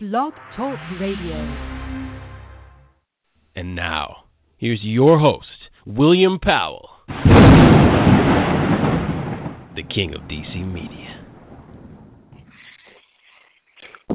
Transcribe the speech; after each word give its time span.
Blog 0.00 0.32
Talk 0.56 0.78
Radio. 1.00 1.34
And 3.56 3.74
now, 3.74 4.26
here's 4.56 4.78
your 4.80 5.18
host, 5.18 5.48
William 5.86 6.38
Powell, 6.38 6.88
the 9.74 9.82
king 9.92 10.14
of 10.14 10.20
DC 10.28 10.72
Media. 10.72 11.26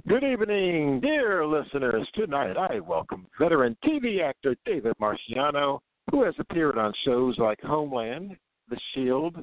Good 0.07 0.23
evening, 0.23 1.01
dear 1.01 1.45
listeners. 1.45 2.07
Tonight 2.15 2.55
I 2.55 2.79
welcome 2.79 3.27
veteran 3.37 3.75
TV 3.83 4.23
actor 4.23 4.55
David 4.65 4.93
Marciano, 5.01 5.79
who 6.11 6.23
has 6.23 6.35
appeared 6.39 6.77
on 6.77 6.93
shows 7.03 7.37
like 7.39 7.59
Homeland, 7.59 8.37
The 8.69 8.79
Shield, 8.95 9.35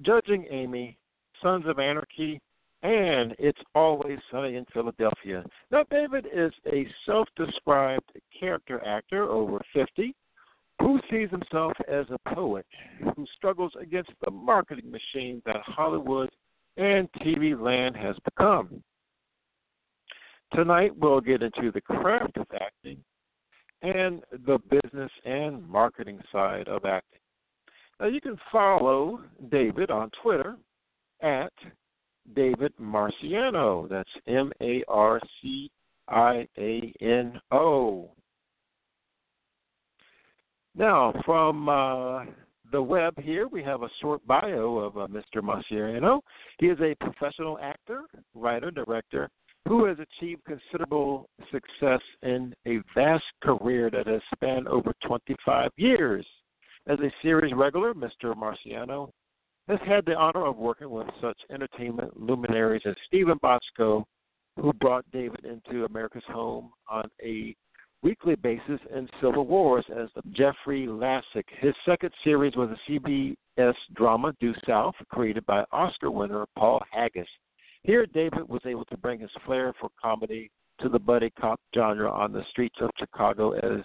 Judging 0.00 0.46
Amy, 0.50 0.96
Sons 1.42 1.66
of 1.66 1.78
Anarchy, 1.78 2.40
and 2.84 3.34
It's 3.38 3.58
Always 3.74 4.18
Sunny 4.30 4.56
in 4.56 4.66
Philadelphia. 4.66 5.42
Now, 5.72 5.84
David 5.90 6.26
is 6.32 6.52
a 6.70 6.86
self 7.06 7.26
described 7.34 8.12
character 8.38 8.84
actor 8.86 9.24
over 9.24 9.58
50 9.72 10.14
who 10.80 11.00
sees 11.10 11.30
himself 11.30 11.72
as 11.88 12.04
a 12.10 12.34
poet 12.34 12.66
who 13.16 13.24
struggles 13.36 13.72
against 13.80 14.10
the 14.22 14.30
marketing 14.30 14.90
machine 14.90 15.40
that 15.46 15.62
Hollywood 15.64 16.28
and 16.76 17.08
TV 17.20 17.58
land 17.58 17.96
has 17.96 18.16
become. 18.24 18.82
Tonight, 20.52 20.92
we'll 20.96 21.22
get 21.22 21.42
into 21.42 21.72
the 21.72 21.80
craft 21.80 22.36
of 22.36 22.46
acting 22.60 22.98
and 23.80 24.22
the 24.46 24.58
business 24.70 25.10
and 25.24 25.66
marketing 25.66 26.18
side 26.30 26.68
of 26.68 26.84
acting. 26.84 27.20
Now, 27.98 28.06
you 28.08 28.20
can 28.20 28.36
follow 28.52 29.20
David 29.50 29.90
on 29.90 30.10
Twitter 30.22 30.56
at 31.22 31.52
David 32.34 32.72
Marciano. 32.80 33.88
That's 33.88 34.08
M 34.26 34.52
A 34.60 34.82
R 34.88 35.20
C 35.40 35.70
I 36.08 36.46
A 36.58 36.92
N 37.00 37.40
O. 37.50 38.10
Now, 40.76 41.14
from 41.24 41.68
uh, 41.68 42.24
the 42.72 42.82
web 42.82 43.14
here, 43.20 43.46
we 43.46 43.62
have 43.62 43.82
a 43.82 43.90
short 44.00 44.26
bio 44.26 44.78
of 44.78 44.96
uh, 44.96 45.06
Mr. 45.06 45.40
Marciano. 45.40 46.20
He 46.58 46.66
is 46.66 46.78
a 46.80 46.96
professional 46.96 47.58
actor, 47.60 48.02
writer, 48.34 48.70
director 48.72 49.28
who 49.66 49.86
has 49.86 49.96
achieved 49.98 50.42
considerable 50.44 51.28
success 51.50 52.00
in 52.22 52.54
a 52.66 52.80
vast 52.94 53.24
career 53.42 53.90
that 53.90 54.06
has 54.06 54.20
spanned 54.34 54.68
over 54.68 54.92
25 55.06 55.70
years. 55.76 56.26
As 56.86 56.98
a 57.00 57.10
series 57.22 57.54
regular, 57.54 57.94
Mr. 57.94 58.34
Marciano 58.34 59.10
has 59.68 59.78
had 59.86 60.04
the 60.04 60.14
honor 60.14 60.46
of 60.46 60.56
working 60.56 60.90
with 60.90 61.06
such 61.20 61.38
entertainment 61.50 62.20
luminaries 62.20 62.82
as 62.84 62.94
Steven 63.06 63.38
Bochco, 63.38 64.04
who 64.56 64.72
brought 64.74 65.04
David 65.12 65.44
into 65.44 65.84
America's 65.84 66.22
home 66.28 66.70
on 66.88 67.04
a 67.22 67.54
weekly 68.02 68.34
basis 68.36 68.78
in 68.94 69.08
Civil 69.20 69.46
Wars 69.46 69.84
as 69.96 70.08
Jeffrey 70.32 70.86
Lassick. 70.86 71.46
His 71.60 71.74
second 71.86 72.10
series 72.22 72.54
was 72.54 72.68
a 72.70 72.90
CBS 72.90 73.74
drama, 73.94 74.34
Due 74.40 74.54
South, 74.66 74.94
created 75.08 75.46
by 75.46 75.64
Oscar 75.72 76.10
winner 76.10 76.44
Paul 76.56 76.82
Haggis. 76.92 77.26
Here, 77.82 78.06
David 78.06 78.48
was 78.48 78.60
able 78.66 78.84
to 78.86 78.96
bring 78.98 79.20
his 79.20 79.30
flair 79.46 79.72
for 79.80 79.88
comedy 80.00 80.50
to 80.80 80.88
the 80.88 80.98
buddy 80.98 81.30
cop 81.40 81.58
genre 81.74 82.10
on 82.10 82.32
the 82.32 82.44
streets 82.50 82.76
of 82.80 82.90
Chicago 82.98 83.52
as 83.52 83.82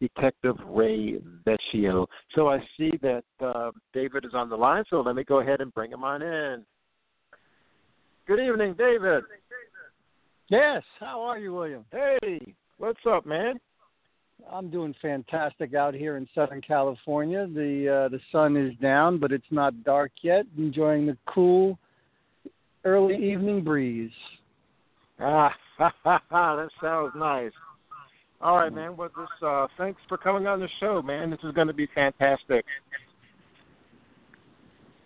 Detective 0.00 0.56
Ray 0.66 1.18
Vecchio. 1.46 2.06
So 2.34 2.48
I 2.48 2.58
see 2.76 2.92
that 3.02 3.24
uh, 3.40 3.70
David 3.92 4.24
is 4.24 4.32
on 4.34 4.48
the 4.48 4.56
line, 4.56 4.84
so 4.88 5.00
let 5.00 5.14
me 5.14 5.24
go 5.24 5.40
ahead 5.40 5.60
and 5.60 5.72
bring 5.74 5.90
him 5.90 6.04
on 6.04 6.22
in. 6.22 6.64
Good 8.26 8.40
evening, 8.40 8.74
David. 8.78 9.24
Yes, 10.48 10.82
how 10.98 11.20
are 11.22 11.38
you, 11.38 11.54
William? 11.54 11.84
Hey, 11.92 12.54
what's 12.78 13.00
up, 13.08 13.26
man? 13.26 13.60
I'm 14.50 14.70
doing 14.70 14.94
fantastic 15.02 15.74
out 15.74 15.94
here 15.94 16.16
in 16.16 16.26
Southern 16.34 16.60
California. 16.60 17.46
The 17.46 18.06
uh, 18.06 18.08
the 18.08 18.20
sun 18.32 18.56
is 18.56 18.74
down, 18.80 19.18
but 19.18 19.32
it's 19.32 19.44
not 19.50 19.84
dark 19.84 20.12
yet. 20.22 20.46
Enjoying 20.56 21.06
the 21.06 21.16
cool 21.26 21.78
early 22.84 23.16
evening 23.16 23.62
breeze. 23.62 24.10
Ah, 25.20 25.54
that 25.78 26.68
sounds 26.80 27.12
nice. 27.16 27.52
All 28.42 28.56
right, 28.56 28.72
man. 28.72 28.96
Well, 28.96 29.10
this 29.14 29.28
uh, 29.46 29.66
thanks 29.76 30.00
for 30.08 30.16
coming 30.16 30.46
on 30.46 30.60
the 30.60 30.68
show, 30.80 31.02
man. 31.02 31.30
This 31.30 31.40
is 31.44 31.52
going 31.52 31.66
to 31.66 31.74
be 31.74 31.88
fantastic. 31.94 32.64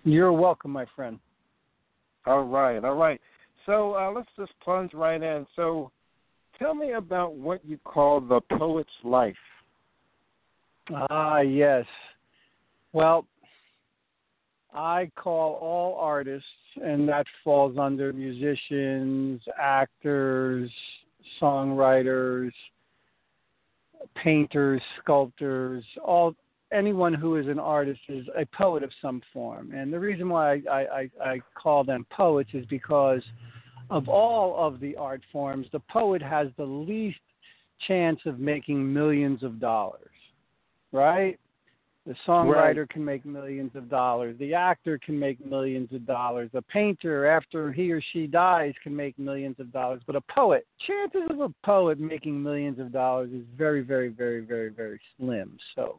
You're 0.05 0.33
welcome, 0.33 0.71
my 0.71 0.87
friend. 0.95 1.19
All 2.27 2.45
right, 2.45 2.83
all 2.85 2.95
right. 2.95 3.21
So 3.67 3.97
uh, 3.97 4.13
let's 4.13 4.29
just 4.39 4.53
plunge 4.63 4.95
right 4.95 5.21
in. 5.21 5.47
So, 5.57 5.91
tell 6.59 6.75
me 6.75 6.93
about 6.93 7.35
what 7.35 7.65
you 7.65 7.79
call 7.79 8.21
the 8.21 8.41
poet's 8.57 8.89
life. 9.03 9.35
Ah, 11.11 11.41
yes. 11.41 11.85
Well, 12.93 13.27
I 14.73 15.11
call 15.17 15.55
all 15.55 15.99
artists, 15.99 16.47
and 16.83 17.09
that 17.09 17.27
falls 17.43 17.79
under 17.79 18.13
musicians, 18.13 19.41
actors, 19.59 20.71
songwriters, 21.41 22.53
painters, 24.15 24.81
sculptors, 25.03 25.85
all 26.03 26.35
anyone 26.73 27.15
who 27.15 27.37
is 27.37 27.47
an 27.47 27.59
artist 27.59 28.01
is 28.09 28.27
a 28.37 28.45
poet 28.47 28.83
of 28.83 28.91
some 29.01 29.23
form. 29.33 29.73
And 29.73 29.93
the 29.93 30.01
reason 30.01 30.29
why 30.29 30.63
I, 30.71 30.81
I, 30.81 31.11
I 31.21 31.41
call 31.55 31.85
them 31.85 32.07
poets 32.11 32.51
is 32.53 32.67
because 32.67 33.23
of 33.91 34.09
all 34.09 34.57
of 34.67 34.81
the 34.81 34.97
art 34.97 35.23
forms, 35.31 35.67
the 35.73 35.81
poet 35.81 36.23
has 36.23 36.49
the 36.57 36.65
least 36.65 37.19
chance 37.87 38.21
of 38.27 38.39
making 38.39 38.93
millions 38.93 39.43
of 39.43 39.61
dollars, 39.61 40.11
right? 40.93 41.39
The 42.07 42.15
songwriter 42.27 42.79
right. 42.81 42.89
can 42.91 43.03
make 43.03 43.25
millions 43.25 43.71
of 43.75 43.89
dollars. 43.89 44.37
The 44.39 44.53
actor 44.53 44.99
can 44.99 45.19
make 45.19 45.45
millions 45.45 45.91
of 45.95 46.07
dollars. 46.07 46.51
A 46.53 46.61
painter, 46.61 47.27
after 47.27 47.73
he 47.73 47.91
or 47.91 48.03
she 48.13 48.27
dies, 48.27 48.75
can 48.83 48.95
make 48.95 49.19
millions 49.19 49.57
of 49.59 49.73
dollars. 49.73 50.03
But 50.07 50.17
a 50.17 50.21
poet, 50.21 50.67
chances 50.87 51.23
of 51.31 51.41
a 51.41 51.49
poet 51.65 51.99
making 51.99 52.43
millions 52.43 52.79
of 52.79 52.93
dollars 52.93 53.31
is 53.33 53.45
very, 53.57 53.81
very, 53.81 54.09
very, 54.09 54.41
very, 54.45 54.69
very 54.69 55.01
slim. 55.17 55.57
So 55.75 55.99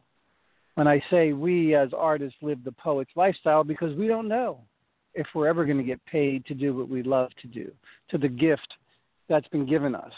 when 0.74 0.86
I 0.86 1.02
say 1.10 1.32
we 1.32 1.74
as 1.74 1.88
artists 1.96 2.38
live 2.40 2.62
the 2.62 2.72
poet's 2.72 3.10
lifestyle, 3.16 3.64
because 3.64 3.96
we 3.96 4.06
don't 4.06 4.28
know 4.28 4.60
if 5.14 5.26
we're 5.34 5.48
ever 5.48 5.64
going 5.64 5.78
to 5.78 5.82
get 5.82 6.04
paid 6.06 6.46
to 6.46 6.54
do 6.54 6.72
what 6.72 6.88
we 6.88 7.02
love 7.02 7.30
to 7.42 7.48
do, 7.48 7.72
to 8.10 8.18
the 8.18 8.28
gift 8.28 8.74
that's 9.28 9.48
been 9.48 9.66
given 9.66 9.96
us 9.96 10.12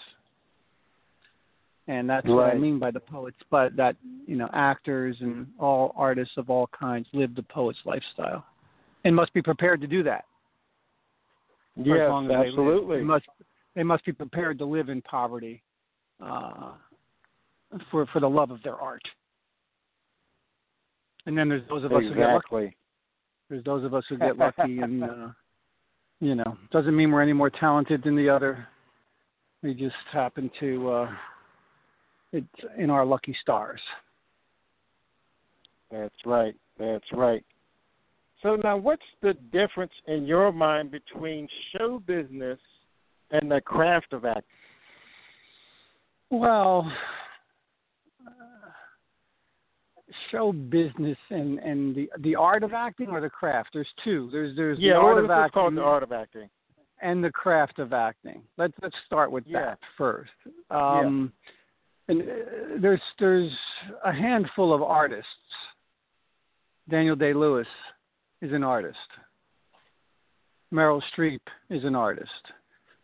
and 1.88 2.09
that's 2.09 2.26
right. 2.26 2.34
what 2.34 2.44
I 2.44 2.54
mean 2.54 2.78
by 2.78 2.91
the 2.91 3.00
poets. 3.00 3.37
But 3.50 3.75
that 3.76 3.97
you 4.26 4.37
know, 4.37 4.49
actors 4.53 5.16
and 5.21 5.47
all 5.59 5.94
artists 5.97 6.34
of 6.37 6.50
all 6.50 6.69
kinds 6.78 7.06
live 7.12 7.34
the 7.34 7.43
poet's 7.43 7.78
lifestyle, 7.84 8.44
and 9.04 9.16
must 9.16 9.32
be 9.32 9.43
prepared 9.43 9.81
to 9.81 9.87
do 9.87 10.03
that. 10.04 10.25
Yes, 11.76 12.10
absolutely. 12.10 12.97
They, 12.97 13.00
they, 13.00 13.04
must 13.04 13.25
they 13.75 13.82
must 13.82 14.04
be 14.04 14.12
prepared 14.12 14.59
to 14.59 14.65
live 14.65 14.88
in 14.91 15.00
poverty 15.03 15.62
uh, 16.22 16.72
for 17.91 18.06
for 18.06 18.20
the 18.20 18.28
love 18.28 18.50
of 18.50 18.62
their 18.62 18.76
art. 18.76 19.03
And 21.26 21.37
then 21.37 21.49
there's 21.49 21.66
those 21.69 21.84
of 21.84 21.93
us 21.93 22.03
exactly. 22.03 22.15
who 22.15 22.15
get 22.15 22.32
lucky. 22.32 22.76
There's 23.50 23.65
those 23.65 23.84
of 23.84 23.94
us 23.94 24.05
who 24.09 24.19
get 24.19 24.37
lucky, 24.37 24.78
and 24.82 25.05
uh, 25.05 25.28
you 26.20 26.34
know, 26.34 26.59
doesn't 26.70 26.94
mean 26.94 27.10
we're 27.10 27.22
any 27.22 27.32
more 27.32 27.50
talented 27.50 28.03
than 28.03 28.15
the 28.15 28.28
other. 28.28 28.66
We 29.62 29.75
just 29.75 29.94
happen 30.12 30.50
to 30.60 30.91
uh, 30.91 31.10
it's 32.33 32.47
in 32.77 32.91
our 32.91 33.05
lucky 33.05 33.37
stars. 33.41 33.81
That's 35.91 36.15
right. 36.27 36.55
That's 36.78 37.05
right. 37.12 37.44
So 38.43 38.56
now, 38.56 38.77
what's 38.77 39.03
the 39.21 39.34
difference 39.53 39.93
in 40.06 40.25
your 40.25 40.53
mind 40.53 40.91
between 40.91 41.49
show 41.72 42.00
business 42.06 42.59
and 43.31 43.50
the 43.50 43.61
craft 43.61 44.12
of 44.12 44.25
acting? 44.25 44.44
Well, 46.31 46.93
uh, 48.25 48.31
show 50.31 50.53
business 50.53 51.17
and 51.31 51.58
and 51.58 51.97
the 51.97 52.11
the 52.20 52.37
art 52.37 52.62
of 52.62 52.75
acting 52.75 53.08
or 53.08 53.20
the 53.20 53.31
craft. 53.31 53.70
There's 53.73 53.88
two. 54.05 54.29
There's 54.31 54.55
there's 54.55 54.79
yeah, 54.79 54.93
the 54.93 54.99
art 54.99 55.25
of 55.25 55.31
acting. 55.31 55.53
called 55.53 55.76
the 55.76 55.82
art 55.82 56.03
of 56.03 56.12
acting. 56.12 56.49
And 57.00 57.23
the 57.23 57.31
craft 57.31 57.79
of 57.79 57.93
acting. 57.93 58.43
Let's 58.56 58.75
let's 58.82 58.97
start 59.06 59.31
with 59.31 59.44
yeah. 59.47 59.61
that 59.61 59.79
first. 59.97 60.31
Um, 60.70 61.32
yeah 61.32 61.53
and 62.08 62.22
uh, 62.22 62.25
there's 62.81 63.00
there's 63.19 63.52
a 64.05 64.12
handful 64.12 64.72
of 64.72 64.82
artists. 64.82 65.28
Daniel 66.88 67.16
Day 67.16 67.34
Lewis 67.34 67.66
is 68.40 68.52
an 68.52 68.64
artist. 68.64 68.96
Meryl 70.72 71.02
Streep 71.14 71.40
is 71.70 71.84
an 71.84 71.94
artist, 71.94 72.31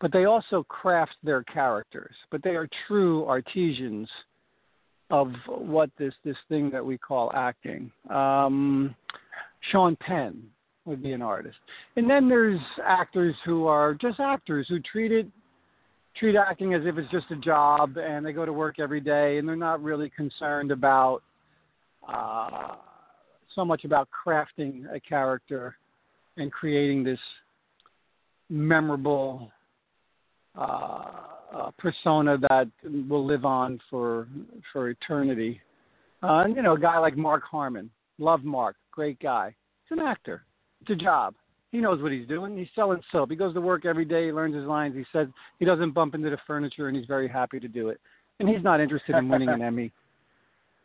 but 0.01 0.11
they 0.11 0.25
also 0.25 0.63
craft 0.63 1.15
their 1.23 1.43
characters. 1.43 2.13
But 2.31 2.43
they 2.43 2.51
are 2.51 2.67
true 2.87 3.25
artisans 3.25 4.09
of 5.11 5.31
what 5.47 5.89
this 5.97 6.13
this 6.23 6.37
thing 6.49 6.69
that 6.71 6.85
we 6.85 6.97
call 6.97 7.31
acting. 7.33 7.91
Um, 8.09 8.95
Sean 9.71 9.95
Penn 9.95 10.43
would 10.85 11.01
be 11.01 11.13
an 11.13 11.21
artist, 11.21 11.57
and 11.95 12.09
then 12.09 12.27
there's 12.27 12.59
actors 12.83 13.35
who 13.45 13.65
are 13.65 13.93
just 13.95 14.19
actors 14.19 14.67
who 14.69 14.79
treat 14.79 15.11
it 15.11 15.27
treat 16.17 16.35
acting 16.35 16.73
as 16.73 16.81
if 16.85 16.97
it's 16.97 17.11
just 17.11 17.29
a 17.31 17.35
job 17.35 17.97
and 17.97 18.25
they 18.25 18.31
go 18.31 18.45
to 18.45 18.53
work 18.53 18.79
every 18.79 19.01
day 19.01 19.37
and 19.37 19.47
they're 19.47 19.55
not 19.55 19.83
really 19.83 20.09
concerned 20.09 20.71
about 20.71 21.21
uh, 22.07 22.75
so 23.53 23.65
much 23.65 23.85
about 23.85 24.07
crafting 24.25 24.85
a 24.93 24.99
character 24.99 25.75
and 26.37 26.51
creating 26.51 27.03
this 27.03 27.19
memorable 28.49 29.51
uh, 30.57 31.03
uh, 31.53 31.71
persona 31.77 32.37
that 32.49 32.69
will 33.09 33.25
live 33.25 33.45
on 33.45 33.79
for 33.89 34.27
for 34.71 34.89
eternity. 34.89 35.59
Uh, 36.21 36.43
and 36.45 36.55
you 36.55 36.61
know, 36.61 36.73
a 36.73 36.79
guy 36.79 36.97
like 36.97 37.15
Mark 37.15 37.43
Harmon, 37.43 37.89
love 38.17 38.43
Mark, 38.43 38.75
great 38.91 39.19
guy. 39.19 39.55
He's 39.83 39.97
an 39.97 40.05
actor. 40.05 40.43
It's 40.81 40.91
a 40.91 40.95
job. 40.95 41.35
He 41.71 41.79
knows 41.79 42.01
what 42.01 42.11
he's 42.11 42.27
doing. 42.27 42.57
He's 42.57 42.67
selling 42.73 43.01
soap. 43.11 43.29
He 43.29 43.35
goes 43.35 43.53
to 43.53 43.61
work 43.61 43.85
every 43.85 44.05
day. 44.05 44.27
He 44.27 44.31
learns 44.31 44.55
his 44.55 44.65
lines. 44.65 44.95
He 44.95 45.05
says 45.11 45.27
he 45.59 45.65
doesn't 45.65 45.91
bump 45.91 46.15
into 46.15 46.29
the 46.29 46.37
furniture, 46.47 46.87
and 46.87 46.95
he's 46.95 47.05
very 47.05 47.27
happy 47.27 47.59
to 47.59 47.67
do 47.67 47.89
it. 47.89 47.99
And 48.39 48.47
he's 48.47 48.63
not 48.63 48.79
interested 48.79 49.15
in 49.15 49.27
winning 49.27 49.49
an 49.49 49.61
Emmy. 49.61 49.91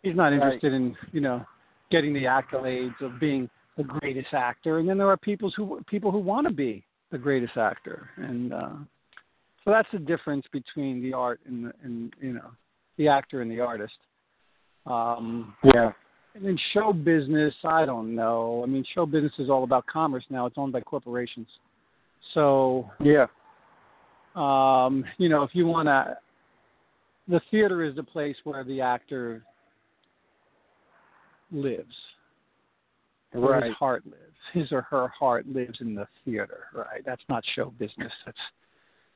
He's 0.03 0.17
not 0.17 0.33
interested 0.33 0.73
right. 0.73 0.81
in 0.81 0.97
you 1.13 1.21
know 1.21 1.45
getting 1.91 2.13
the 2.13 2.25
accolades 2.25 3.01
of 3.01 3.21
being 3.21 3.49
the 3.77 3.85
greatest 3.85 4.33
actor. 4.33 4.79
And 4.79 4.89
then 4.89 4.99
there 4.99 5.09
are 5.09 5.17
people 5.17 5.53
who 5.57 5.81
people 5.87 6.11
who 6.11 6.19
want 6.19 6.47
to 6.47 6.53
be 6.53 6.85
the 7.13 7.19
greatest 7.19 7.57
actor, 7.57 8.11
and 8.17 8.53
uh, 8.53 8.71
so 9.65 9.71
that's 9.71 9.89
the 9.93 9.99
difference 9.99 10.47
between 10.53 11.03
the 11.03 11.13
art 11.13 11.41
and 11.47 11.67
the, 11.67 11.73
and 11.83 12.15
you 12.21 12.33
know 12.33 12.51
the 12.97 13.09
actor 13.09 13.43
and 13.43 13.51
the 13.51 13.61
artist. 13.61 13.95
Um, 14.87 15.55
yeah. 15.75 15.93
And 16.41 16.49
in 16.49 16.59
show 16.73 16.93
business, 16.93 17.55
I 17.65 17.85
don't 17.85 18.15
know. 18.15 18.63
I 18.65 18.67
mean, 18.67 18.85
show 18.95 19.07
business 19.07 19.33
is 19.39 19.51
all 19.51 19.65
about 19.65 19.87
commerce 19.87 20.25
now. 20.31 20.47
It's 20.47 20.57
owned 20.59 20.73
by 20.73 20.81
corporations. 20.81 21.47
So 22.35 22.91
yeah, 23.01 23.27
um, 24.35 25.05
you 25.19 25.29
know, 25.29 25.43
if 25.43 25.51
you 25.53 25.67
want 25.67 25.89
to, 25.89 26.17
the 27.29 27.41
theater 27.51 27.85
is 27.85 27.97
the 27.97 28.03
place 28.03 28.37
where 28.45 28.65
the 28.65 28.81
actor 28.81 29.43
lives. 31.51 31.95
Where 33.33 33.53
right. 33.53 33.65
his 33.65 33.75
heart 33.75 34.05
lives. 34.07 34.17
His 34.53 34.73
or 34.73 34.83
her 34.83 35.09
heart 35.09 35.47
lives 35.47 35.79
in 35.81 35.95
the 35.95 36.07
theater, 36.25 36.65
right? 36.75 37.03
That's 37.07 37.23
not 37.29 37.45
show 37.55 37.73
business. 37.79 38.13
That's 38.27 38.39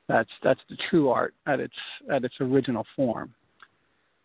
that's 0.06 0.30
that's 0.42 0.60
the 0.68 0.76
true 0.90 1.08
art 1.08 1.34
at 1.46 1.58
its 1.58 1.74
at 2.12 2.24
its 2.24 2.34
original 2.40 2.86
form. 2.94 3.34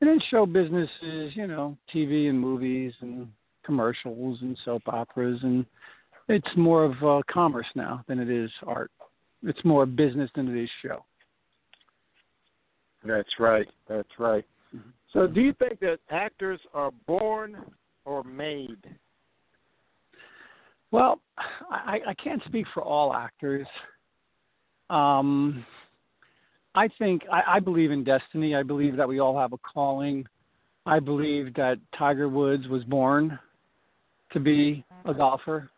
And 0.01 0.10
then 0.10 0.19
show 0.31 0.46
business 0.46 0.90
is, 1.01 1.36
you 1.36 1.48
know, 1.48 1.78
TV 1.94 2.30
and 2.30 2.40
movies 2.40 2.94
and 3.01 3.28
commercials 3.66 4.40
and 4.42 4.57
soap 4.63 4.84
operas, 4.88 5.40
and 5.44 5.66
it's 6.28 6.48
more 6.56 6.86
of 6.86 6.94
uh, 7.04 7.22
commerce 7.31 7.68
now 7.75 8.04
than 8.07 8.19
it 8.19 8.30
is 8.30 8.50
art. 8.66 8.92
It's 9.44 9.63
more 9.66 9.86
business 9.86 10.30
than 10.36 10.48
it 10.48 10.63
is 10.63 10.69
show. 10.81 11.04
That's 13.06 13.30
right. 13.40 13.68
That's 13.88 14.10
right. 14.18 14.46
Mm-hmm. 14.75 14.90
So, 15.13 15.28
do 15.28 15.42
you 15.42 15.54
think 15.54 15.80
that 15.80 16.00
actors 16.10 16.60
are 16.74 16.92
born 17.07 17.57
or 18.06 18.24
made? 18.24 18.78
Well, 20.92 21.19
I, 21.72 22.00
I 22.07 22.13
can't 22.16 22.42
speak 22.46 22.66
for 22.74 22.84
all 22.84 23.13
actors. 23.13 23.68
Um, 24.90 25.66
I 26.75 26.88
think 27.00 27.24
I, 27.31 27.56
I 27.56 27.60
believe 27.60 27.92
in 27.92 28.04
destiny. 28.04 28.56
I 28.56 28.63
believe 28.63 28.95
that 28.98 29.07
we 29.07 29.19
all 29.19 29.38
have 29.38 29.54
a 29.54 29.57
calling. 29.57 30.25
I 30.86 31.00
believe 31.00 31.54
that 31.56 31.77
Tiger 31.98 32.30
Woods 32.30 32.68
was 32.68 32.83
born 32.83 33.38
to 34.31 34.39
be 34.39 34.83
a 35.06 35.13
golfer. 35.13 35.69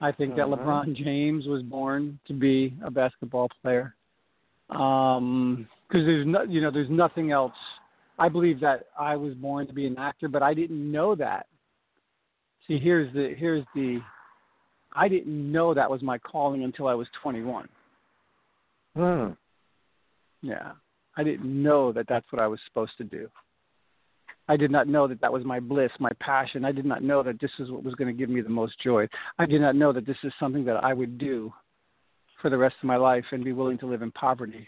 I 0.00 0.12
think 0.12 0.36
that 0.36 0.44
uh-huh. 0.44 0.56
LeBron 0.56 0.96
James 0.96 1.46
was 1.46 1.62
born 1.62 2.18
to 2.26 2.32
be 2.32 2.74
a 2.84 2.90
basketball 2.90 3.48
player. 3.62 3.94
Um, 4.70 5.68
because 5.88 6.06
there's 6.06 6.26
no, 6.26 6.42
you 6.42 6.60
know, 6.60 6.70
there's 6.70 6.90
nothing 6.90 7.32
else. 7.32 7.52
I 8.18 8.28
believe 8.28 8.60
that 8.60 8.86
I 8.98 9.16
was 9.16 9.34
born 9.34 9.66
to 9.66 9.72
be 9.72 9.86
an 9.86 9.96
actor, 9.98 10.28
but 10.28 10.42
I 10.42 10.54
didn't 10.54 10.90
know 10.90 11.14
that. 11.16 11.46
See, 12.68 12.78
here's 12.78 13.12
the 13.12 13.34
here's 13.36 13.64
the 13.74 14.00
I 14.94 15.08
didn't 15.08 15.50
know 15.50 15.74
that 15.74 15.90
was 15.90 16.02
my 16.02 16.18
calling 16.18 16.64
until 16.64 16.86
I 16.86 16.94
was 16.94 17.08
21. 17.22 17.68
Hmm. 18.96 19.30
Yeah. 20.42 20.72
I 21.16 21.24
didn't 21.24 21.62
know 21.62 21.92
that 21.92 22.06
that's 22.08 22.30
what 22.30 22.40
I 22.40 22.46
was 22.46 22.60
supposed 22.66 22.92
to 22.98 23.04
do. 23.04 23.28
I 24.48 24.56
did 24.56 24.70
not 24.70 24.88
know 24.88 25.06
that 25.06 25.20
that 25.20 25.32
was 25.32 25.44
my 25.44 25.60
bliss, 25.60 25.90
my 26.00 26.10
passion. 26.18 26.64
I 26.64 26.72
did 26.72 26.84
not 26.84 27.02
know 27.02 27.22
that 27.22 27.40
this 27.40 27.50
is 27.58 27.70
what 27.70 27.84
was 27.84 27.94
going 27.94 28.08
to 28.08 28.18
give 28.18 28.30
me 28.30 28.40
the 28.40 28.48
most 28.48 28.74
joy. 28.82 29.06
I 29.38 29.46
did 29.46 29.60
not 29.60 29.76
know 29.76 29.92
that 29.92 30.06
this 30.06 30.16
is 30.24 30.32
something 30.40 30.64
that 30.64 30.82
I 30.82 30.92
would 30.92 31.18
do 31.18 31.52
for 32.40 32.50
the 32.50 32.58
rest 32.58 32.76
of 32.82 32.86
my 32.86 32.96
life 32.96 33.24
and 33.32 33.44
be 33.44 33.52
willing 33.52 33.78
to 33.78 33.86
live 33.86 34.02
in 34.02 34.10
poverty 34.12 34.66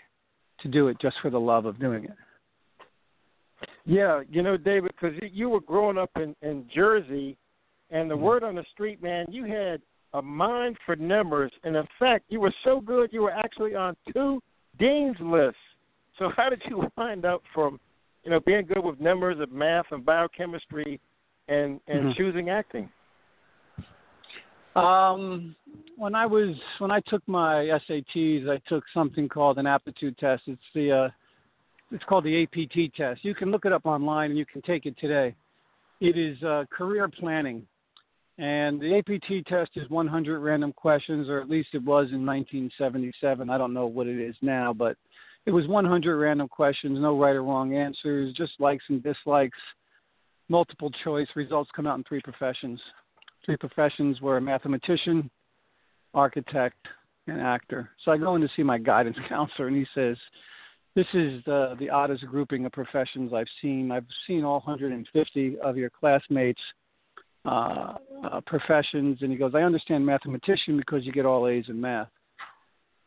to 0.61 0.69
do 0.69 0.89
it 0.89 1.01
just 1.01 1.17
for 1.21 1.31
the 1.31 1.41
love 1.41 1.67
of 1.67 1.81
doing 1.81 2.05
it. 2.05 2.13
Yeah, 3.85 4.23
you 4.31 4.43
know, 4.43 4.57
David, 4.57 4.93
because 4.93 5.19
you 5.33 5.49
were 5.49 5.61
growing 5.61 5.99
up 5.99 6.11
in 6.17 6.37
in 6.43 6.67
Jersey, 6.73 7.37
and 7.91 8.11
the 8.11 8.15
Mm-hmm. 8.15 8.25
word 8.25 8.45
on 8.45 8.55
the 8.55 8.65
street, 8.73 9.03
man, 9.03 9.27
you 9.31 9.45
had 9.45 9.83
a 10.13 10.23
mind 10.23 10.77
for 10.87 10.95
numbers, 10.95 11.53
and 11.65 11.75
in 11.75 11.87
fact, 11.99 12.25
you 12.29 12.41
were 12.41 12.55
so 12.65 12.81
good 12.81 13.13
you 13.13 13.23
were 13.23 13.33
actually 13.33 13.75
on 13.75 13.97
two 14.13 14.41
dean's 14.79 15.17
List. 15.21 15.57
So 16.19 16.31
how 16.37 16.49
did 16.49 16.63
you 16.69 16.85
wind 16.97 17.25
up 17.25 17.43
from, 17.55 17.81
you 18.25 18.31
know, 18.31 18.41
being 18.41 18.67
good 18.67 18.85
with 18.85 19.01
numbers 19.01 19.41
of 19.41 19.51
math 19.51 19.87
and 19.91 20.05
biochemistry, 20.05 21.01
and 21.49 21.81
and 21.89 22.05
Mm-hmm. 22.05 22.13
choosing 22.17 22.51
acting? 22.51 22.89
Um, 24.75 25.55
when 25.97 26.15
I 26.15 26.25
was 26.25 26.55
when 26.79 26.91
I 26.91 27.01
took 27.01 27.27
my 27.29 27.79
SATs, 27.89 28.49
I 28.49 28.61
took 28.69 28.85
something 28.95 29.29
called 29.29 29.59
an 29.59 29.67
aptitude 29.67 30.17
test. 30.19 30.45
It's 30.47 30.63
the 30.75 30.93
uh, 30.93 31.09
it's 31.91 32.05
called 32.05 32.25
the 32.25 32.43
APT 32.43 32.95
test. 32.97 33.25
You 33.25 33.35
can 33.35 33.51
look 33.51 33.67
it 33.67 33.73
up 33.73 33.85
online 33.85 34.31
and 34.31 34.39
you 34.39 34.47
can 34.47 34.63
take 34.63 34.87
it 34.87 34.97
today. 34.99 35.35
It 36.01 36.17
is 36.17 36.43
uh, 36.43 36.65
career 36.71 37.07
planning, 37.09 37.67
and 38.43 38.81
the 38.81 38.99
APT 38.99 39.47
test 39.47 39.71
is 39.77 39.89
100 39.89 40.41
random 40.41 40.73
questions, 40.73 41.29
or 41.29 41.41
at 41.41 41.49
least 41.49 41.71
it 41.73 41.83
was 41.83 42.09
in 42.13 42.27
1977. 42.27 43.49
I 43.49 43.59
don't 43.59 43.73
know 43.73 43.87
what 43.87 44.07
it 44.07 44.19
is 44.19 44.37
now, 44.43 44.73
but 44.73 44.97
it 45.47 45.51
was 45.51 45.67
100 45.67 46.17
random 46.17 46.49
questions, 46.49 46.99
no 47.01 47.19
right 47.19 47.37
or 47.37 47.43
wrong 47.43 47.75
answers, 47.75 48.35
just 48.35 48.53
likes 48.59 48.85
and 48.89 49.03
dislikes, 49.03 49.59
multiple 50.49 50.91
choice. 51.05 51.29
Results 51.35 51.71
come 51.75 51.87
out 51.87 51.99
in 51.99 52.05
three 52.05 52.21
professions 52.21 52.81
three 53.45 53.57
professions 53.57 54.21
were 54.21 54.37
a 54.37 54.41
mathematician, 54.41 55.31
architect, 56.15 56.87
and 57.27 57.41
actor. 57.41 57.91
So 58.05 58.13
I 58.13 58.19
go 58.19 58.35
in 58.35 58.43
to 58.43 58.49
see 58.57 58.63
my 58.63 58.79
guidance 58.79 59.17
counselor, 59.29 59.69
and 59.69 59.77
he 59.77 59.87
says, 59.95 60.17
"This 60.95 61.07
is 61.15 61.43
the 61.45 61.77
the 61.79 61.91
oddest 61.91 62.27
grouping 62.27 62.65
of 62.67 62.73
professions 62.73 63.33
I've 63.33 63.47
seen. 63.61 63.91
I've 63.91 64.07
seen 64.27 64.45
all 64.45 64.61
150 64.61 65.59
of 65.61 65.77
your 65.77 65.91
classmates." 65.91 66.61
Uh, 67.45 67.95
uh, 68.23 68.41
professions, 68.47 69.19
and 69.21 69.33
he 69.33 69.37
goes, 69.37 69.53
I 69.53 69.63
understand 69.63 70.07
mathematician 70.07 70.77
because 70.77 71.05
you 71.05 71.11
get 71.11 71.27
all 71.27 71.49
A's 71.49 71.65
in 71.69 71.81
math. 71.81 72.07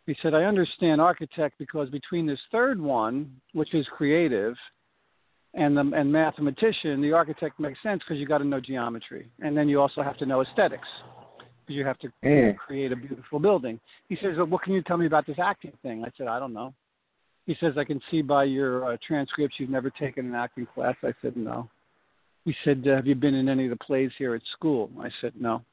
He 0.08 0.16
said, 0.22 0.34
I 0.34 0.44
understand 0.44 1.00
architect 1.00 1.58
because 1.58 1.90
between 1.90 2.26
this 2.28 2.40
third 2.52 2.82
one, 2.82 3.34
which 3.54 3.74
is 3.74 3.88
creative, 3.96 4.56
and 5.54 5.78
the 5.78 5.90
and 5.96 6.12
mathematician, 6.12 7.02
the 7.02 7.14
architect 7.14 7.62
makes 7.62 7.82
sense 7.82 8.04
because 8.04 8.20
you 8.20 8.28
got 8.28 8.40
to 8.40 8.44
know 8.44 8.60
geometry, 8.60 9.32
and 9.40 9.56
then 9.56 9.70
you 9.70 9.80
also 9.80 10.04
have 10.04 10.18
to 10.18 10.26
know 10.26 10.42
aesthetics 10.42 10.88
because 11.38 11.78
you 11.78 11.86
have 11.86 11.98
to 12.00 12.12
Mm. 12.22 12.58
create 12.58 12.92
a 12.92 12.96
beautiful 12.96 13.40
building. 13.40 13.80
He 14.10 14.18
says, 14.18 14.36
well, 14.36 14.48
"What 14.48 14.64
can 14.64 14.74
you 14.74 14.82
tell 14.82 14.98
me 14.98 15.06
about 15.06 15.26
this 15.26 15.40
acting 15.40 15.72
thing?" 15.82 16.04
I 16.04 16.12
said, 16.18 16.28
"I 16.28 16.40
don't 16.40 16.54
know." 16.54 16.74
He 17.46 17.56
says, 17.56 17.78
"I 17.78 17.86
can 17.86 18.02
see 18.12 18.22
by 18.22 18.44
your 18.44 18.84
uh, 18.84 18.98
transcripts 19.02 19.60
you've 19.60 19.70
never 19.70 19.90
taken 19.90 20.26
an 20.26 20.36
acting 20.36 20.66
class." 20.66 20.98
I 21.04 21.14
said, 21.22 21.38
"No." 21.38 21.70
He 22.46 22.56
said, 22.64 22.86
uh, 22.88 22.96
"Have 22.96 23.08
you 23.08 23.16
been 23.16 23.34
in 23.34 23.50
any 23.50 23.66
of 23.66 23.72
the 23.72 23.84
plays 23.84 24.12
here 24.18 24.36
at 24.36 24.42
school?" 24.54 24.90
I 25.00 25.10
said, 25.20 25.34
"No." 25.40 25.64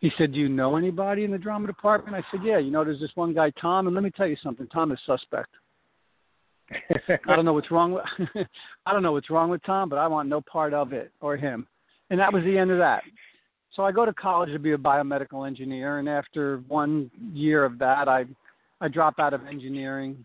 He 0.00 0.10
said, 0.16 0.32
"Do 0.32 0.38
you 0.38 0.48
know 0.48 0.76
anybody 0.76 1.24
in 1.24 1.30
the 1.30 1.38
drama 1.38 1.66
department?" 1.66 2.16
I 2.16 2.24
said, 2.30 2.44
"Yeah. 2.44 2.58
You 2.58 2.70
know, 2.70 2.84
there's 2.84 3.00
this 3.00 3.14
one 3.16 3.34
guy, 3.34 3.50
Tom, 3.60 3.86
and 3.86 3.94
let 3.94 4.04
me 4.04 4.10
tell 4.10 4.26
you 4.26 4.36
something. 4.42 4.66
Tom 4.68 4.92
is 4.92 5.00
suspect." 5.04 5.50
I 7.28 7.36
don't 7.36 7.44
know 7.44 7.52
what's 7.52 7.70
wrong 7.70 7.92
with 7.92 8.04
I 8.86 8.92
don't 8.92 9.02
know 9.02 9.12
what's 9.12 9.30
wrong 9.30 9.50
with 9.50 9.62
Tom, 9.64 9.88
but 9.88 9.98
I 9.98 10.06
want 10.06 10.28
no 10.28 10.40
part 10.40 10.72
of 10.72 10.92
it 10.92 11.12
or 11.20 11.36
him. 11.36 11.66
And 12.10 12.18
that 12.20 12.32
was 12.32 12.44
the 12.44 12.56
end 12.56 12.70
of 12.70 12.78
that. 12.78 13.02
So 13.74 13.84
I 13.84 13.92
go 13.92 14.06
to 14.06 14.12
college 14.12 14.50
to 14.52 14.58
be 14.58 14.72
a 14.72 14.78
biomedical 14.78 15.46
engineer, 15.46 15.98
and 15.98 16.08
after 16.08 16.62
one 16.68 17.10
year 17.32 17.64
of 17.64 17.78
that, 17.78 18.08
I 18.08 18.24
I 18.80 18.88
drop 18.88 19.18
out 19.18 19.34
of 19.34 19.46
engineering, 19.46 20.24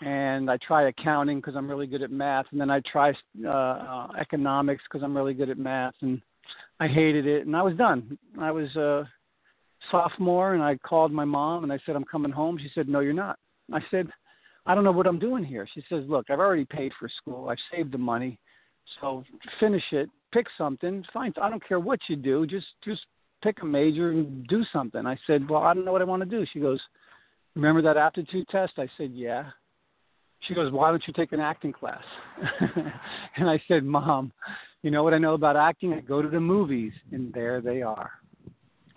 and 0.00 0.50
I 0.50 0.56
try 0.58 0.88
accounting 0.88 1.38
because 1.38 1.56
I'm 1.56 1.68
really 1.68 1.86
good 1.86 2.02
at 2.02 2.10
math, 2.10 2.46
and 2.52 2.60
then 2.60 2.70
I 2.70 2.80
try 2.80 3.12
uh, 3.44 3.48
uh, 3.48 4.08
economics 4.18 4.82
because 4.84 5.04
I'm 5.04 5.16
really 5.16 5.34
good 5.34 5.50
at 5.50 5.58
math, 5.58 5.94
and 6.00 6.20
I 6.78 6.88
hated 6.88 7.26
it, 7.26 7.46
and 7.46 7.56
I 7.56 7.62
was 7.62 7.76
done. 7.76 8.18
I 8.38 8.50
was 8.50 8.74
a 8.76 9.08
sophomore, 9.90 10.54
and 10.54 10.62
I 10.62 10.76
called 10.76 11.12
my 11.12 11.24
mom, 11.24 11.64
and 11.64 11.72
I 11.72 11.78
said 11.84 11.96
I'm 11.96 12.04
coming 12.04 12.32
home. 12.32 12.58
She 12.58 12.70
said, 12.74 12.88
No, 12.88 13.00
you're 13.00 13.12
not. 13.12 13.38
I 13.72 13.80
said, 13.90 14.08
I 14.66 14.74
don't 14.74 14.84
know 14.84 14.92
what 14.92 15.06
I'm 15.06 15.18
doing 15.18 15.44
here. 15.44 15.68
She 15.74 15.82
says, 15.88 16.04
Look, 16.08 16.26
I've 16.30 16.38
already 16.38 16.64
paid 16.64 16.92
for 16.98 17.08
school. 17.08 17.48
I've 17.48 17.58
saved 17.72 17.92
the 17.92 17.98
money. 17.98 18.38
So 19.00 19.22
finish 19.60 19.84
it, 19.92 20.08
pick 20.32 20.46
something. 20.58 21.04
Fine. 21.12 21.34
I 21.40 21.50
don't 21.50 21.66
care 21.66 21.80
what 21.80 22.00
you 22.08 22.16
do. 22.16 22.46
Just 22.46 22.66
just 22.84 23.02
pick 23.42 23.62
a 23.62 23.66
major 23.66 24.10
and 24.10 24.46
do 24.48 24.64
something. 24.72 25.06
I 25.06 25.16
said, 25.26 25.48
Well, 25.48 25.62
I 25.62 25.74
don't 25.74 25.84
know 25.84 25.92
what 25.92 26.02
I 26.02 26.06
want 26.06 26.22
to 26.22 26.28
do. 26.28 26.44
She 26.52 26.60
goes, 26.60 26.80
Remember 27.54 27.82
that 27.82 27.96
aptitude 27.96 28.48
test? 28.48 28.74
I 28.78 28.88
said, 28.96 29.10
Yeah. 29.12 29.50
She 30.48 30.54
goes, 30.54 30.72
"Why 30.72 30.90
don't 30.90 31.02
you 31.06 31.12
take 31.12 31.32
an 31.32 31.40
acting 31.40 31.72
class?" 31.72 32.02
and 33.36 33.48
I 33.48 33.60
said, 33.68 33.84
"Mom, 33.84 34.32
you 34.82 34.90
know 34.90 35.02
what 35.02 35.14
I 35.14 35.18
know 35.18 35.34
about 35.34 35.56
acting? 35.56 35.92
I 35.92 36.00
go 36.00 36.22
to 36.22 36.28
the 36.28 36.40
movies, 36.40 36.92
and 37.12 37.32
there 37.32 37.60
they 37.60 37.82
are." 37.82 38.10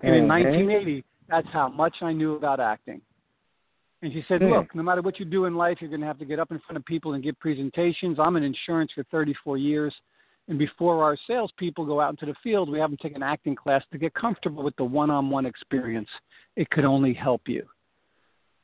And 0.01 0.15
in 0.15 0.27
1980, 0.27 1.03
that's 1.29 1.47
how 1.53 1.69
much 1.69 1.95
I 2.01 2.12
knew 2.12 2.35
about 2.35 2.59
acting. 2.59 3.01
And 4.03 4.12
she 4.12 4.23
said, 4.27 4.41
hmm. 4.41 4.50
Look, 4.50 4.75
no 4.75 4.83
matter 4.83 5.01
what 5.01 5.17
you 5.17 5.25
do 5.25 5.45
in 5.45 5.55
life, 5.55 5.77
you're 5.79 5.89
going 5.89 6.01
to 6.01 6.07
have 6.07 6.19
to 6.19 6.25
get 6.25 6.38
up 6.38 6.51
in 6.51 6.59
front 6.59 6.77
of 6.77 6.85
people 6.85 7.13
and 7.13 7.23
give 7.23 7.39
presentations. 7.39 8.19
I'm 8.19 8.35
in 8.35 8.43
insurance 8.43 8.91
for 8.93 9.03
34 9.05 9.57
years. 9.57 9.93
And 10.50 10.59
before 10.59 11.01
our 11.01 11.17
salespeople 11.25 11.85
go 11.85 12.01
out 12.01 12.09
into 12.09 12.25
the 12.25 12.35
field, 12.43 12.69
we 12.69 12.79
have 12.79 12.89
them 12.89 12.97
take 13.01 13.15
an 13.15 13.23
acting 13.23 13.55
class 13.55 13.81
to 13.93 13.97
get 13.97 14.13
comfortable 14.13 14.62
with 14.62 14.75
the 14.75 14.83
one 14.83 15.09
on 15.09 15.29
one 15.29 15.45
experience. 15.45 16.09
It 16.57 16.69
could 16.69 16.83
only 16.83 17.13
help 17.13 17.43
you. 17.47 17.65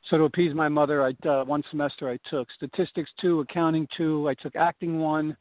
So, 0.08 0.16
to 0.18 0.24
appease 0.24 0.54
my 0.54 0.68
mother, 0.68 1.04
I, 1.04 1.28
uh, 1.28 1.44
one 1.44 1.62
semester 1.70 2.08
I 2.08 2.18
took 2.30 2.48
statistics 2.52 3.10
two, 3.20 3.40
accounting 3.40 3.86
two, 3.96 4.28
I 4.28 4.34
took 4.34 4.56
acting 4.56 4.98
one, 4.98 5.36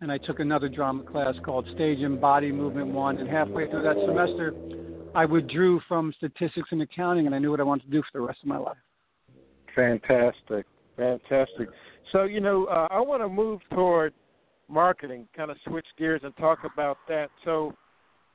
and 0.00 0.10
I 0.10 0.18
took 0.18 0.40
another 0.40 0.68
drama 0.68 1.04
class 1.04 1.34
called 1.44 1.66
stage 1.74 2.00
and 2.00 2.20
body 2.20 2.50
movement 2.50 2.88
one. 2.88 3.18
And 3.18 3.28
halfway 3.28 3.70
through 3.70 3.82
that 3.82 3.96
semester, 4.06 4.52
I 5.14 5.24
withdrew 5.24 5.80
from 5.86 6.12
statistics 6.16 6.68
and 6.72 6.82
accounting, 6.82 7.26
and 7.26 7.34
I 7.34 7.38
knew 7.38 7.50
what 7.50 7.60
I 7.60 7.64
wanted 7.64 7.84
to 7.84 7.90
do 7.90 8.02
for 8.02 8.18
the 8.18 8.26
rest 8.26 8.40
of 8.42 8.48
my 8.48 8.58
life. 8.58 8.76
Fantastic, 9.74 10.66
fantastic. 10.96 11.68
So 12.12 12.24
you 12.24 12.40
know, 12.40 12.64
uh, 12.66 12.88
I 12.90 13.00
want 13.00 13.22
to 13.22 13.28
move 13.28 13.60
toward 13.72 14.12
marketing, 14.70 15.26
kind 15.36 15.50
of 15.50 15.56
switch 15.66 15.86
gears 15.98 16.22
and 16.24 16.36
talk 16.36 16.60
about 16.72 16.98
that. 17.08 17.30
So, 17.44 17.74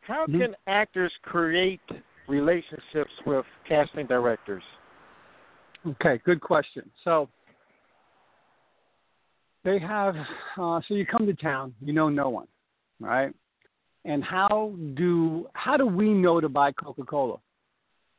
how 0.02 0.26
mm-hmm. 0.26 0.40
can 0.40 0.56
actors 0.68 1.12
create 1.24 1.82
relationships 2.28 3.12
with 3.26 3.46
casting 3.68 4.06
directors? 4.06 4.64
Okay, 5.88 6.20
good 6.26 6.42
question. 6.42 6.90
So, 7.04 7.30
they 9.66 9.80
have. 9.80 10.16
Uh, 10.58 10.80
so 10.88 10.94
you 10.94 11.06
come 11.06 11.26
to 11.26 11.34
town, 11.34 11.74
you 11.82 11.92
know 11.92 12.08
no 12.08 12.30
one, 12.30 12.48
right? 13.00 13.34
And 14.06 14.24
how 14.24 14.74
do 14.94 15.48
how 15.54 15.76
do 15.76 15.88
we 15.88 16.10
know 16.10 16.40
to 16.40 16.48
buy 16.48 16.72
Coca 16.72 17.04
Cola? 17.04 17.38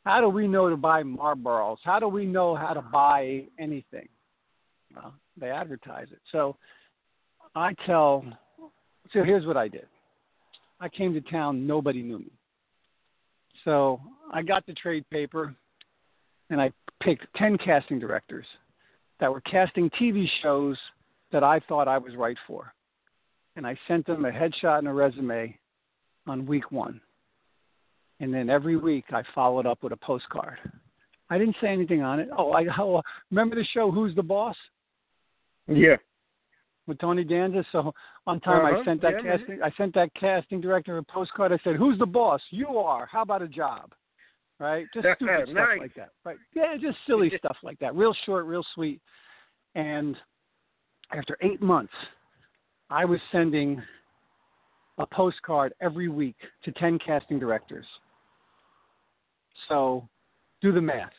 How 0.04 0.20
do 0.20 0.28
we 0.28 0.46
know 0.48 0.68
to 0.68 0.76
buy 0.76 1.02
Marlboros? 1.02 1.78
How 1.84 1.98
do 1.98 2.08
we 2.08 2.26
know 2.26 2.54
how 2.54 2.74
to 2.74 2.82
buy 2.82 3.44
anything? 3.58 4.08
Well, 4.94 5.14
they 5.36 5.50
advertise 5.50 6.08
it. 6.10 6.20
So 6.32 6.56
I 7.54 7.74
tell. 7.86 8.24
So 9.12 9.22
here's 9.22 9.46
what 9.46 9.56
I 9.56 9.68
did. 9.68 9.86
I 10.80 10.88
came 10.88 11.14
to 11.14 11.20
town. 11.20 11.66
Nobody 11.66 12.02
knew 12.02 12.18
me. 12.18 12.32
So 13.64 14.00
I 14.32 14.42
got 14.42 14.66
the 14.66 14.74
trade 14.74 15.08
paper, 15.10 15.54
and 16.50 16.60
I 16.60 16.70
picked 17.02 17.26
ten 17.36 17.58
casting 17.58 17.98
directors 17.98 18.46
that 19.20 19.32
were 19.32 19.40
casting 19.42 19.90
TV 19.90 20.26
shows 20.42 20.76
that 21.32 21.42
I 21.42 21.60
thought 21.60 21.88
I 21.88 21.98
was 21.98 22.14
right 22.16 22.36
for. 22.46 22.72
And 23.56 23.66
I 23.66 23.76
sent 23.88 24.06
them 24.06 24.24
a 24.24 24.30
headshot 24.30 24.78
and 24.78 24.88
a 24.88 24.92
resume 24.92 25.58
on 26.26 26.46
week 26.46 26.70
one. 26.70 27.00
And 28.20 28.32
then 28.32 28.50
every 28.50 28.76
week 28.76 29.04
I 29.12 29.22
followed 29.34 29.66
up 29.66 29.82
with 29.82 29.92
a 29.92 29.96
postcard. 29.96 30.58
I 31.28 31.38
didn't 31.38 31.56
say 31.60 31.68
anything 31.68 32.02
on 32.02 32.20
it. 32.20 32.28
Oh, 32.36 32.52
I 32.52 32.66
oh, 32.78 33.02
remember 33.30 33.56
the 33.56 33.64
show 33.64 33.90
Who's 33.90 34.14
the 34.14 34.22
Boss? 34.22 34.56
Yeah. 35.66 35.96
With 36.86 36.98
Tony 36.98 37.24
Danza. 37.24 37.64
So 37.72 37.92
one 38.24 38.40
time 38.40 38.64
uh-huh. 38.64 38.80
I 38.80 38.84
sent 38.84 39.02
that 39.02 39.14
yeah, 39.24 39.36
casting 39.36 39.62
I 39.62 39.70
sent 39.76 39.94
that 39.94 40.10
casting 40.14 40.60
director 40.60 40.98
a 40.98 41.02
postcard. 41.02 41.52
I 41.52 41.58
said, 41.64 41.76
Who's 41.76 41.98
the 41.98 42.06
boss? 42.06 42.40
You 42.50 42.78
are. 42.78 43.08
How 43.10 43.22
about 43.22 43.42
a 43.42 43.48
job? 43.48 43.92
Right? 44.58 44.86
Just 44.94 45.06
stupid 45.16 45.26
nice. 45.26 45.48
stuff 45.50 45.68
like 45.78 45.94
that. 45.96 46.08
Right. 46.24 46.36
Yeah, 46.54 46.76
just 46.80 46.96
silly 47.06 47.30
stuff 47.38 47.56
like 47.62 47.78
that. 47.80 47.94
Real 47.94 48.14
short, 48.24 48.46
real 48.46 48.64
sweet. 48.74 49.00
And 49.74 50.16
after 51.12 51.36
eight 51.42 51.60
months, 51.60 51.92
I 52.88 53.04
was 53.04 53.20
sending 53.32 53.82
a 54.98 55.06
postcard 55.06 55.74
every 55.80 56.08
week 56.08 56.36
to 56.64 56.72
10 56.72 56.98
casting 57.04 57.38
directors. 57.38 57.84
So 59.68 60.08
do 60.62 60.72
the 60.72 60.80
math. 60.80 61.12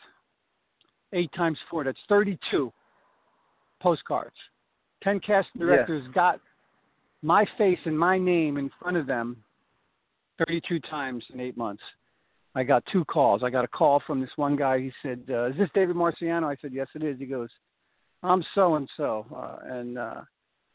8 1.12 1.30
times 1.34 1.58
4, 1.70 1.84
that's 1.84 1.98
32 2.08 2.72
postcards. 3.80 4.34
10 5.02 5.20
casting 5.20 5.60
directors 5.60 6.02
yeah. 6.06 6.12
got 6.12 6.40
my 7.22 7.46
face 7.56 7.78
and 7.84 7.98
my 7.98 8.18
name 8.18 8.58
in 8.58 8.70
front 8.80 8.96
of 8.96 9.06
them 9.06 9.36
32 10.46 10.80
times 10.80 11.24
in 11.32 11.40
8 11.40 11.56
months. 11.56 11.82
I 12.58 12.64
got 12.64 12.82
two 12.90 13.04
calls. 13.04 13.44
I 13.44 13.50
got 13.50 13.64
a 13.64 13.68
call 13.68 14.02
from 14.04 14.20
this 14.20 14.30
one 14.34 14.56
guy. 14.56 14.80
He 14.80 14.92
said, 15.00 15.22
uh, 15.30 15.44
"Is 15.44 15.56
this 15.56 15.70
David 15.74 15.94
Marciano?" 15.94 16.46
I 16.46 16.56
said, 16.60 16.72
"Yes, 16.72 16.88
it 16.96 17.04
is." 17.04 17.16
He 17.16 17.26
goes, 17.26 17.48
"I'm 18.24 18.44
so 18.52 18.74
and 18.74 18.90
so, 18.96 19.26
and 19.64 19.96
uh, 19.96 20.22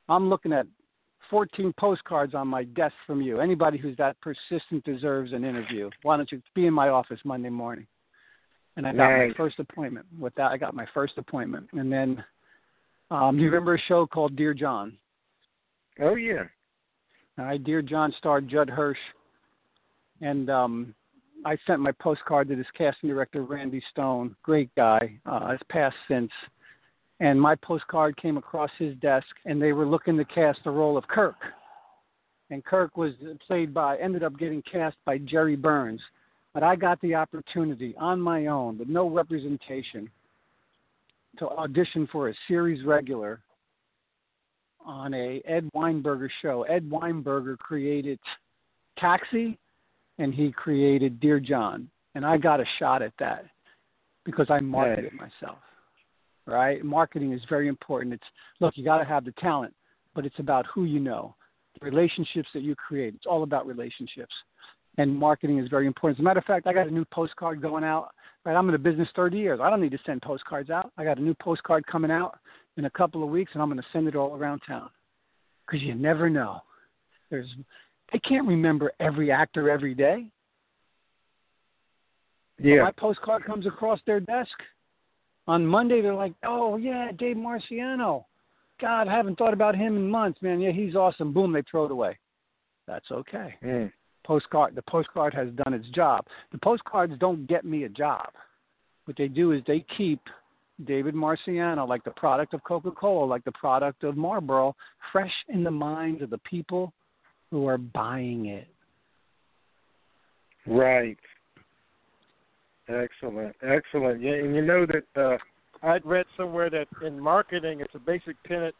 I'm 0.07 0.29
looking 0.29 0.53
at 0.53 0.65
14 1.29 1.73
postcards 1.77 2.35
on 2.35 2.47
my 2.47 2.63
desk 2.63 2.95
from 3.05 3.21
you. 3.21 3.41
Anybody 3.41 3.77
who's 3.77 3.97
that 3.97 4.15
persistent 4.21 4.85
deserves 4.85 5.33
an 5.33 5.43
interview. 5.43 5.89
Why 6.03 6.15
don't 6.15 6.31
you 6.31 6.41
be 6.55 6.67
in 6.67 6.73
my 6.73 6.87
office 6.87 7.19
Monday 7.25 7.49
morning? 7.49 7.85
And 8.77 8.87
I 8.87 8.93
got 8.93 9.09
nice. 9.09 9.31
my 9.31 9.33
first 9.35 9.59
appointment. 9.59 10.05
With 10.17 10.33
that, 10.35 10.51
I 10.51 10.57
got 10.57 10.73
my 10.73 10.85
first 10.93 11.17
appointment. 11.17 11.67
And 11.73 11.91
then, 11.91 12.23
um, 13.11 13.35
do 13.35 13.43
you 13.43 13.49
remember 13.49 13.75
a 13.75 13.81
show 13.89 14.07
called 14.07 14.37
Dear 14.37 14.53
John? 14.53 14.97
Oh 15.99 16.15
yeah. 16.15 16.43
All 17.37 17.45
right, 17.45 17.61
Dear 17.61 17.81
John 17.81 18.13
starred 18.19 18.47
Judd 18.47 18.69
Hirsch, 18.69 18.97
and 20.21 20.49
um, 20.49 20.95
I 21.45 21.57
sent 21.67 21.79
my 21.79 21.91
postcard 21.91 22.47
to 22.50 22.55
this 22.55 22.65
casting 22.77 23.09
director, 23.09 23.43
Randy 23.43 23.81
Stone. 23.91 24.35
Great 24.43 24.73
guy. 24.75 25.19
Uh, 25.25 25.50
has 25.50 25.59
passed 25.69 25.95
since 26.07 26.31
and 27.23 27.39
my 27.39 27.55
postcard 27.55 28.17
came 28.17 28.35
across 28.35 28.69
his 28.77 28.95
desk, 28.97 29.27
and 29.45 29.62
they 29.62 29.71
were 29.71 29.85
looking 29.85 30.17
to 30.17 30.25
cast 30.25 30.59
the 30.65 30.71
role 30.71 30.97
of 30.97 31.07
Kirk. 31.07 31.38
And 32.50 32.65
Kirk 32.65 32.97
was 32.97 33.13
played 33.47 33.73
by, 33.73 33.97
ended 33.97 34.23
up 34.23 34.38
getting 34.38 34.62
cast 34.69 34.97
by 35.05 35.19
Jere 35.19 35.55
Burns. 35.55 36.01
But 36.53 36.63
I 36.63 36.75
got 36.75 37.00
the 37.00 37.15
opportunity 37.15 37.95
on 37.97 38.19
my 38.19 38.47
own, 38.47 38.77
with 38.77 38.89
no 38.89 39.09
representation, 39.09 40.09
to 41.39 41.47
audition 41.47 42.07
for 42.12 42.27
a 42.27 42.33
series 42.47 42.85
regular 42.85 43.39
on 44.85 45.13
a 45.13 45.41
Ed 45.45 45.69
Weinberger 45.73 46.29
show. 46.41 46.63
Ed 46.63 46.89
Weinberger 46.89 47.57
created 47.57 48.19
Taxi, 49.00 49.57
and 50.17 50.34
he 50.34 50.51
created 50.51 51.20
Dear 51.20 51.39
John, 51.39 51.89
and 52.15 52.25
I 52.25 52.38
got 52.38 52.60
a 52.60 52.65
shot 52.79 53.01
at 53.01 53.13
that 53.20 53.46
because 54.25 54.48
I 54.50 54.60
marketed 54.60 55.13
myself 55.13 55.58
right? 56.46 56.84
Marketing 56.84 57.34
is 57.34 57.41
very 57.50 57.67
important. 57.67 58.13
It's 58.13 58.24
look, 58.60 58.77
you 58.77 58.84
got 58.84 59.00
to 59.00 59.05
have 59.05 59.25
the 59.25 59.32
talent, 59.34 59.74
but 60.15 60.25
it's 60.25 60.39
about 60.39 60.65
who 60.74 60.86
you 60.86 61.00
know, 61.00 61.36
the 61.79 61.86
relationships 61.86 62.50
that 62.53 62.63
you 62.63 62.75
create. 62.75 63.13
It's 63.15 63.25
all 63.25 63.43
about 63.43 63.65
relationships, 63.65 64.34
and 64.98 65.15
marketing 65.15 65.60
is 65.60 65.70
very 65.70 65.88
important. 65.88 66.20
As 66.20 66.22
a 66.22 66.25
matter 66.25 66.39
of 66.39 66.46
fact, 66.46 66.67
I 66.67 66.74
got 66.74 66.88
a 66.88 66.91
new 66.91 67.05
postcard 67.05 67.62
going 67.62 67.84
out. 67.84 68.10
Right, 68.46 68.55
I'm 68.55 68.67
in 68.67 68.74
the 68.74 68.77
business 68.77 69.08
30 69.15 69.38
years. 69.38 69.60
I 69.63 69.70
don't 69.70 69.82
need 69.82 69.93
to 69.93 70.00
send 70.05 70.22
postcards 70.22 70.70
out. 70.70 70.91
I 70.98 71.05
got 71.05 71.17
a 71.17 71.22
new 71.22 71.34
postcard 71.34 71.88
coming 71.88 72.12
out 72.12 72.38
in 72.75 72.86
a 72.86 72.89
couple 72.89 73.24
of 73.24 73.29
weeks, 73.29 73.51
and 73.53 73.62
I'm 73.62 73.70
going 73.70 73.79
to 73.79 73.88
send 73.93 74.08
it 74.08 74.17
all 74.17 74.36
around 74.36 74.62
town 74.67 74.89
because 75.65 75.82
you 75.82 75.96
never 75.96 76.29
know. 76.29 76.60
There's 77.29 77.48
they 78.13 78.20
can't 78.20 78.48
remember 78.48 78.93
every 79.00 79.32
actor 79.32 79.70
every 79.70 79.96
day. 79.96 80.27
Yeah. 82.60 82.75
When 82.75 82.84
my 82.84 82.91
postcard 82.91 83.43
comes 83.43 83.65
across 83.65 84.00
their 84.05 84.20
desk, 84.20 84.51
on 85.48 85.65
Monday 85.65 86.01
they're 86.01 86.13
like, 86.13 86.34
"Oh 86.43 86.77
yeah, 86.77 87.12
Dave 87.12 87.36
Marciano. 87.36 88.25
God, 88.79 89.08
I 89.08 89.12
haven't 89.12 89.38
thought 89.38 89.53
about 89.53 89.75
him 89.75 89.98
in 89.98 90.10
months, 90.10 90.41
man. 90.41 90.62
Yeah, 90.62 90.72
he's 90.72 90.96
awesome." 90.96 91.34
Boom, 91.34 91.51
they 91.51 91.63
throw 91.63 91.86
it 91.86 91.91
away. 91.91 92.17
That's 92.88 93.10
okay. 93.12 93.55
Mm. 93.63 93.91
Postcard. 94.24 94.75
The 94.75 94.84
postcard 94.84 95.34
has 95.34 95.50
done 95.65 95.74
its 95.74 95.89
job. 95.89 96.25
The 96.51 96.60
postcards 96.60 97.17
don't 97.20 97.48
get 97.48 97.65
me 97.65 97.84
a 97.84 97.89
job. 97.89 98.29
What 99.05 99.17
they 99.17 99.27
do 99.27 99.51
is 99.51 99.62
they 99.65 99.86
keep 99.98 100.22
David 100.86 101.15
Marciano, 101.15 101.88
like 101.88 102.03
the 102.03 102.12
product 102.12 102.53
of 102.53 102.63
Coca-Cola, 102.63 103.25
like 103.25 103.43
the 103.43 103.51
product 103.51 104.03
of 104.03 104.15
Marlboro, 104.15 104.75
fresh 105.12 105.34
in 105.50 105.63
the 105.63 105.72
minds 105.72 106.22
of 106.22 106.29
the 106.29 106.38
people 106.39 106.93
who 107.53 107.67
are 107.67 107.77
buying 107.77 108.48
it. 108.48 108.67
Right. 110.65 111.19
Excellent, 112.89 113.55
excellent. 113.62 114.24
Yeah, 114.24 114.31
and 114.31 114.55
you 114.55 114.63
know 114.63 114.88
that 114.88 115.22
uh, 115.22 115.38
I'd 115.88 116.03
read 116.03 116.25
somewhere 116.36 116.72
that 116.72 116.88
in 117.05 117.19
marketing, 117.19 117.79
it's 117.81 117.93
a 117.93 118.00
basic 118.00 118.41
tenet. 118.48 118.74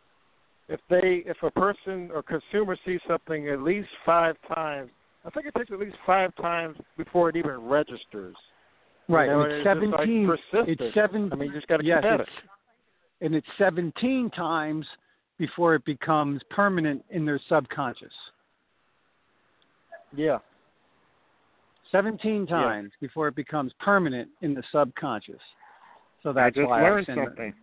If 0.70 0.80
they, 0.90 1.22
if 1.28 1.38
a 1.44 1.52
person 1.52 2.10
or 2.12 2.24
consumer 2.24 2.76
sees 2.84 3.00
something 3.08 3.48
at 3.50 3.62
least 3.62 3.90
five 4.08 4.38
times, 4.56 4.90
I 5.24 5.30
think 5.30 5.46
it 5.46 5.54
takes 5.56 5.72
at 5.72 5.78
least 5.78 5.98
five 6.04 6.36
times 6.38 6.76
before 6.98 7.30
it 7.30 7.36
even 7.36 7.58
registers. 7.62 8.36
Right. 9.08 9.26
You 9.26 9.34
know, 9.34 9.42
it's, 9.42 9.54
it's 9.58 9.68
seventeen. 9.68 10.28
Like 10.28 10.40
it's 10.68 10.96
seven. 10.96 11.30
I 11.32 11.36
mean, 11.36 11.50
you 11.50 11.54
just 11.54 11.68
got 11.68 11.78
to 11.78 11.86
yes, 11.86 12.04
it. 12.04 12.28
And 13.22 13.36
it's 13.36 13.48
seventeen 13.60 14.32
times 14.32 14.88
before 15.38 15.76
it 15.76 15.86
becomes 15.86 16.42
permanent 16.50 17.06
in 17.12 17.24
their 17.24 17.40
subconscious. 17.48 18.14
Yeah. 20.16 20.40
17 21.92 22.48
times 22.48 22.92
yeah. 22.94 23.08
before 23.08 23.28
it 23.28 23.36
becomes 23.36 23.72
permanent 23.80 24.30
in 24.42 24.54
the 24.54 24.64
subconscious. 24.72 25.40
So 26.24 26.34
that's 26.34 26.58
I 26.58 26.60
just 26.60 26.70
why 26.70 26.90
I 26.90 27.06
send 27.06 27.20
something. 27.26 27.48
It. 27.48 27.54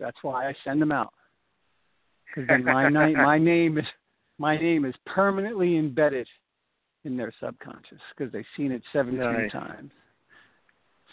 That's 0.00 0.16
why 0.22 0.48
I 0.48 0.54
send 0.64 0.80
them 0.80 0.92
out. 0.92 1.12
Because 2.26 2.48
then 2.48 2.64
my 2.64 2.88
name, 2.88 3.12
my 3.16 3.38
name 3.38 3.78
is 3.78 3.84
my 4.38 4.56
name 4.56 4.84
is 4.84 4.94
permanently 5.06 5.76
embedded 5.76 6.28
in 7.04 7.16
their 7.16 7.32
subconscious 7.40 7.98
because 8.16 8.32
they've 8.32 8.44
seen 8.56 8.70
it 8.70 8.82
17 8.92 9.18
Nice. 9.18 9.52
times. 9.52 9.90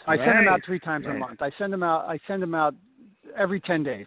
So 0.04 0.12
I 0.12 0.16
send 0.16 0.38
them 0.38 0.48
out 0.48 0.60
three 0.64 0.78
times 0.78 1.06
a 1.06 1.14
month. 1.14 1.42
I 1.42 1.50
send 1.58 1.72
them 1.72 1.82
out. 1.82 2.04
I 2.04 2.18
send 2.28 2.42
them 2.42 2.54
out 2.54 2.74
every 3.36 3.60
10 3.60 3.82
days. 3.82 4.06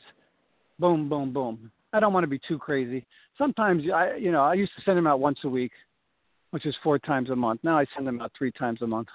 Boom, 0.77 1.09
boom, 1.09 1.33
boom. 1.33 1.71
I 1.91 1.99
don't 1.99 2.13
want 2.13 2.23
to 2.23 2.29
be 2.29 2.39
too 2.47 2.57
crazy. 2.57 3.05
Sometimes 3.37 3.83
I, 3.93 4.15
you 4.15 4.31
know, 4.31 4.43
I 4.43 4.53
used 4.53 4.71
to 4.77 4.81
send 4.83 4.97
them 4.97 5.07
out 5.07 5.19
once 5.19 5.39
a 5.43 5.49
week, 5.49 5.71
which 6.51 6.65
is 6.65 6.75
four 6.83 6.99
times 6.99 7.29
a 7.29 7.35
month. 7.35 7.61
Now 7.63 7.77
I 7.77 7.85
send 7.95 8.07
them 8.07 8.21
out 8.21 8.31
three 8.37 8.51
times 8.51 8.81
a 8.81 8.87
month. 8.87 9.07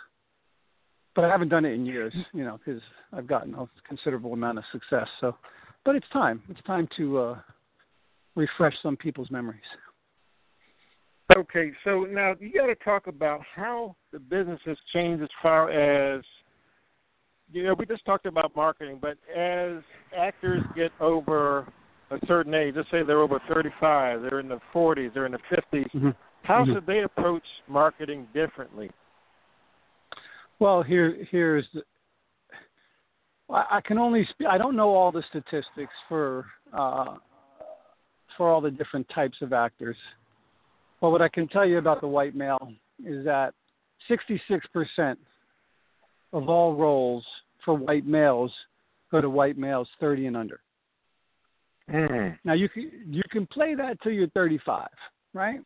But 1.15 1.25
I 1.25 1.29
haven't 1.29 1.49
done 1.49 1.65
it 1.65 1.73
in 1.73 1.87
years, 1.87 2.13
you 2.33 2.45
know, 2.45 2.59
because 2.65 2.83
I've 3.13 3.27
gotten 3.27 3.55
a 3.55 3.69
considerable 3.87 4.33
amount 4.33 4.59
of 4.59 4.65
success. 4.73 5.07
So, 5.21 5.37
but 5.85 5.95
it's 5.95 6.09
time. 6.13 6.43
It's 6.49 6.63
time 6.67 6.89
to 6.97 7.19
uh, 7.19 7.39
refresh 8.35 8.75
some 8.83 8.97
people's 8.97 9.31
memories. 9.31 9.61
Okay, 11.37 11.73
so 11.85 12.07
now 12.11 12.35
you 12.39 12.53
got 12.53 12.67
to 12.67 12.75
talk 12.77 13.07
about 13.07 13.41
how 13.55 13.97
the 14.13 14.19
business 14.19 14.61
has 14.67 14.77
changed 14.93 15.23
as 15.23 15.29
far 15.43 15.71
as 15.71 16.23
you 17.51 17.65
know. 17.65 17.75
We 17.79 17.87
just 17.87 18.05
talked 18.05 18.27
about 18.27 18.55
marketing, 18.55 18.99
but 19.01 19.17
as 19.35 19.83
actors 20.17 20.63
get 20.77 20.93
over 21.01 21.67
a 22.11 22.19
certain 22.27 22.55
age, 22.55 22.75
let's 22.77 22.91
say 22.91 23.03
they're 23.03 23.21
over 23.21 23.41
35, 23.53 24.23
they're 24.23 24.41
in 24.41 24.49
the 24.49 24.61
40s, 24.73 25.15
they're 25.15 25.27
in 25.27 25.33
the 25.33 25.39
50s. 25.51 25.91
Mm-hmm. 25.95 26.11
How 26.45 26.65
Mhm. 26.65 26.75
should 26.75 26.87
they 26.87 27.03
approach 27.03 27.45
marketing 27.67 28.29
differently? 28.35 28.91
Well, 30.59 30.83
here 30.83 31.13
here's 31.31 31.69
the, 31.73 31.83
I, 33.51 33.81
can 33.81 33.99
only 33.99 34.25
sp- 34.29 34.49
I 34.49 34.59
don't 34.59 34.77
know 34.77 34.95
all 34.95 35.11
the 35.11 35.23
statistics 35.23 35.93
for 36.09 36.47
uh, 36.73 37.17
for 38.37 38.51
all 38.51 38.61
the 38.61 38.71
different 38.71 39.09
types 39.09 39.41
of 39.43 39.53
actors. 39.53 39.97
But 41.01 41.11
what 41.11 41.23
I 41.23 41.29
can 41.29 41.49
tell 41.49 41.67
you 41.67 41.79
about 41.79 42.01
the 42.01 42.09
white 42.09 42.35
male 42.35 42.73
is 43.05 43.25
that 43.25 43.55
66% 44.09 45.17
of 46.33 46.49
all 46.49 46.75
roles 46.75 47.25
for 47.65 47.75
white 47.75 48.07
males 48.07 48.53
go 49.11 49.21
to 49.21 49.31
white 49.31 49.57
males 49.57 49.89
30 50.01 50.27
and 50.27 50.37
under. 50.37 50.61
Mm. 51.91 52.39
Now 52.45 52.55
you 52.55 52.69
can 52.69 52.91
you 53.09 53.23
can 53.31 53.47
play 53.47 53.75
that 53.75 54.01
till 54.03 54.13
you're 54.13 54.29
35, 54.29 54.89
right? 55.33 55.61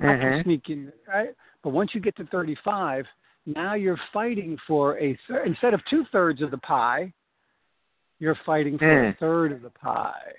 I 0.00 0.16
can 0.16 0.32
Mhm. 0.32 0.42
sneak 0.44 0.70
in, 0.70 0.92
right? 1.06 1.34
But 1.62 1.70
once 1.70 1.94
you 1.94 2.00
get 2.00 2.16
to 2.16 2.24
35, 2.26 3.06
now 3.46 3.74
you're 3.74 4.00
fighting 4.12 4.56
for 4.58 4.98
a 4.98 5.14
third. 5.26 5.46
Instead 5.46 5.74
of 5.74 5.84
two 5.86 6.04
thirds 6.06 6.40
of 6.42 6.50
the 6.50 6.58
pie, 6.58 7.12
you're 8.20 8.36
fighting 8.46 8.78
for 8.78 9.08
a 9.08 9.12
Mm. 9.12 9.18
third 9.18 9.52
of 9.52 9.62
the 9.62 9.70
pie. 9.70 10.34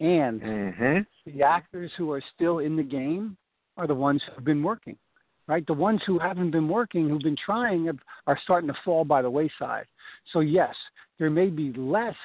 And 0.00 0.40
Mhm. 0.40 1.06
the 1.24 1.42
actors 1.42 1.92
who 1.94 2.10
are 2.12 2.20
still 2.20 2.58
in 2.58 2.76
the 2.76 2.82
game 2.82 3.36
are 3.76 3.86
the 3.86 3.94
ones 3.94 4.22
who've 4.22 4.44
been 4.44 4.62
working, 4.62 4.98
right? 5.46 5.66
The 5.66 5.74
ones 5.74 6.02
who 6.04 6.18
haven't 6.18 6.50
been 6.50 6.68
working, 6.68 7.08
who've 7.08 7.22
been 7.22 7.36
trying, 7.36 7.88
are 8.26 8.38
starting 8.38 8.68
to 8.68 8.80
fall 8.82 9.04
by 9.04 9.22
the 9.22 9.30
wayside. 9.30 9.86
So 10.32 10.40
yes, 10.40 10.74
there 11.18 11.30
may 11.30 11.48
be 11.48 11.72
less 11.74 12.16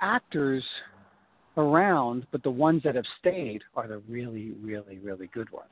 actors 0.00 0.64
around, 1.60 2.26
but 2.32 2.42
the 2.42 2.50
ones 2.50 2.82
that 2.84 2.94
have 2.94 3.04
stayed 3.18 3.62
are 3.74 3.86
the 3.86 3.98
really, 4.08 4.52
really, 4.62 4.98
really 4.98 5.28
good 5.28 5.50
ones. 5.50 5.68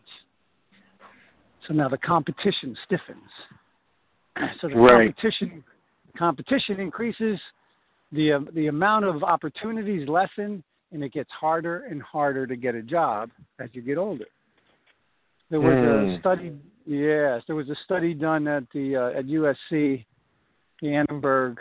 So 1.67 1.75
now 1.75 1.89
the 1.89 1.99
competition 1.99 2.77
stiffens. 2.85 3.31
So 4.61 4.69
the 4.69 4.77
Right. 4.77 5.15
competition 5.15 5.65
competition 6.17 6.81
increases, 6.81 7.39
the 8.13 8.33
um, 8.35 8.49
the 8.55 8.69
amount 8.69 9.05
of 9.05 9.23
opportunities 9.23 10.09
lessen, 10.09 10.63
and 10.93 11.03
it 11.03 11.13
gets 11.13 11.31
harder 11.31 11.85
and 11.91 12.01
harder 12.03 12.47
to 12.47 12.57
get 12.57 12.75
a 12.75 12.83
job 12.83 13.31
as 13.59 13.69
you 13.73 13.83
get 13.83 13.99
older. 13.99 14.27
There 15.51 15.61
was 15.61 15.77
Hmm. 15.79 16.17
a 16.17 16.19
study, 16.21 16.53
yes, 16.87 17.43
there 17.47 17.57
was 17.57 17.69
a 17.69 17.77
study 17.85 18.15
done 18.15 18.47
at 18.47 18.65
the 18.73 18.97
uh, 18.97 19.19
at 19.19 19.27
USC, 19.27 20.05
the 20.81 20.89
Annenberg 20.95 21.59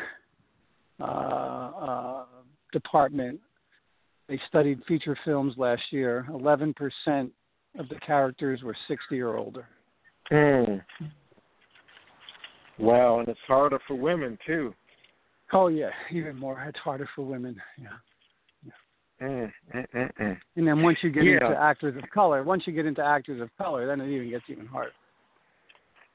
uh, 1.00 1.04
uh, 1.04 2.26
department. 2.72 3.40
They 4.28 4.40
studied 4.48 4.82
feature 4.88 5.18
films 5.24 5.54
last 5.58 5.84
year. 5.92 6.26
Eleven 6.34 6.74
percent 6.74 7.32
of 7.80 7.88
the 7.90 7.96
characters 8.06 8.62
were 8.64 8.76
sixty 8.88 9.22
or 9.22 9.38
older. 9.38 9.68
Mm. 10.32 10.82
Wow, 12.80 13.20
and 13.20 13.28
it's 13.30 13.40
harder 13.48 13.80
for 13.88 13.96
women 13.96 14.38
too. 14.46 14.74
Oh 15.54 15.68
yeah, 15.68 15.90
even 16.12 16.38
more. 16.38 16.62
It's 16.68 16.80
harder 16.80 17.10
for 17.16 17.24
women. 17.24 17.56
Yeah. 17.82 17.88
Mm, 19.20 19.52
mm, 19.74 19.86
mm, 19.96 20.12
mm. 20.22 20.38
And 20.58 20.68
then 20.68 20.84
once 20.84 21.00
you 21.02 21.10
get 21.10 21.24
Yeah. 21.24 21.34
into 21.34 21.58
actors 21.60 21.96
of 21.98 22.08
color, 22.12 22.44
once 22.44 22.68
you 22.68 22.74
get 22.74 22.86
into 22.86 23.04
actors 23.04 23.42
of 23.42 23.50
color, 23.58 23.88
then 23.88 24.00
it 24.00 24.10
even 24.14 24.30
gets 24.30 24.46
even 24.48 24.68
harder. 24.68 24.92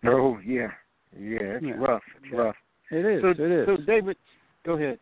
Oh 0.05 0.39
yeah, 0.45 0.71
yeah, 1.17 1.39
it's 1.41 1.65
Yeah. 1.65 1.75
rough. 1.79 2.03
It's 2.17 2.33
rough. 2.33 2.57
It 2.91 3.05
is. 3.05 3.23
So, 3.23 3.29
it 3.31 3.41
is. 3.41 3.67
so 3.67 3.77
David, 3.79 4.17
go 4.65 4.75
ahead. 4.75 4.99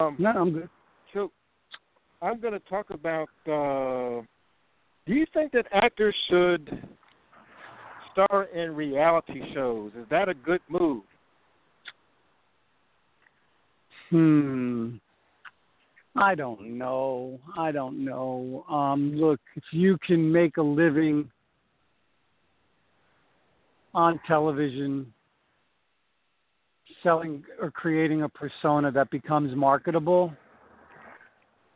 Um, 0.00 0.16
no, 0.18 0.30
I'm 0.30 0.52
good. 0.52 0.68
so 1.12 1.32
I'm 2.22 2.40
going 2.40 2.52
to 2.52 2.60
talk 2.60 2.86
about. 2.90 3.28
Uh, 3.46 4.22
do 5.06 5.14
you 5.14 5.26
think 5.32 5.52
that 5.52 5.66
actors 5.72 6.14
should 6.28 6.88
star 8.12 8.44
in 8.54 8.74
reality 8.74 9.42
shows? 9.54 9.92
Is 9.98 10.06
that 10.10 10.28
a 10.28 10.34
good 10.34 10.60
move? 10.68 11.02
Hmm. 14.10 14.96
I 16.16 16.34
don't 16.34 16.78
know. 16.78 17.38
I 17.58 17.72
don't 17.72 18.02
know. 18.02 18.64
Um, 18.70 19.12
look, 19.14 19.40
if 19.54 19.64
you 19.70 19.98
can 20.06 20.32
make 20.32 20.56
a 20.56 20.62
living 20.62 21.30
on 23.94 24.18
television 24.26 25.12
selling 27.02 27.44
or 27.60 27.70
creating 27.70 28.22
a 28.22 28.28
persona 28.28 28.90
that 28.92 29.10
becomes 29.10 29.54
marketable, 29.54 30.32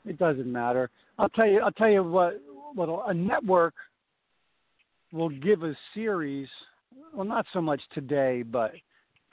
it 0.06 0.18
doesn't 0.18 0.50
matter. 0.50 0.90
I'll 1.18 1.28
tell 1.30 1.46
you. 1.46 1.60
I'll 1.60 1.72
tell 1.72 1.90
you 1.90 2.02
what. 2.02 2.40
What 2.74 2.88
a 3.08 3.14
network 3.14 3.74
will 5.12 5.28
give 5.28 5.64
a 5.64 5.76
series. 5.94 6.48
Well, 7.14 7.24
not 7.24 7.46
so 7.52 7.60
much 7.60 7.80
today, 7.92 8.42
but 8.42 8.72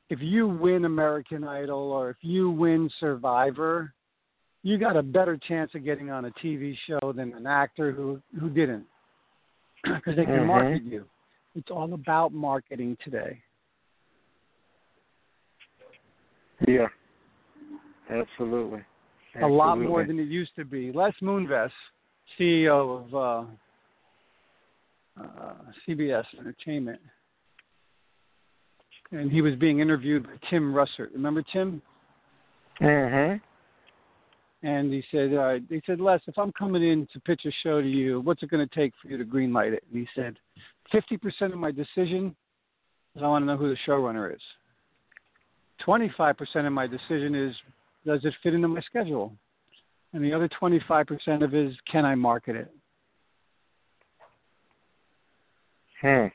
if 0.09 0.19
you 0.21 0.47
win 0.47 0.85
American 0.85 1.43
Idol 1.43 1.91
or 1.91 2.09
if 2.09 2.17
you 2.21 2.49
win 2.49 2.89
Survivor, 2.99 3.93
you 4.63 4.77
got 4.77 4.97
a 4.97 5.03
better 5.03 5.37
chance 5.47 5.71
of 5.75 5.83
getting 5.83 6.09
on 6.09 6.25
a 6.25 6.31
TV 6.43 6.75
show 6.87 7.13
than 7.13 7.33
an 7.33 7.45
actor 7.45 7.91
who 7.91 8.19
who 8.39 8.49
didn't, 8.49 8.85
because 9.83 10.15
they 10.15 10.25
can 10.25 10.39
Mhm. 10.39 10.47
market 10.47 10.83
you. 10.83 11.05
It's 11.55 11.71
all 11.71 11.93
about 11.93 12.33
marketing 12.33 12.97
today. 13.03 13.41
Yeah, 16.67 16.87
absolutely. 18.09 18.83
A 19.41 19.47
lot 19.47 19.79
more 19.79 20.05
than 20.05 20.19
it 20.19 20.27
used 20.27 20.55
to 20.55 20.65
be. 20.65 20.91
Les 20.91 21.11
Moonves, 21.21 21.71
CEO 22.39 23.05
of 23.05 23.15
uh, 23.15 23.43
uh, 25.21 25.53
CBS 25.87 26.25
Entertainment, 26.39 26.99
and 29.11 29.31
he 29.31 29.41
was 29.41 29.55
being 29.55 29.79
interviewed 29.79 30.23
by 30.23 30.33
Tim 30.49 30.73
Russert. 30.73 31.13
Remember 31.13 31.43
Tim? 31.53 31.81
Mhm. 32.81 33.41
And 34.63 34.91
he 34.91 35.03
said, 35.11 35.33
right, 35.33 35.61
he 35.69 35.81
said, 35.85 35.99
Les, 35.99 36.19
if 36.27 36.37
I'm 36.37 36.51
coming 36.53 36.83
in 36.83 37.07
to 37.13 37.19
pitch 37.19 37.41
a 37.45 37.51
show 37.63 37.79
to 37.79 37.87
you, 37.87 38.21
what's 38.21 38.41
it 38.41 38.49
going 38.49 38.67
to 38.67 38.75
take 38.75 38.93
for 39.01 39.07
you 39.07 39.17
to 39.17 39.23
greenlight 39.23 39.73
it? 39.73 39.83
And 39.91 39.99
he 39.99 40.07
said, 40.15 40.35
50% 40.91 41.53
of 41.53 41.59
my 41.59 41.71
decision 41.71 42.35
is 43.15 43.21
I 43.21 43.27
want 43.27 43.43
to 43.43 43.45
know 43.45 43.57
who 43.57 43.69
the 43.69 43.77
showrunner 43.87 44.33
is. 44.33 44.41
25% 45.85 46.65
of 46.65 46.73
my 46.73 46.87
decision 46.87 47.35
is 47.35 47.55
does 48.07 48.23
it 48.23 48.33
fit 48.41 48.53
into 48.53 48.69
my 48.69 48.81
schedule? 48.81 49.33
And 50.13 50.23
the 50.23 50.33
other 50.33 50.49
25% 50.59 51.43
of 51.43 51.53
it 51.53 51.67
is 51.67 51.75
can 51.91 52.05
I 52.05 52.15
market 52.15 52.55
it? 52.55 52.73
Hmm. 56.01 56.27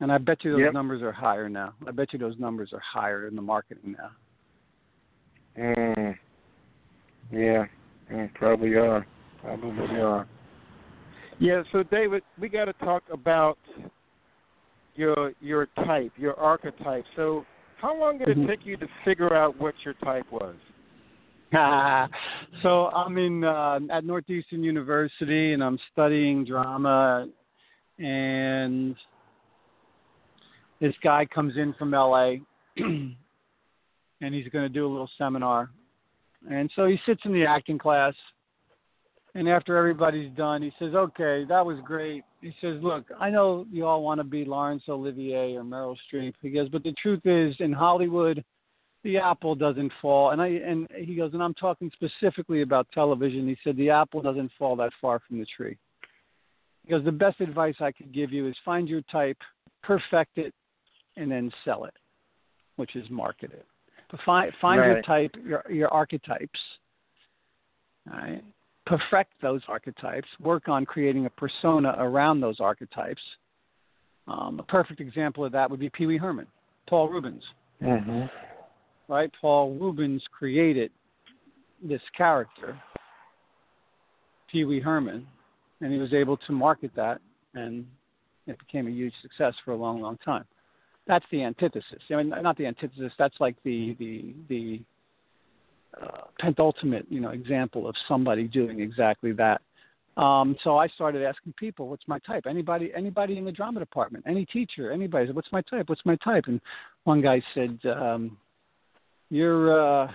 And 0.00 0.12
I 0.12 0.18
bet 0.18 0.44
you 0.44 0.52
those 0.52 0.60
Yep. 0.60 0.72
numbers 0.72 1.02
are 1.02 1.12
higher 1.12 1.48
now. 1.48 1.74
I 1.86 1.90
bet 1.90 2.12
you 2.12 2.18
those 2.18 2.38
numbers 2.38 2.72
are 2.72 2.80
higher 2.80 3.26
in 3.26 3.36
the 3.36 3.42
marketing 3.42 3.96
now. 3.98 4.10
Mm. 5.56 6.18
Yeah, 7.30 7.66
mm, 8.10 8.32
probably 8.34 8.74
are. 8.74 9.06
Probably 9.40 10.00
are. 10.00 10.26
Yeah, 11.38 11.62
so 11.72 11.82
David, 11.82 12.22
we 12.38 12.48
got 12.48 12.66
to 12.66 12.72
talk 12.74 13.02
about 13.10 13.58
your 14.94 15.32
your 15.40 15.66
type, 15.84 16.12
your 16.16 16.38
archetype. 16.38 17.04
So, 17.16 17.44
how 17.82 17.98
long 17.98 18.16
did 18.16 18.28
it 18.28 18.38
Mhm. 18.38 18.46
take 18.46 18.64
you 18.64 18.76
to 18.76 18.86
figure 19.04 19.34
out 19.34 19.56
what 19.56 19.74
your 19.84 19.94
type 19.94 20.30
was? 20.30 20.54
so 22.62 22.86
I'm 22.94 23.18
in 23.18 23.44
uh, 23.44 23.80
at 23.90 24.04
Northeastern 24.04 24.62
University 24.62 25.52
and 25.52 25.62
I'm 25.62 25.78
studying 25.92 26.44
drama, 26.44 27.28
and 27.98 28.96
this 30.80 30.94
guy 31.02 31.26
comes 31.26 31.56
in 31.56 31.74
from 31.74 31.90
LA, 31.90 32.36
and 32.76 33.16
he's 34.20 34.48
going 34.48 34.64
to 34.64 34.72
do 34.72 34.86
a 34.86 34.90
little 34.90 35.10
seminar, 35.18 35.68
And 36.48 36.70
so 36.74 36.86
he 36.86 36.98
sits 37.04 37.20
in 37.24 37.32
the 37.32 37.44
acting 37.44 37.78
class, 37.78 38.14
and 39.34 39.48
after 39.48 39.76
everybody's 39.76 40.30
done, 40.36 40.62
he 40.62 40.72
says, 40.78 40.94
"Okay, 40.94 41.44
that 41.48 41.66
was 41.66 41.78
great." 41.80 42.24
He 42.42 42.52
says, 42.60 42.82
"Look, 42.82 43.06
I 43.18 43.30
know 43.30 43.66
you 43.70 43.86
all 43.86 44.02
want 44.02 44.18
to 44.18 44.24
be 44.24 44.44
Laurence 44.44 44.82
Olivier 44.88 45.56
or 45.56 45.62
Meryl 45.62 45.96
Streep." 46.12 46.34
He 46.42 46.50
goes, 46.50 46.68
"But 46.68 46.82
the 46.82 46.92
truth 46.94 47.24
is, 47.24 47.54
in 47.60 47.72
Hollywood, 47.72 48.44
the 49.04 49.16
apple 49.16 49.54
doesn't 49.54 49.92
fall." 50.02 50.30
And 50.30 50.42
I 50.42 50.48
and 50.48 50.88
he 50.90 51.14
goes, 51.14 51.34
and 51.34 51.42
I'm 51.42 51.54
talking 51.54 51.90
specifically 51.92 52.62
about 52.62 52.90
television. 52.90 53.46
He 53.46 53.56
said, 53.62 53.76
"The 53.76 53.90
apple 53.90 54.22
doesn't 54.22 54.50
fall 54.58 54.74
that 54.76 54.92
far 55.00 55.20
from 55.20 55.38
the 55.38 55.46
tree." 55.46 55.78
Because 56.84 57.04
the 57.04 57.12
best 57.12 57.40
advice 57.40 57.80
I 57.80 57.92
could 57.92 58.12
give 58.12 58.32
you 58.32 58.48
is 58.48 58.58
find 58.64 58.88
your 58.88 59.02
type, 59.02 59.38
perfect 59.84 60.36
it, 60.36 60.52
and 61.16 61.30
then 61.30 61.52
sell 61.64 61.84
it, 61.84 61.94
which 62.74 62.96
is 62.96 63.08
market 63.08 63.52
it. 63.52 63.66
But 64.10 64.20
find 64.22 64.52
find 64.56 64.80
Right. 64.80 64.86
your 64.88 65.02
type, 65.02 65.36
your 65.44 65.64
your 65.70 65.88
archetypes. 65.90 66.60
All 68.10 68.18
right. 68.18 68.44
Perfect 68.86 69.32
those 69.40 69.62
archetypes. 69.68 70.28
Work 70.40 70.68
on 70.68 70.84
creating 70.84 71.26
a 71.26 71.30
persona 71.30 71.94
around 71.98 72.40
those 72.40 72.60
archetypes. 72.60 73.22
Um, 74.26 74.58
a 74.58 74.62
perfect 74.62 75.00
example 75.00 75.44
of 75.44 75.52
that 75.52 75.70
would 75.70 75.80
be 75.80 75.90
Pee 75.90 76.06
Wee 76.06 76.16
Herman, 76.16 76.46
Paul 76.88 77.08
Reubens. 77.08 77.42
Mm-hmm. 77.82 78.22
Right? 79.08 79.30
Paul 79.40 79.74
Reubens 79.74 80.22
created 80.36 80.90
this 81.82 82.02
character, 82.16 82.80
Pee 84.50 84.64
Wee 84.64 84.80
Herman, 84.80 85.26
and 85.80 85.92
he 85.92 85.98
was 85.98 86.12
able 86.12 86.36
to 86.36 86.52
market 86.52 86.92
that, 86.94 87.20
and 87.54 87.84
it 88.46 88.58
became 88.58 88.86
a 88.86 88.90
huge 88.90 89.14
success 89.22 89.54
for 89.64 89.72
a 89.72 89.76
long, 89.76 90.00
long 90.00 90.18
time. 90.24 90.44
That's 91.06 91.24
the 91.32 91.42
antithesis. 91.42 92.00
I 92.10 92.16
mean, 92.16 92.28
not 92.28 92.56
the 92.56 92.66
antithesis. 92.66 93.12
That's 93.18 93.34
like 93.40 93.56
the 93.64 93.96
the 93.98 94.34
the 94.48 94.80
uh, 96.00 96.22
pentultimate, 96.40 97.06
you 97.10 97.20
know, 97.20 97.30
example 97.30 97.88
of 97.88 97.94
somebody 98.08 98.44
doing 98.44 98.80
exactly 98.80 99.32
that. 99.32 99.60
Um, 100.16 100.56
so 100.62 100.76
I 100.76 100.88
started 100.88 101.22
asking 101.22 101.54
people, 101.54 101.88
"What's 101.88 102.06
my 102.06 102.18
type?" 102.20 102.44
Anybody, 102.46 102.92
anybody 102.94 103.38
in 103.38 103.44
the 103.44 103.52
drama 103.52 103.80
department, 103.80 104.24
any 104.26 104.44
teacher, 104.44 104.92
anybody. 104.92 105.26
said, 105.26 105.34
What's 105.34 105.52
my 105.52 105.62
type? 105.62 105.88
What's 105.88 106.04
my 106.04 106.16
type? 106.16 106.44
And 106.48 106.60
one 107.04 107.22
guy 107.22 107.42
said, 107.54 107.78
um, 107.86 108.36
"You're 109.30 110.04
uh, 110.04 110.12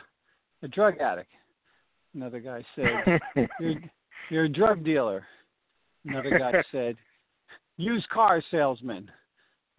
a 0.62 0.68
drug 0.68 1.00
addict." 1.00 1.32
Another 2.14 2.40
guy 2.40 2.64
said, 2.76 3.20
"You're 3.60 3.76
you're 4.30 4.44
a 4.46 4.50
drug 4.50 4.84
dealer." 4.84 5.26
Another 6.06 6.38
guy 6.38 6.64
said, 6.72 6.96
"Used 7.78 8.08
car 8.10 8.44
salesman." 8.52 9.10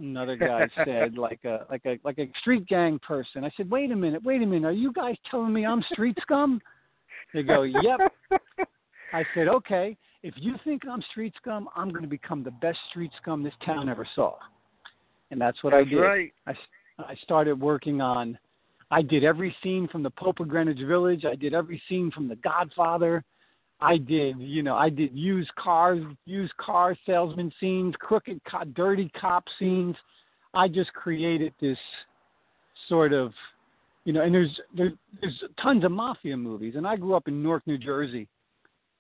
Another 0.00 0.36
guy 0.36 0.68
said, 0.84 1.18
"Like 1.18 1.44
a 1.44 1.66
like 1.70 1.84
a 1.84 1.98
like 2.04 2.18
a 2.18 2.30
street 2.40 2.66
gang 2.66 2.98
person." 3.00 3.44
I 3.44 3.50
said, 3.56 3.70
"Wait 3.70 3.90
a 3.90 3.96
minute, 3.96 4.22
wait 4.22 4.42
a 4.42 4.46
minute. 4.46 4.66
Are 4.66 4.72
you 4.72 4.92
guys 4.92 5.16
telling 5.30 5.52
me 5.52 5.66
I'm 5.66 5.82
street 5.92 6.16
scum?" 6.22 6.60
They 7.34 7.42
go, 7.42 7.62
"Yep." 7.62 8.12
I 9.12 9.24
said, 9.34 9.48
"Okay. 9.48 9.96
If 10.22 10.34
you 10.36 10.54
think 10.64 10.82
I'm 10.88 11.02
street 11.10 11.34
scum, 11.36 11.68
I'm 11.74 11.90
going 11.90 12.02
to 12.02 12.08
become 12.08 12.42
the 12.42 12.50
best 12.50 12.78
street 12.90 13.10
scum 13.20 13.42
this 13.42 13.54
town 13.64 13.88
ever 13.88 14.06
saw." 14.14 14.36
And 15.30 15.40
that's 15.40 15.62
what 15.62 15.74
I 15.74 15.84
did. 15.84 15.96
right. 15.96 16.32
I, 16.46 16.54
I 16.98 17.14
started 17.22 17.60
working 17.60 18.00
on. 18.00 18.38
I 18.90 19.02
did 19.02 19.24
every 19.24 19.54
scene 19.62 19.88
from 19.88 20.02
the 20.02 20.10
Pope 20.10 20.40
of 20.40 20.48
Greenwich 20.48 20.78
Village. 20.86 21.24
I 21.24 21.34
did 21.34 21.54
every 21.54 21.82
scene 21.88 22.10
from 22.10 22.28
The 22.28 22.36
Godfather. 22.36 23.24
I 23.80 23.96
did, 23.96 24.40
you 24.40 24.62
know, 24.62 24.74
I 24.74 24.88
did 24.88 25.16
used 25.16 25.54
cars, 25.54 26.02
used 26.24 26.56
car 26.56 26.96
salesman 27.06 27.52
scenes, 27.60 27.94
crooked, 28.00 28.40
co- 28.50 28.64
dirty 28.74 29.10
cop 29.18 29.44
scenes. 29.58 29.94
I 30.52 30.66
just 30.66 30.92
created 30.94 31.52
this 31.60 31.78
sort 32.88 33.12
of, 33.12 33.32
you 34.04 34.12
know, 34.12 34.22
and 34.22 34.34
there's 34.34 34.60
there, 34.76 34.92
there's 35.20 35.42
tons 35.62 35.84
of 35.84 35.92
mafia 35.92 36.36
movies, 36.36 36.74
and 36.76 36.86
I 36.86 36.96
grew 36.96 37.14
up 37.14 37.28
in 37.28 37.42
Newark, 37.42 37.66
New 37.66 37.78
Jersey, 37.78 38.26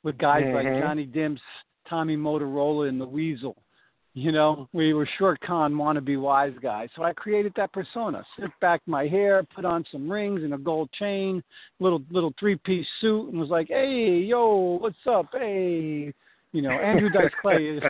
with 0.04 0.16
guys 0.18 0.44
like 0.54 0.66
Mhm. 0.66 0.80
Johnny 0.80 1.06
Dimps, 1.06 1.40
Tommy 1.88 2.16
Motorola, 2.16 2.88
and 2.88 3.00
the 3.00 3.06
Weasel. 3.06 3.56
You 4.18 4.32
know, 4.32 4.68
we 4.72 4.94
were 4.94 5.08
short 5.16 5.38
con 5.42 5.74
wannabe 5.74 6.20
wise 6.20 6.52
guys. 6.60 6.88
So 6.96 7.04
I 7.04 7.12
created 7.12 7.52
that 7.54 7.72
persona. 7.72 8.24
Slicked 8.36 8.58
back 8.58 8.80
my 8.84 9.06
hair, 9.06 9.44
put 9.54 9.64
on 9.64 9.84
some 9.92 10.10
rings 10.10 10.42
and 10.42 10.54
a 10.54 10.58
gold 10.58 10.90
chain, 10.98 11.40
little 11.78 12.02
little 12.10 12.34
three 12.36 12.56
piece 12.56 12.86
suit, 13.00 13.28
and 13.28 13.38
was 13.38 13.48
like, 13.48 13.68
"Hey, 13.68 14.18
yo, 14.18 14.78
what's 14.80 14.96
up? 15.06 15.26
Hey." 15.32 16.12
You 16.50 16.62
know, 16.62 16.70
Andrew 16.70 17.10
Dice 17.10 17.30
Clay 17.40 17.66
is 17.66 17.82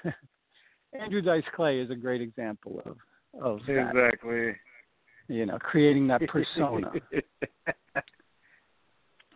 Andrew 1.00 1.22
Dice 1.22 1.44
Clay 1.56 1.80
is 1.80 1.90
a 1.90 1.94
great 1.94 2.20
example 2.20 2.82
of 2.84 2.98
of 3.42 3.60
that. 3.66 3.88
Exactly. 3.88 4.54
You 5.28 5.46
know, 5.46 5.58
creating 5.58 6.08
that 6.08 6.20
persona, 6.28 6.92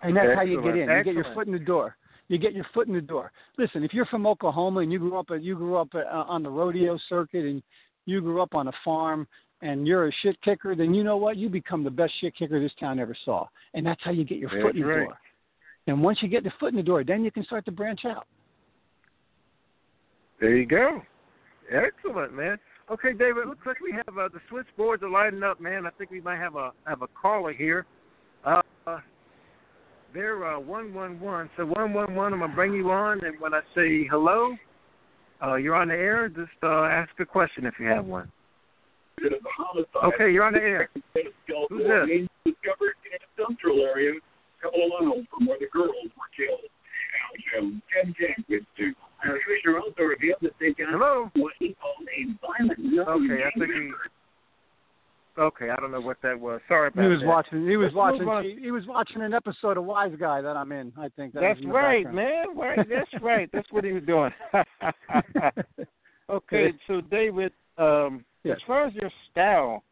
and 0.03 0.15
that's 0.15 0.35
how 0.35 0.43
you 0.43 0.61
get 0.61 0.77
in. 0.77 0.91
Excellent, 0.91 1.07
You 1.07 1.15
get 1.15 1.25
your 1.25 1.35
foot 1.35 1.47
in 1.47 1.55
the 1.55 1.59
door. 1.59 1.97
You 2.33 2.39
get 2.39 2.55
your 2.55 2.67
foot 2.73 2.89
in 2.89 2.95
the 2.95 3.01
door. 3.03 3.31
Listen, 3.59 3.85
if 3.85 3.93
you're 3.93 4.07
from 4.07 4.27
Oklahoma 4.27 4.81
and 4.81 4.91
you 4.91 4.99
grew 4.99 5.19
up 5.19 5.27
you 5.39 5.55
grew 5.55 5.77
up 5.77 5.89
uh, 5.95 5.99
on 6.09 6.43
the 6.43 6.49
rodeo 6.49 6.99
circuit 7.11 7.45
and 7.45 7.63
you 8.07 8.23
grew 8.23 8.41
up 8.41 8.55
on 8.55 8.69
a 8.69 8.73
farm 8.83 9.29
and 9.61 9.87
you're 9.87 10.09
a 10.09 10.13
shit 10.23 10.41
kicker, 10.41 10.75
then 10.75 10.95
you 10.95 11.05
know 11.05 11.19
what? 11.19 11.37
You 11.37 11.51
become 11.51 11.85
the 11.85 11.91
best 11.91 12.15
shit 12.23 12.35
kicker 12.35 12.59
this 12.59 12.73
town 12.81 12.99
ever 12.99 13.15
saw. 13.27 13.47
And 13.75 13.85
that's 13.85 14.01
how 14.03 14.13
you 14.13 14.25
get 14.25 14.39
your 14.39 14.49
foot 14.49 14.75
in 14.75 14.81
the 14.81 14.87
That's 14.87 14.97
right. 14.97 15.05
door. 15.09 15.19
And 15.89 16.03
once 16.03 16.21
you 16.23 16.29
get 16.29 16.43
the 16.43 16.53
foot 16.59 16.71
in 16.71 16.77
the 16.77 16.83
door, 16.83 17.05
then 17.05 17.23
you 17.23 17.31
can 17.31 17.45
start 17.45 17.67
to 17.67 17.71
branch 17.71 18.07
out. 18.07 18.27
There 20.41 20.57
you 20.57 20.65
go. 20.65 21.03
Excellent, 21.71 22.33
man. 22.33 22.57
Okay, 22.91 23.13
David. 23.13 23.47
Looks 23.47 23.67
like 23.67 23.77
we 23.83 23.93
have 23.93 24.17
uh, 24.17 24.29
the 24.33 24.41
switchboards 24.49 25.03
are 25.03 25.11
lighting 25.11 25.43
up, 25.43 25.61
man. 25.61 25.87
I 25.87 25.91
think 25.91 26.11
we 26.11 26.23
might 26.23 26.39
have 26.39 26.57
a 26.57 26.73
have 26.87 27.03
a 27.03 27.09
caller 27.09 27.53
here. 27.53 27.85
Uh, 28.43 28.63
they're 30.15 30.45
uh, 30.45 30.59
one 30.59 30.93
one 30.95 31.19
one. 31.21 31.51
So 31.57 31.67
one 31.67 31.93
one 31.93 32.15
one. 32.15 32.33
I'm 32.33 32.41
gonna 32.41 32.55
bring 32.55 32.73
you 32.73 32.91
on, 32.91 33.25
and 33.25 33.41
when 33.41 33.55
I 33.55 33.61
say 33.75 34.07
hello, 34.11 34.55
uh, 35.43 35.57
you're 35.57 35.75
on 35.75 35.89
the 35.89 35.95
air. 35.95 36.29
Just 36.29 36.51
uh, 36.63 36.85
ask 36.85 37.11
a 37.21 37.27
question 37.27 37.67
if 37.67 37.75
you 37.79 37.87
have 37.87 38.05
one. 38.05 38.31
Okay, 40.05 40.33
you're 40.33 40.45
on 40.45 40.55
the 40.55 40.61
air. 40.61 40.89
Who's 41.15 41.85
this? 41.85 42.29
discovered 42.45 42.99
in 43.07 43.15
a 43.15 43.43
industrial 43.43 43.87
area 43.87 44.13
a 44.19 44.63
couple 44.63 44.83
of 44.83 44.91
miles 44.91 45.27
from 45.31 45.47
where 45.47 45.59
the 45.59 45.71
girls 45.73 46.11
were 46.19 46.31
killed. 46.35 46.67
Now, 46.67 47.29
you 47.39 47.51
know, 47.55 47.81
Ken 47.93 48.15
James 48.19 48.47
with 48.49 48.67
to 48.79 48.95
our 49.23 49.39
Fisher 49.47 49.79
also 49.79 50.03
revealed 50.03 50.43
that 50.43 50.59
they 50.59 50.75
got 50.75 50.91
Hello. 50.91 51.31
what 51.37 51.53
he 51.59 51.77
called 51.79 52.03
a 52.11 52.21
violent 52.43 52.79
Okay, 52.83 53.47
I 53.47 53.51
think 53.55 53.71
he. 53.71 53.93
Okay, 55.39 55.71
I 55.71 55.77
don't 55.77 55.91
know 55.93 56.01
what 56.01 56.19
that 56.23 56.39
was. 56.39 56.61
Sorry 56.69 56.89
about 56.89 57.03
He 57.03 57.09
was 57.09 57.21
that. 57.21 57.27
watching. 57.27 57.67
He 57.67 57.77
was 57.77 57.87
Let's 57.95 58.21
watching. 58.23 58.57
He, 58.59 58.65
he 58.65 58.71
was 58.71 58.87
watching 58.87 59.23
an 59.23 59.33
episode 59.33 59.79
of 59.79 59.85
Wise 59.85 60.13
Guy 60.21 60.43
that 60.43 60.57
I'm 60.57 60.73
in. 60.73 60.93
I 60.99 61.09
think 61.17 61.33
that 61.33 61.41
That's 61.41 61.61
right, 61.65 62.05
background. 62.05 62.17
man. 62.17 62.57
Right, 62.57 62.87
that's 62.89 63.11
right. 63.23 63.49
That's 63.53 63.71
what 63.73 63.83
he 63.85 63.93
was 63.93 64.03
doing. 64.05 64.31
okay, 66.31 66.73
so 66.87 67.01
David, 67.01 67.53
um, 67.79 68.25
Yes. 68.45 68.57
as 68.61 68.63
far 68.67 68.87
as 68.87 68.93
your 68.95 69.11
style, 69.31 69.85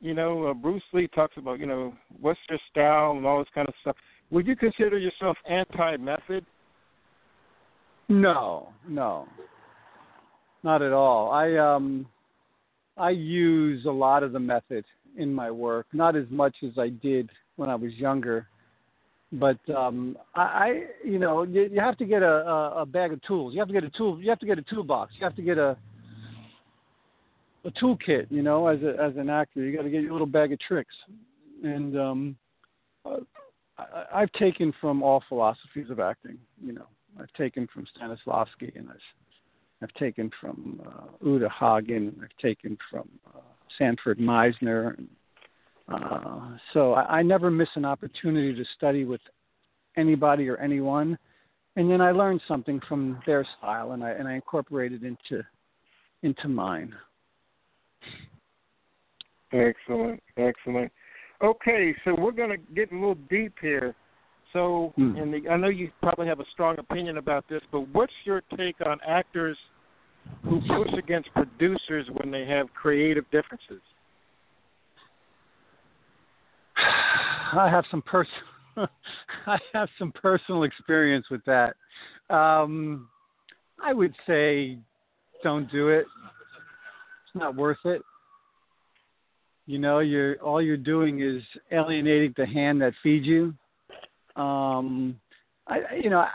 you 0.00 0.14
know, 0.14 0.46
uh, 0.46 0.54
Bruce 0.54 0.82
Lee 0.94 1.08
talks 1.08 1.36
about, 1.36 1.60
you 1.60 1.66
know, 1.66 1.92
what's 2.20 2.40
your 2.48 2.58
style 2.70 3.12
and 3.12 3.26
all 3.26 3.38
this 3.38 3.48
kind 3.54 3.68
of 3.68 3.74
stuff. 3.82 3.96
Would 4.30 4.46
you 4.46 4.56
consider 4.56 4.98
yourself 4.98 5.36
anti-method? 5.48 6.44
No, 8.08 8.70
no, 8.88 9.28
not 10.62 10.80
at 10.80 10.92
all. 10.92 11.30
I 11.32 11.56
um, 11.56 12.06
I 12.96 13.10
use 13.10 13.84
a 13.84 13.90
lot 13.90 14.22
of 14.22 14.32
the 14.32 14.40
method 14.40 14.84
in 15.16 15.32
my 15.32 15.50
work, 15.50 15.86
not 15.92 16.16
as 16.16 16.26
much 16.30 16.56
as 16.62 16.78
I 16.78 16.88
did 16.88 17.30
when 17.56 17.68
I 17.68 17.74
was 17.74 17.92
younger. 17.94 18.48
But 19.32 19.58
um, 19.74 20.16
I, 20.34 20.40
I, 20.40 20.82
you 21.04 21.18
know, 21.18 21.42
you, 21.42 21.68
you 21.72 21.80
have 21.80 21.98
to 21.98 22.04
get 22.04 22.22
a, 22.22 22.46
a, 22.76 22.86
bag 22.86 23.12
of 23.12 23.20
tools. 23.22 23.54
You 23.54 23.58
have 23.58 23.68
to 23.68 23.74
get 23.74 23.82
a 23.82 23.90
tool. 23.90 24.20
You 24.20 24.30
have 24.30 24.38
to 24.38 24.46
get 24.46 24.58
a 24.58 24.62
toolbox. 24.62 25.12
You 25.18 25.24
have 25.24 25.34
to 25.36 25.42
get 25.42 25.58
a 25.58 25.76
a 27.64 27.70
toolkit. 27.72 28.26
You 28.30 28.42
know, 28.42 28.68
as 28.68 28.80
a 28.82 29.02
as 29.02 29.16
an 29.16 29.28
actor, 29.28 29.60
you 29.60 29.76
got 29.76 29.82
to 29.82 29.90
get 29.90 30.02
your 30.02 30.12
little 30.12 30.28
bag 30.28 30.52
of 30.52 30.60
tricks. 30.60 30.94
And 31.64 31.98
um, 31.98 32.36
uh, 33.04 33.16
I, 33.76 34.04
I've 34.14 34.32
taken 34.32 34.72
from 34.80 35.02
all 35.02 35.22
philosophies 35.28 35.90
of 35.90 35.98
acting. 35.98 36.38
You 36.64 36.74
know, 36.74 36.86
I've 37.20 37.32
taken 37.32 37.66
from 37.74 37.84
Stanislavski, 37.98 38.76
and 38.76 38.88
I've, 38.88 38.96
I've 39.82 39.92
taken 39.94 40.30
from 40.40 40.80
uh, 40.86 41.26
Uta 41.26 41.48
Hagen, 41.48 42.18
I've 42.22 42.36
taken 42.42 42.78
from 42.90 43.08
uh, 43.26 43.40
Sanford 43.78 44.18
Meisner. 44.18 44.96
Uh, 45.88 46.56
so 46.72 46.94
I, 46.94 47.18
I 47.18 47.22
never 47.22 47.50
miss 47.50 47.68
an 47.74 47.84
opportunity 47.84 48.54
to 48.54 48.64
study 48.76 49.04
with 49.04 49.20
anybody 49.96 50.48
or 50.48 50.56
anyone, 50.56 51.18
and 51.76 51.90
then 51.90 52.00
I 52.00 52.10
learn 52.10 52.40
something 52.48 52.80
from 52.88 53.20
their 53.26 53.46
style, 53.58 53.92
and 53.92 54.02
I 54.02 54.10
and 54.10 54.26
I 54.26 54.34
incorporate 54.34 54.92
it 54.92 55.02
into 55.02 55.44
into 56.22 56.48
mine. 56.48 56.94
Excellent, 59.52 60.22
excellent. 60.36 60.90
Okay, 61.42 61.94
so 62.04 62.14
we're 62.18 62.32
going 62.32 62.50
to 62.50 62.74
get 62.74 62.90
a 62.92 62.94
little 62.94 63.14
deep 63.28 63.54
here. 63.60 63.94
So, 64.56 64.94
and 64.96 65.34
the, 65.34 65.50
I 65.50 65.58
know 65.58 65.68
you 65.68 65.90
probably 66.00 66.26
have 66.28 66.40
a 66.40 66.44
strong 66.54 66.78
opinion 66.78 67.18
about 67.18 67.46
this, 67.46 67.60
but 67.70 67.80
what's 67.92 68.12
your 68.24 68.42
take 68.56 68.76
on 68.86 68.98
actors 69.06 69.58
who 70.44 70.62
push 70.62 70.88
against 70.96 71.28
producers 71.34 72.06
when 72.14 72.30
they 72.30 72.46
have 72.46 72.72
creative 72.72 73.24
differences? 73.30 73.82
I 76.78 77.68
have 77.70 77.84
some 77.90 78.00
pers- 78.00 78.26
I 79.46 79.58
have 79.74 79.90
some 79.98 80.10
personal 80.12 80.62
experience 80.62 81.26
with 81.30 81.42
that. 81.44 81.74
Um, 82.30 83.10
I 83.84 83.92
would 83.92 84.14
say 84.26 84.78
don't 85.42 85.70
do 85.70 85.90
it. 85.90 86.06
It's 87.26 87.34
not 87.34 87.54
worth 87.56 87.84
it. 87.84 88.00
You 89.66 89.78
know, 89.78 89.98
you're 89.98 90.36
all 90.36 90.62
you're 90.62 90.78
doing 90.78 91.20
is 91.20 91.42
alienating 91.72 92.32
the 92.38 92.46
hand 92.46 92.80
that 92.80 92.94
feeds 93.02 93.26
you. 93.26 93.52
Um, 94.36 95.18
I, 95.66 95.80
you 96.02 96.10
know, 96.10 96.18
I, 96.20 96.28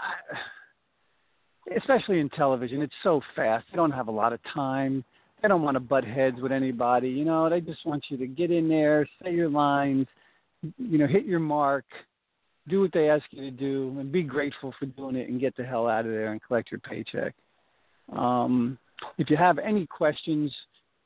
especially 1.77 2.19
in 2.19 2.29
television, 2.29 2.81
it's 2.81 2.93
so 3.03 3.21
fast. 3.35 3.65
They 3.71 3.77
don't 3.77 3.91
have 3.91 4.07
a 4.07 4.11
lot 4.11 4.33
of 4.33 4.39
time. 4.53 5.03
They 5.41 5.47
don't 5.47 5.61
want 5.63 5.75
to 5.75 5.79
butt 5.79 6.03
heads 6.03 6.37
with 6.41 6.51
anybody. 6.51 7.09
You 7.09 7.25
know, 7.25 7.49
they 7.49 7.61
just 7.61 7.85
want 7.85 8.05
you 8.09 8.17
to 8.17 8.27
get 8.27 8.51
in 8.51 8.67
there, 8.67 9.07
say 9.23 9.33
your 9.33 9.49
lines, 9.49 10.07
you 10.77 10.97
know, 10.97 11.07
hit 11.07 11.25
your 11.25 11.39
mark, 11.39 11.85
do 12.67 12.81
what 12.81 12.93
they 12.93 13.09
ask 13.09 13.23
you 13.31 13.41
to 13.49 13.51
do, 13.51 13.95
and 13.99 14.11
be 14.11 14.23
grateful 14.23 14.73
for 14.77 14.85
doing 14.85 15.15
it, 15.15 15.29
and 15.29 15.39
get 15.39 15.55
the 15.57 15.63
hell 15.63 15.87
out 15.87 16.05
of 16.05 16.11
there 16.11 16.31
and 16.31 16.41
collect 16.43 16.71
your 16.71 16.79
paycheck. 16.79 17.33
Um, 18.15 18.77
if 19.17 19.29
you 19.29 19.37
have 19.37 19.57
any 19.57 19.87
questions, 19.87 20.53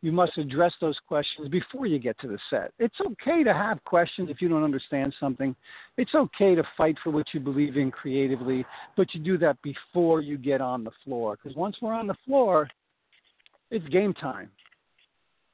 you 0.05 0.11
must 0.11 0.37
address 0.37 0.71
those 0.79 0.99
questions 1.07 1.49
before 1.49 1.87
you 1.87 1.97
get 1.97 2.15
to 2.19 2.27
the 2.27 2.37
set. 2.51 2.71
It's 2.77 2.95
okay 3.03 3.43
to 3.43 3.51
have 3.51 3.83
questions 3.85 4.29
if 4.29 4.39
you 4.39 4.47
don't 4.47 4.63
understand 4.63 5.15
something. 5.19 5.55
It's 5.97 6.13
okay 6.13 6.53
to 6.53 6.63
fight 6.77 6.95
for 7.03 7.09
what 7.09 7.25
you 7.33 7.39
believe 7.39 7.75
in 7.75 7.89
creatively, 7.89 8.67
but 8.95 9.15
you 9.15 9.19
do 9.19 9.35
that 9.39 9.59
before 9.63 10.21
you 10.21 10.37
get 10.37 10.61
on 10.61 10.83
the 10.83 10.91
floor. 11.03 11.39
Because 11.41 11.57
once 11.57 11.77
we're 11.81 11.95
on 11.95 12.05
the 12.05 12.13
floor, 12.23 12.69
it's 13.71 13.87
game 13.87 14.13
time. 14.13 14.51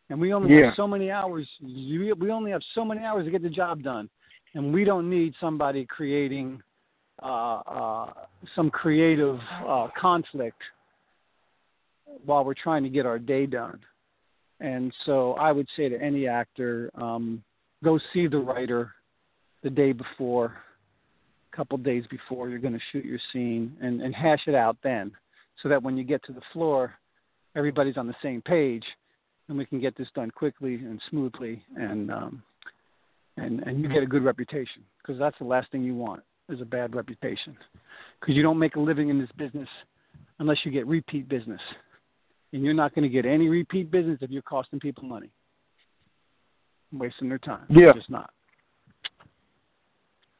And 0.09 0.19
we 0.19 0.33
only 0.33 0.51
Yeah. 0.51 0.65
have 0.65 0.75
so 0.75 0.85
many 0.85 1.11
hours. 1.11 1.47
We 1.61 2.11
we 2.11 2.29
only 2.29 2.51
have 2.51 2.63
so 2.75 2.83
many 2.83 3.05
hours 3.05 3.23
to 3.23 3.31
get 3.31 3.43
the 3.43 3.49
job 3.49 3.81
done, 3.81 4.09
and 4.53 4.73
we 4.73 4.83
don't 4.83 5.09
need 5.09 5.33
somebody 5.39 5.85
creating 5.85 6.61
uh, 7.23 7.59
uh, 7.59 8.13
some 8.53 8.69
creative 8.69 9.39
uh, 9.65 9.87
conflict 9.95 10.61
while 12.25 12.43
we're 12.43 12.53
trying 12.53 12.83
to 12.83 12.89
get 12.89 13.05
our 13.05 13.17
day 13.17 13.45
done. 13.45 13.79
And 14.61 14.93
so 15.05 15.33
I 15.33 15.51
would 15.51 15.67
say 15.75 15.89
to 15.89 15.99
any 15.99 16.27
actor, 16.27 16.91
um, 16.93 17.43
go 17.83 17.99
see 18.13 18.27
the 18.27 18.37
writer 18.37 18.93
the 19.63 19.69
day 19.69 19.91
before, 19.91 20.55
a 21.51 21.55
couple 21.55 21.77
days 21.79 22.03
before 22.09 22.47
you're 22.47 22.59
going 22.59 22.73
to 22.73 22.79
shoot 22.91 23.03
your 23.03 23.19
scene, 23.33 23.75
and, 23.81 24.01
and 24.01 24.13
hash 24.13 24.41
it 24.47 24.55
out 24.55 24.77
then, 24.83 25.11
so 25.61 25.69
that 25.69 25.81
when 25.81 25.97
you 25.97 26.03
get 26.03 26.23
to 26.25 26.31
the 26.31 26.41
floor, 26.53 26.93
everybody's 27.55 27.97
on 27.97 28.07
the 28.07 28.15
same 28.21 28.41
page, 28.41 28.83
and 29.47 29.57
we 29.57 29.65
can 29.65 29.81
get 29.81 29.97
this 29.97 30.07
done 30.15 30.31
quickly 30.31 30.75
and 30.75 31.01
smoothly, 31.09 31.63
and 31.75 32.11
um, 32.11 32.43
and 33.37 33.61
and 33.61 33.81
you 33.81 33.89
get 33.89 34.03
a 34.03 34.05
good 34.05 34.23
reputation 34.23 34.83
because 35.01 35.19
that's 35.19 35.37
the 35.39 35.45
last 35.45 35.71
thing 35.71 35.83
you 35.83 35.95
want 35.95 36.21
is 36.49 36.61
a 36.61 36.65
bad 36.65 36.95
reputation, 36.95 37.57
because 38.19 38.35
you 38.35 38.43
don't 38.43 38.59
make 38.59 38.75
a 38.75 38.79
living 38.79 39.09
in 39.09 39.19
this 39.19 39.29
business 39.37 39.69
unless 40.39 40.57
you 40.63 40.71
get 40.71 40.85
repeat 40.87 41.27
business 41.27 41.61
and 42.53 42.63
you're 42.63 42.73
not 42.73 42.93
going 42.93 43.03
to 43.03 43.09
get 43.09 43.25
any 43.25 43.47
repeat 43.49 43.91
business 43.91 44.19
if 44.21 44.29
you're 44.29 44.41
costing 44.41 44.79
people 44.79 45.03
money, 45.03 45.29
wasting 46.91 47.29
their 47.29 47.37
time. 47.39 47.65
Yeah. 47.69 47.79
You're 47.79 47.93
just 47.93 48.09
not. 48.09 48.31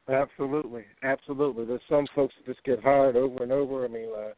Absolutely, 0.08 0.84
absolutely. 1.04 1.64
There's 1.64 1.80
some 1.88 2.06
folks 2.14 2.34
that 2.38 2.52
just 2.52 2.64
get 2.64 2.82
hired 2.82 3.16
over 3.16 3.42
and 3.42 3.52
over. 3.52 3.84
I 3.84 3.88
mean, 3.88 4.08
uh, 4.16 4.32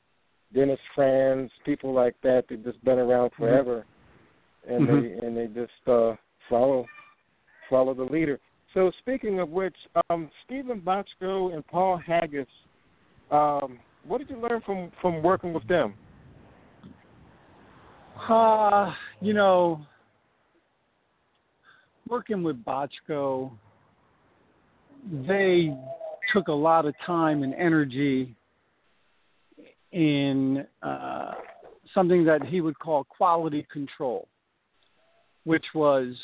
Dennis 0.52 0.78
Franz, 0.94 1.50
people 1.64 1.92
like 1.92 2.14
that. 2.22 2.44
They've 2.48 2.62
just 2.62 2.82
been 2.84 2.98
around 2.98 3.30
forever, 3.36 3.84
and 4.68 4.86
Mhm. 4.86 5.20
they 5.20 5.26
and 5.26 5.36
they 5.36 5.46
just 5.48 5.88
uh, 5.88 6.16
follow 6.48 6.86
follow 7.70 7.94
the 7.94 8.04
leader. 8.04 8.38
So 8.74 8.90
speaking 8.98 9.40
of 9.40 9.48
which, 9.48 9.76
um, 10.10 10.30
Steven 10.44 10.80
Bochco 10.80 11.54
and 11.54 11.66
Paul 11.66 11.96
Haggis, 11.96 12.46
um, 13.30 13.78
what 14.04 14.18
did 14.18 14.28
you 14.28 14.36
learn 14.36 14.60
from 14.60 14.90
from 15.00 15.22
working 15.22 15.54
with 15.54 15.66
them? 15.66 15.94
Uh, 18.28 18.92
you 19.20 19.34
know, 19.34 19.80
working 22.08 22.42
with 22.42 22.62
Bochco, 22.64 23.50
they 25.26 25.76
took 26.32 26.48
a 26.48 26.52
lot 26.52 26.86
of 26.86 26.94
time 27.06 27.42
and 27.42 27.54
energy 27.54 28.34
in 29.92 30.66
uh, 30.82 31.32
something 31.92 32.24
that 32.24 32.44
he 32.44 32.60
would 32.60 32.78
call 32.78 33.04
quality 33.04 33.66
control, 33.72 34.28
which 35.44 35.64
was 35.74 36.14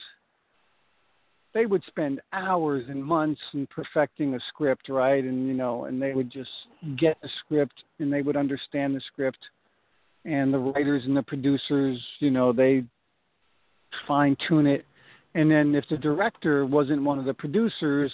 they 1.53 1.67
would 1.67 1.83
spend 1.87 2.21
hours 2.33 2.85
and 2.89 3.05
months 3.05 3.41
in 3.55 3.67
perfecting 3.67 4.35
a 4.35 4.39
script, 4.49 4.89
right? 4.89 5.23
And 5.23 5.47
you 5.47 5.55
know, 5.55 5.85
and 5.85 6.01
they 6.01 6.13
would 6.13 6.31
just 6.31 6.51
get 6.97 7.17
the 7.23 7.29
script 7.45 7.85
and 7.99 8.13
they 8.13 8.23
would 8.23 8.37
understand 8.37 8.95
the 8.95 9.01
script 9.13 9.39
and 10.25 10.53
the 10.53 10.59
writers 10.59 11.03
and 11.07 11.17
the 11.17 11.23
producers, 11.23 11.99
you 12.19 12.31
know, 12.31 12.53
they 12.53 12.85
fine 14.07 14.37
tune 14.49 14.67
it. 14.67 14.85
And 15.35 15.51
then 15.51 15.75
if 15.75 15.85
the 15.89 15.97
director 15.97 16.67
wasn't 16.67 17.03
one 17.03 17.19
of 17.19 17.25
the 17.25 17.35
producers, 17.35 18.13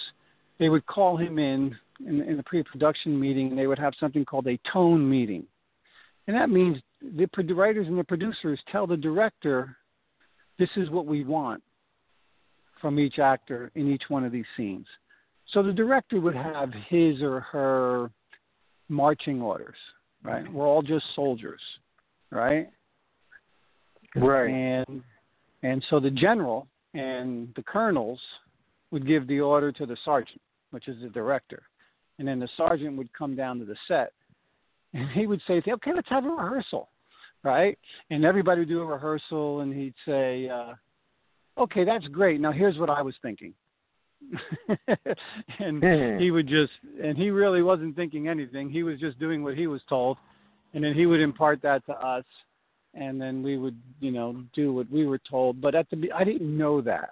they 0.59 0.69
would 0.69 0.85
call 0.85 1.17
him 1.17 1.39
in 1.39 1.75
in, 2.05 2.21
in 2.21 2.37
the 2.37 2.43
pre-production 2.43 3.19
meeting, 3.19 3.49
and 3.49 3.57
they 3.57 3.65
would 3.65 3.79
have 3.79 3.93
something 3.99 4.23
called 4.23 4.45
a 4.47 4.59
tone 4.71 5.09
meeting, 5.09 5.43
and 6.27 6.35
that 6.35 6.51
means 6.51 6.77
the 7.01 7.27
writers 7.55 7.87
and 7.87 7.97
the 7.97 8.03
producers 8.03 8.59
tell 8.71 8.85
the 8.85 8.97
director, 8.97 9.75
"This 10.59 10.69
is 10.75 10.91
what 10.91 11.07
we 11.07 11.23
want 11.23 11.63
from 12.79 12.99
each 12.99 13.17
actor 13.17 13.71
in 13.73 13.91
each 13.91 14.03
one 14.09 14.23
of 14.23 14.31
these 14.31 14.45
scenes." 14.55 14.85
So 15.47 15.63
the 15.63 15.73
director 15.73 16.21
would 16.21 16.35
have 16.35 16.71
his 16.87 17.23
or 17.23 17.39
her 17.39 18.11
marching 18.87 19.41
orders, 19.41 19.77
right? 20.21 20.51
We're 20.51 20.67
all 20.67 20.83
just 20.83 21.05
soldiers 21.15 21.61
right? 22.31 22.69
Right. 24.15 24.49
And 24.49 25.03
and 25.63 25.85
so 25.89 25.99
the 25.99 26.09
general 26.11 26.67
and 26.93 27.53
the 27.55 27.63
colonels 27.63 28.19
would 28.91 29.05
give 29.05 29.27
the 29.27 29.39
order 29.39 29.71
to 29.71 29.85
the 29.85 29.97
sergeant, 30.05 30.41
which 30.71 30.87
is 30.87 31.01
the 31.01 31.09
director, 31.09 31.63
and 32.19 32.27
then 32.27 32.39
the 32.39 32.49
sergeant 32.57 32.97
would 32.97 33.11
come 33.13 33.35
down 33.35 33.59
to 33.59 33.65
the 33.65 33.75
set, 33.87 34.13
and 34.93 35.09
he 35.11 35.27
would 35.27 35.41
say, 35.47 35.61
"Okay, 35.67 35.93
let's 35.93 36.09
have 36.09 36.25
a 36.25 36.29
rehearsal," 36.29 36.89
right? 37.43 37.77
And 38.09 38.23
everybody 38.23 38.61
would 38.61 38.69
do 38.69 38.81
a 38.81 38.85
rehearsal, 38.85 39.61
and 39.61 39.73
he'd 39.73 39.95
say, 40.05 40.49
uh, 40.49 40.73
"Okay, 41.57 41.83
that's 41.83 42.07
great. 42.07 42.39
Now 42.39 42.51
here's 42.51 42.77
what 42.77 42.89
I 42.89 43.01
was 43.01 43.15
thinking." 43.21 43.53
and 45.59 45.83
Hmm. 45.83 46.17
he 46.19 46.31
would 46.31 46.47
just 46.47 46.73
and 47.01 47.15
he 47.17 47.29
really 47.29 47.61
wasn't 47.61 47.95
thinking 47.95 48.27
anything 48.27 48.69
he 48.69 48.81
was 48.81 48.99
just 48.99 49.19
doing 49.19 49.43
what 49.43 49.55
he 49.55 49.67
was 49.67 49.81
told 49.87 50.17
and 50.77 50.85
then 50.85 50.93
he 50.93 51.07
would 51.07 51.19
impart 51.19 51.59
that 51.63 51.83
to 51.87 51.93
us 51.93 52.23
and 52.93 53.19
then 53.19 53.41
we 53.41 53.57
would 53.57 53.75
you 53.99 54.11
know 54.11 54.43
do 54.53 54.71
what 54.71 54.89
we 54.91 55.07
were 55.07 55.17
told. 55.17 55.59
But 55.59 55.73
at 55.73 55.89
the 55.89 56.11
i 56.15 56.23
didn't 56.23 56.55
know 56.55 56.81
that 56.81 57.09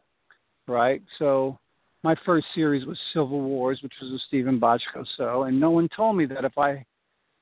right? 0.68 1.02
So 1.18 1.58
my 2.04 2.16
first 2.26 2.46
series 2.54 2.86
was 2.86 3.00
civil 3.12 3.42
wars 3.42 3.80
which 3.82 3.94
was 4.00 4.12
with 4.12 4.22
steven 4.28 4.60
bochco 4.60 5.04
so 5.18 5.44
and 5.44 5.60
no 5.60 5.72
one 5.72 5.90
told 5.96 6.16
me 6.16 6.28
that 6.28 6.46
if 6.46 6.56
i 6.60 6.86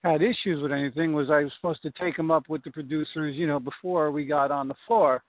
had 0.05 0.21
issues 0.21 0.61
with 0.61 0.71
anything 0.71 1.11
was 1.11 1.29
i 1.29 1.43
was 1.43 1.51
supposed 1.57 1.81
to 1.81 1.91
take 1.91 2.15
them 2.15 2.31
up 2.31 2.47
with 2.47 2.63
the 2.63 2.71
producers 2.71 3.35
you 3.35 3.45
know 3.45 3.59
before 3.59 4.09
we 4.09 4.25
got 4.25 4.49
on 4.49 4.69
the 4.69 4.75
floor. 4.87 5.21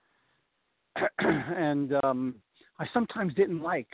And 1.18 1.92
um 2.04 2.36
i 2.78 2.86
sometimes 2.94 3.34
didn't 3.34 3.62
like 3.62 3.92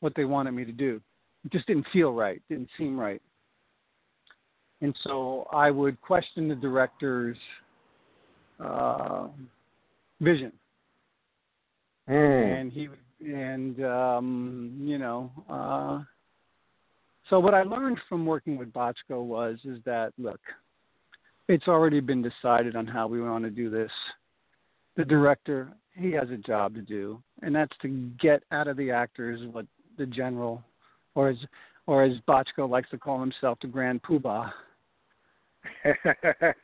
what 0.00 0.12
they 0.16 0.24
wanted 0.24 0.50
me 0.50 0.64
to 0.64 0.72
do. 0.72 1.00
It 1.44 1.52
just 1.52 1.68
didn't 1.68 1.86
feel 1.92 2.12
right 2.12 2.42
didn't 2.48 2.70
seem 2.76 2.98
right 2.98 3.22
and 4.80 4.94
so 5.02 5.48
I 5.52 5.70
would 5.70 6.00
question 6.00 6.48
the 6.48 6.54
director's 6.54 7.36
uh, 8.60 9.28
vision, 10.20 10.52
Hmm. 12.06 12.12
and 12.12 12.72
he 12.72 12.88
would, 12.88 12.98
and 13.20 13.82
um, 13.84 14.76
you 14.80 14.98
know, 14.98 15.30
uh, 15.48 16.02
so 17.30 17.40
what 17.40 17.54
I 17.54 17.62
learned 17.62 17.98
from 18.08 18.26
working 18.26 18.58
with 18.58 18.72
Bochco 18.72 19.24
was 19.24 19.58
is 19.64 19.78
that 19.84 20.12
look, 20.18 20.40
it's 21.48 21.68
already 21.68 22.00
been 22.00 22.22
decided 22.22 22.76
on 22.76 22.86
how 22.86 23.06
we 23.06 23.20
want 23.22 23.44
to 23.44 23.50
do 23.50 23.70
this. 23.70 23.90
The 24.96 25.04
director, 25.04 25.72
he 25.94 26.12
has 26.12 26.30
a 26.30 26.36
job 26.36 26.74
to 26.74 26.82
do, 26.82 27.22
and 27.42 27.54
that's 27.54 27.76
to 27.82 27.88
get 28.20 28.42
out 28.52 28.68
of 28.68 28.76
the 28.76 28.90
actors 28.90 29.40
what 29.50 29.66
the 29.96 30.06
general, 30.06 30.62
or 31.14 31.30
as 31.30 31.36
or 31.86 32.02
as 32.04 32.16
Bochco 32.26 32.68
likes 32.68 32.90
to 32.90 32.98
call 32.98 33.20
himself, 33.20 33.58
the 33.60 33.68
Grand 33.68 34.02
Poobah, 34.02 34.50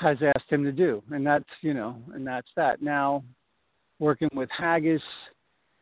has 0.00 0.16
asked 0.22 0.50
him 0.50 0.64
to 0.64 0.72
do, 0.72 1.02
and 1.10 1.26
that's 1.26 1.44
you 1.60 1.74
know, 1.74 1.96
and 2.14 2.26
that's 2.26 2.48
that. 2.56 2.82
Now, 2.82 3.22
working 3.98 4.28
with 4.34 4.48
Haggis, 4.56 5.02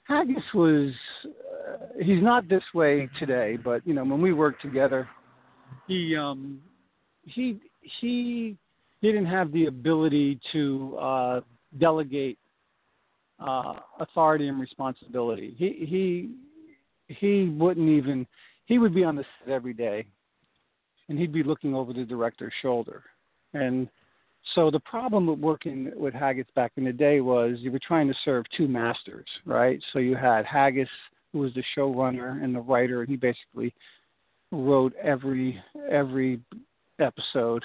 Haggis 0.04 0.42
was 0.54 0.92
uh, 1.24 1.86
he's 2.02 2.22
not 2.22 2.48
this 2.48 2.62
way 2.74 3.08
today, 3.18 3.58
but 3.62 3.86
you 3.86 3.94
know, 3.94 4.04
when 4.04 4.20
we 4.20 4.32
worked 4.32 4.62
together, 4.62 5.08
he 5.86 6.16
um 6.16 6.60
he 7.24 7.60
he 8.00 8.56
didn't 9.02 9.26
have 9.26 9.52
the 9.52 9.66
ability 9.66 10.38
to 10.52 10.96
uh, 11.00 11.40
delegate 11.78 12.38
uh, 13.40 13.74
authority 13.98 14.48
and 14.48 14.60
responsibility. 14.60 15.54
He 15.58 15.86
he 15.86 17.14
he 17.14 17.48
wouldn't 17.48 17.88
even 17.88 18.26
he 18.66 18.78
would 18.78 18.94
be 18.94 19.04
on 19.04 19.16
the 19.16 19.24
set 19.38 19.52
every 19.52 19.74
day, 19.74 20.06
and 21.08 21.18
he'd 21.18 21.32
be 21.32 21.42
looking 21.42 21.74
over 21.74 21.92
the 21.92 22.04
director's 22.04 22.52
shoulder, 22.62 23.02
and 23.54 23.88
so 24.54 24.70
the 24.70 24.80
problem 24.80 25.26
with 25.26 25.38
working 25.38 25.92
with 25.96 26.14
Haggis 26.14 26.46
back 26.54 26.72
in 26.76 26.84
the 26.84 26.92
day 26.92 27.20
was 27.20 27.58
you 27.60 27.70
were 27.70 27.78
trying 27.78 28.08
to 28.08 28.14
serve 28.24 28.44
two 28.56 28.68
masters, 28.68 29.26
right? 29.46 29.80
So 29.92 29.98
you 29.98 30.16
had 30.16 30.44
Haggis, 30.46 30.88
who 31.32 31.40
was 31.40 31.54
the 31.54 31.62
showrunner 31.76 32.42
and 32.42 32.54
the 32.54 32.60
writer, 32.60 33.00
and 33.00 33.08
he 33.08 33.16
basically 33.16 33.72
wrote 34.50 34.92
every 35.02 35.62
every 35.90 36.40
episode, 36.98 37.64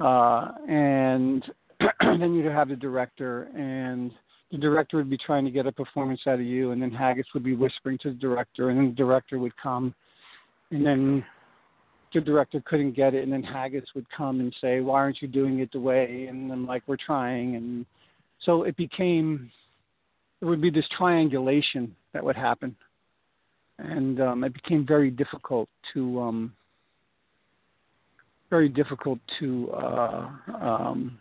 uh, 0.00 0.52
and 0.68 1.44
then 2.00 2.34
you'd 2.34 2.46
have 2.46 2.68
the 2.68 2.76
director, 2.76 3.44
and 3.56 4.12
the 4.50 4.58
director 4.58 4.96
would 4.96 5.10
be 5.10 5.18
trying 5.18 5.44
to 5.44 5.50
get 5.50 5.66
a 5.66 5.72
performance 5.72 6.20
out 6.26 6.34
of 6.34 6.46
you, 6.46 6.72
and 6.72 6.82
then 6.82 6.90
Haggis 6.90 7.26
would 7.34 7.44
be 7.44 7.54
whispering 7.54 7.98
to 7.98 8.08
the 8.08 8.18
director, 8.18 8.70
and 8.70 8.78
then 8.78 8.86
the 8.88 8.94
director 8.94 9.38
would 9.38 9.56
come, 9.56 9.94
and 10.70 10.84
then 10.84 11.24
the 12.12 12.20
director 12.20 12.60
couldn't 12.66 12.96
get 12.96 13.14
it, 13.14 13.22
and 13.22 13.32
then 13.32 13.42
Haggis 13.42 13.84
would 13.94 14.06
come 14.10 14.40
and 14.40 14.54
say, 14.60 14.80
"Why 14.80 14.98
aren't 15.00 15.22
you 15.22 15.28
doing 15.28 15.60
it 15.60 15.70
the 15.72 15.80
way?" 15.80 16.26
And 16.26 16.52
I'm 16.52 16.66
like, 16.66 16.82
"We're 16.86 16.96
trying," 16.96 17.54
and 17.56 17.86
so 18.40 18.64
it 18.64 18.76
became 18.76 19.50
there 20.40 20.48
would 20.48 20.60
be 20.60 20.70
this 20.70 20.88
triangulation 20.96 21.94
that 22.12 22.24
would 22.24 22.36
happen, 22.36 22.74
and 23.78 24.20
um, 24.20 24.44
it 24.44 24.52
became 24.54 24.84
very 24.84 25.10
difficult 25.10 25.68
to 25.92 26.20
um, 26.20 26.52
very 28.48 28.68
difficult 28.68 29.20
to 29.38 29.70
uh, 29.70 30.28
um, 30.60 31.20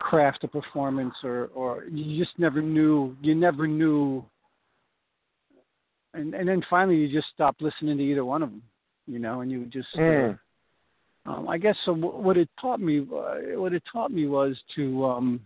craft 0.00 0.44
a 0.44 0.48
performance, 0.48 1.14
or 1.22 1.50
or 1.54 1.84
you 1.84 2.22
just 2.22 2.38
never 2.38 2.60
knew 2.60 3.16
you 3.22 3.34
never 3.34 3.66
knew. 3.66 4.24
And 6.14 6.34
and 6.34 6.48
then 6.48 6.62
finally, 6.68 6.96
you 6.96 7.12
just 7.12 7.32
stopped 7.32 7.62
listening 7.62 7.98
to 7.98 8.02
either 8.02 8.24
one 8.24 8.42
of 8.42 8.50
them 8.50 8.62
you 9.10 9.18
know, 9.18 9.40
and 9.40 9.50
you 9.50 9.66
just. 9.66 9.88
Mm. 9.96 10.38
Uh, 11.26 11.30
um, 11.30 11.48
I 11.48 11.58
guess 11.58 11.76
so. 11.84 11.92
What 11.92 12.36
it 12.36 12.48
taught 12.60 12.80
me, 12.80 13.00
uh, 13.00 13.60
what 13.60 13.74
it 13.74 13.82
taught 13.92 14.10
me 14.10 14.26
was 14.26 14.56
to. 14.76 15.04
Um, 15.04 15.40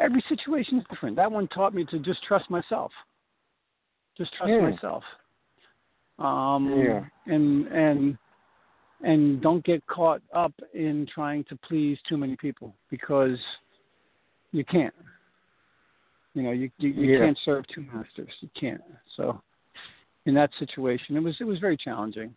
every 0.00 0.24
situation 0.28 0.78
is 0.78 0.84
different. 0.90 1.16
That 1.16 1.30
one 1.30 1.46
taught 1.48 1.74
me 1.74 1.84
to 1.90 1.98
just 1.98 2.24
trust 2.24 2.50
myself. 2.50 2.90
Just 4.18 4.32
trust 4.34 4.50
mm. 4.50 4.72
myself. 4.72 5.04
Um, 6.18 6.82
yeah. 6.84 7.04
And 7.32 7.66
and 7.68 8.18
and 9.02 9.40
don't 9.42 9.64
get 9.64 9.86
caught 9.86 10.22
up 10.34 10.52
in 10.74 11.06
trying 11.12 11.44
to 11.44 11.56
please 11.56 11.98
too 12.08 12.16
many 12.16 12.36
people 12.36 12.74
because 12.90 13.38
you 14.52 14.64
can't. 14.64 14.94
You 16.34 16.42
know, 16.42 16.52
you 16.52 16.70
you, 16.78 16.90
you 16.90 17.12
yeah. 17.12 17.26
can't 17.26 17.38
serve 17.44 17.64
two 17.74 17.84
masters. 17.92 18.30
You 18.40 18.48
can't. 18.58 18.82
So 19.16 19.40
in 20.26 20.34
that 20.34 20.50
situation. 20.58 21.16
It 21.16 21.22
was 21.22 21.36
it 21.40 21.44
was 21.44 21.58
very 21.58 21.76
challenging. 21.76 22.34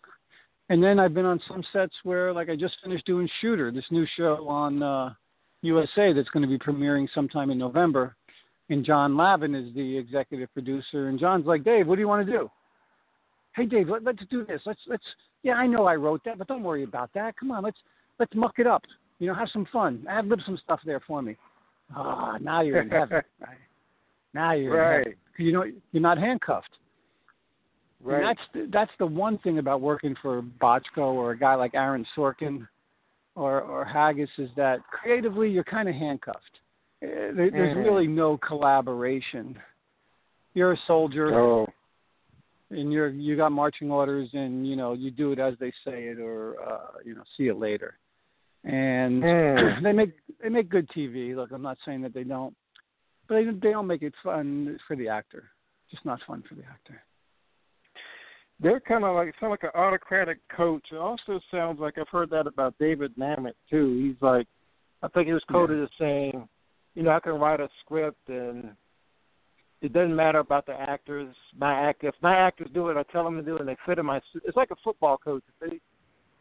And 0.69 0.82
then 0.84 0.99
I've 0.99 1.13
been 1.13 1.25
on 1.25 1.39
some 1.47 1.63
sets 1.71 1.93
where 2.04 2.34
like 2.34 2.49
I 2.49 2.56
just 2.56 2.75
finished 2.84 3.06
doing 3.06 3.30
Shooter, 3.41 3.71
this 3.71 3.86
new 3.91 4.06
show 4.17 4.47
on 4.47 4.82
uh 4.82 5.13
USA 5.62 6.13
that's 6.13 6.30
going 6.30 6.43
to 6.43 6.49
be 6.49 6.60
premiering 6.60 7.08
sometime 7.13 7.49
in 7.49 7.58
November. 7.58 8.15
And 8.69 8.84
John 8.84 9.13
Hlavin 9.13 9.56
is 9.56 9.73
the 9.75 9.97
executive 9.97 10.51
producer 10.54 11.10
and 11.10 11.19
John's 11.19 11.45
like, 11.45 11.63
"Dave, 11.63 11.88
what 11.88 11.95
do 11.95 12.01
you 12.01 12.08
want 12.08 12.25
to 12.25 12.32
do?" 12.32 12.49
"Hey 13.56 13.65
Dave, 13.65 13.89
let, 13.89 14.04
let's 14.04 14.24
do 14.30 14.46
this. 14.46 14.62
Let's 14.65 14.80
let's 14.88 15.04
Yeah, 15.44 15.54
I 15.54 15.68
know 15.68 15.86
I 15.86 15.96
wrote 15.96 16.24
that, 16.26 16.38
but 16.38 16.48
don't 16.48 16.63
worry 16.63 16.84
about 16.84 17.13
that. 17.13 17.38
Come 17.38 17.52
on, 17.52 17.63
let's 17.63 17.78
let's 18.20 18.34
muck 18.36 18.56
it 18.58 18.68
up. 18.68 18.84
You 19.20 19.28
know, 19.28 19.34
have 19.34 19.50
some 19.54 19.68
fun. 19.72 20.06
Add 20.10 20.28
lib 20.28 20.39
some 20.46 20.58
stuff 20.63 20.80
there 20.86 21.02
for 21.08 21.22
me." 21.22 21.36
Ah, 21.96 22.34
oh, 22.34 22.38
now 22.41 22.62
you're 22.62 22.82
in 22.82 22.89
heaven. 22.89 23.22
right? 23.39 23.58
Now 24.34 24.54
you're 24.54 24.78
right. 24.78 24.98
in 24.98 25.04
heaven. 25.04 25.18
You 25.38 25.52
know, 25.52 25.63
you're 25.91 26.02
not 26.02 26.18
handcuffed. 26.18 26.70
Right. 28.02 28.18
And 28.18 28.26
that's 28.26 28.48
the, 28.54 28.70
that's 28.72 28.91
the 29.00 29.06
one 29.06 29.38
thing 29.39 29.58
about 29.58 29.82
working 29.82 30.15
for 30.22 30.41
Bochco 30.62 30.98
or 30.98 31.32
a 31.32 31.38
guy 31.38 31.56
like 31.56 31.74
Aaron 31.74 32.06
Sorkin 32.15 32.68
or 33.36 33.62
or 33.62 33.84
Haggis 33.86 34.30
is 34.38 34.50
that 34.56 34.80
creatively 34.88 35.50
you're 35.50 35.63
kind 35.63 35.89
of 35.89 35.96
handcuffed. 35.96 36.60
Uh, 37.04 37.34
there, 37.36 37.52
there's 37.52 37.78
mm. 37.78 37.84
really 37.84 38.08
no 38.08 38.38
collaboration. 38.38 39.58
You're 40.54 40.74
a 40.74 40.80
soldier, 40.88 41.38
oh. 41.38 41.68
And 42.76 42.92
you're 42.92 43.10
you 43.10 43.36
got 43.36 43.52
marching 43.52 43.92
orders, 43.92 44.30
and 44.34 44.68
you 44.68 44.76
know 44.76 44.94
you 44.94 45.12
do 45.12 45.32
it 45.32 45.40
as 45.40 45.56
they 45.60 45.72
say 45.86 46.06
it, 46.06 46.20
or 46.20 46.56
uh, 46.62 47.00
you 47.04 47.16
know 47.16 47.24
see 47.38 47.48
it 47.48 47.58
later. 47.58 47.98
And 48.64 49.24
mm. 49.24 49.82
they 49.84 49.92
make 49.92 50.14
they 50.42 50.50
make 50.50 50.70
good 50.70 50.90
TV. 50.90 51.36
Look, 51.36 51.52
I'm 51.52 51.62
not 51.62 51.78
saying 51.86 52.02
that 52.02 52.14
they 52.14 52.24
don't, 52.24 52.56
but 53.28 53.36
they 53.36 53.46
they 53.46 53.72
don't 53.72 53.88
make 53.88 54.02
it 54.02 54.14
fun 54.24 54.78
for 54.88 54.96
the 54.96 55.08
actor. 55.08 55.50
Just 55.92 56.06
not 56.06 56.20
fun 56.28 56.44
for 56.48 56.56
the 56.56 56.64
actor 56.64 57.02
they're 58.60 58.80
kind 58.80 59.04
of 59.04 59.16
like 59.16 59.34
sound 59.40 59.52
like 59.52 59.64
an 59.64 59.70
autocratic 59.76 60.40
coach. 60.56 60.86
It 60.92 60.98
also 60.98 61.40
sounds 61.52 61.80
like 61.80 61.98
I've 61.98 62.08
heard 62.10 62.30
that 62.30 62.48
about 62.48 62.76
David 62.80 63.16
Mamet 63.18 63.54
too. 63.70 64.02
He's 64.02 64.22
like, 64.22 64.48
I 65.04 65.08
think 65.10 65.28
he 65.28 65.34
was 65.34 65.44
quoted 65.50 65.78
yeah. 65.78 65.84
as 65.84 65.90
saying, 66.00 66.48
you 66.96 67.04
know, 67.04 67.12
I 67.12 67.20
can 67.20 67.34
write 67.34 67.60
a 67.60 67.68
script 67.84 68.30
and 68.30 68.72
it 69.86 69.93
doesn't 69.93 70.15
matter 70.15 70.39
about 70.39 70.65
the 70.65 70.74
actors. 70.74 71.34
My 71.58 71.74
act, 71.74 72.04
if 72.04 72.15
my 72.21 72.36
actors 72.36 72.69
do 72.74 72.89
it, 72.89 72.98
I 72.98 73.04
tell 73.12 73.24
them 73.24 73.38
to 73.38 73.43
do 73.43 73.56
it, 73.56 73.62
and 73.62 73.69
they 73.69 73.78
fit 73.86 74.00
in 74.00 74.06
my. 74.06 74.19
It's 74.43 74.58
like 74.58 74.71
a 74.71 74.76
football 74.84 75.17
coach. 75.17 75.43
If 75.48 75.69
they 75.69 75.80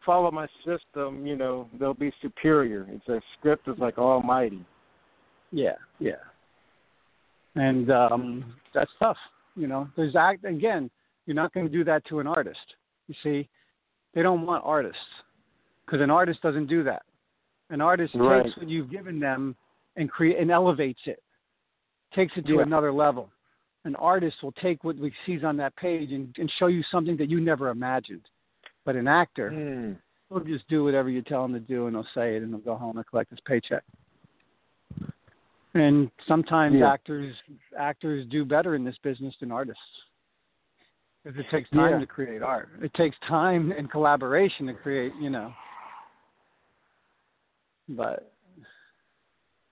follow 0.05 0.31
my 0.31 0.47
system, 0.65 1.25
you 1.25 1.35
know, 1.35 1.67
they'll 1.79 1.93
be 1.93 2.11
superior. 2.21 2.85
It's 2.89 3.07
a 3.07 3.21
script 3.37 3.67
is 3.67 3.77
like 3.79 3.97
almighty. 3.97 4.65
Yeah, 5.51 5.75
yeah. 5.99 6.13
And 7.55 7.89
um 7.91 8.55
that's 8.73 8.91
tough. 8.99 9.17
You 9.55 9.67
know, 9.67 9.87
there's 9.95 10.15
act 10.15 10.43
again 10.43 10.89
you're 11.25 11.35
not 11.35 11.53
going 11.53 11.65
to 11.65 11.71
do 11.71 11.83
that 11.83 12.05
to 12.05 12.19
an 12.19 12.27
artist. 12.27 12.75
You 13.07 13.15
see, 13.23 13.49
they 14.13 14.21
don't 14.21 14.45
want 14.45 14.63
artists 14.65 14.99
because 15.85 16.01
an 16.01 16.11
artist 16.11 16.41
doesn't 16.41 16.67
do 16.67 16.83
that. 16.83 17.03
An 17.69 17.81
artist 17.81 18.13
right. 18.15 18.43
takes 18.43 18.57
what 18.57 18.69
you've 18.69 18.91
given 18.91 19.19
them 19.19 19.55
and 19.95 20.09
create 20.09 20.39
and 20.39 20.51
elevates 20.51 20.99
it, 21.05 21.21
takes 22.13 22.33
it 22.35 22.45
to 22.47 22.55
yeah. 22.55 22.61
another 22.61 22.93
level. 22.93 23.29
An 23.85 23.95
artist 23.95 24.37
will 24.43 24.51
take 24.53 24.83
what 24.83 24.95
he 24.97 25.11
sees 25.25 25.43
on 25.43 25.57
that 25.57 25.75
page 25.77 26.11
and, 26.11 26.35
and 26.37 26.51
show 26.59 26.67
you 26.67 26.83
something 26.91 27.15
that 27.17 27.29
you 27.29 27.39
never 27.39 27.69
imagined. 27.69 28.23
But 28.83 28.95
an 28.95 29.07
actor, 29.07 29.51
mm. 29.51 29.95
he'll 30.29 30.39
just 30.43 30.67
do 30.67 30.83
whatever 30.83 31.09
you 31.09 31.21
tell 31.21 31.45
him 31.45 31.53
to 31.53 31.59
do, 31.59 31.85
and 31.85 31.95
he'll 31.95 32.07
say 32.13 32.35
it, 32.35 32.43
and 32.43 32.49
he'll 32.49 32.59
go 32.59 32.75
home 32.75 32.97
and 32.97 33.05
collect 33.05 33.29
his 33.29 33.39
paycheck. 33.45 33.83
And 35.75 36.09
sometimes 36.27 36.77
yeah. 36.79 36.91
actors 36.91 37.35
actors 37.77 38.25
do 38.31 38.45
better 38.45 38.75
in 38.75 38.83
this 38.83 38.95
business 39.03 39.35
than 39.39 39.51
artists. 39.51 39.81
Because 41.23 41.39
it 41.39 41.45
takes 41.51 41.69
time 41.71 41.93
yeah. 41.93 41.99
to 41.99 42.05
create 42.05 42.41
art. 42.41 42.69
It 42.81 42.93
takes 42.93 43.17
time 43.27 43.71
and 43.71 43.89
collaboration 43.91 44.67
to 44.67 44.73
create, 44.73 45.11
you 45.19 45.29
know. 45.29 45.51
But 47.89 48.31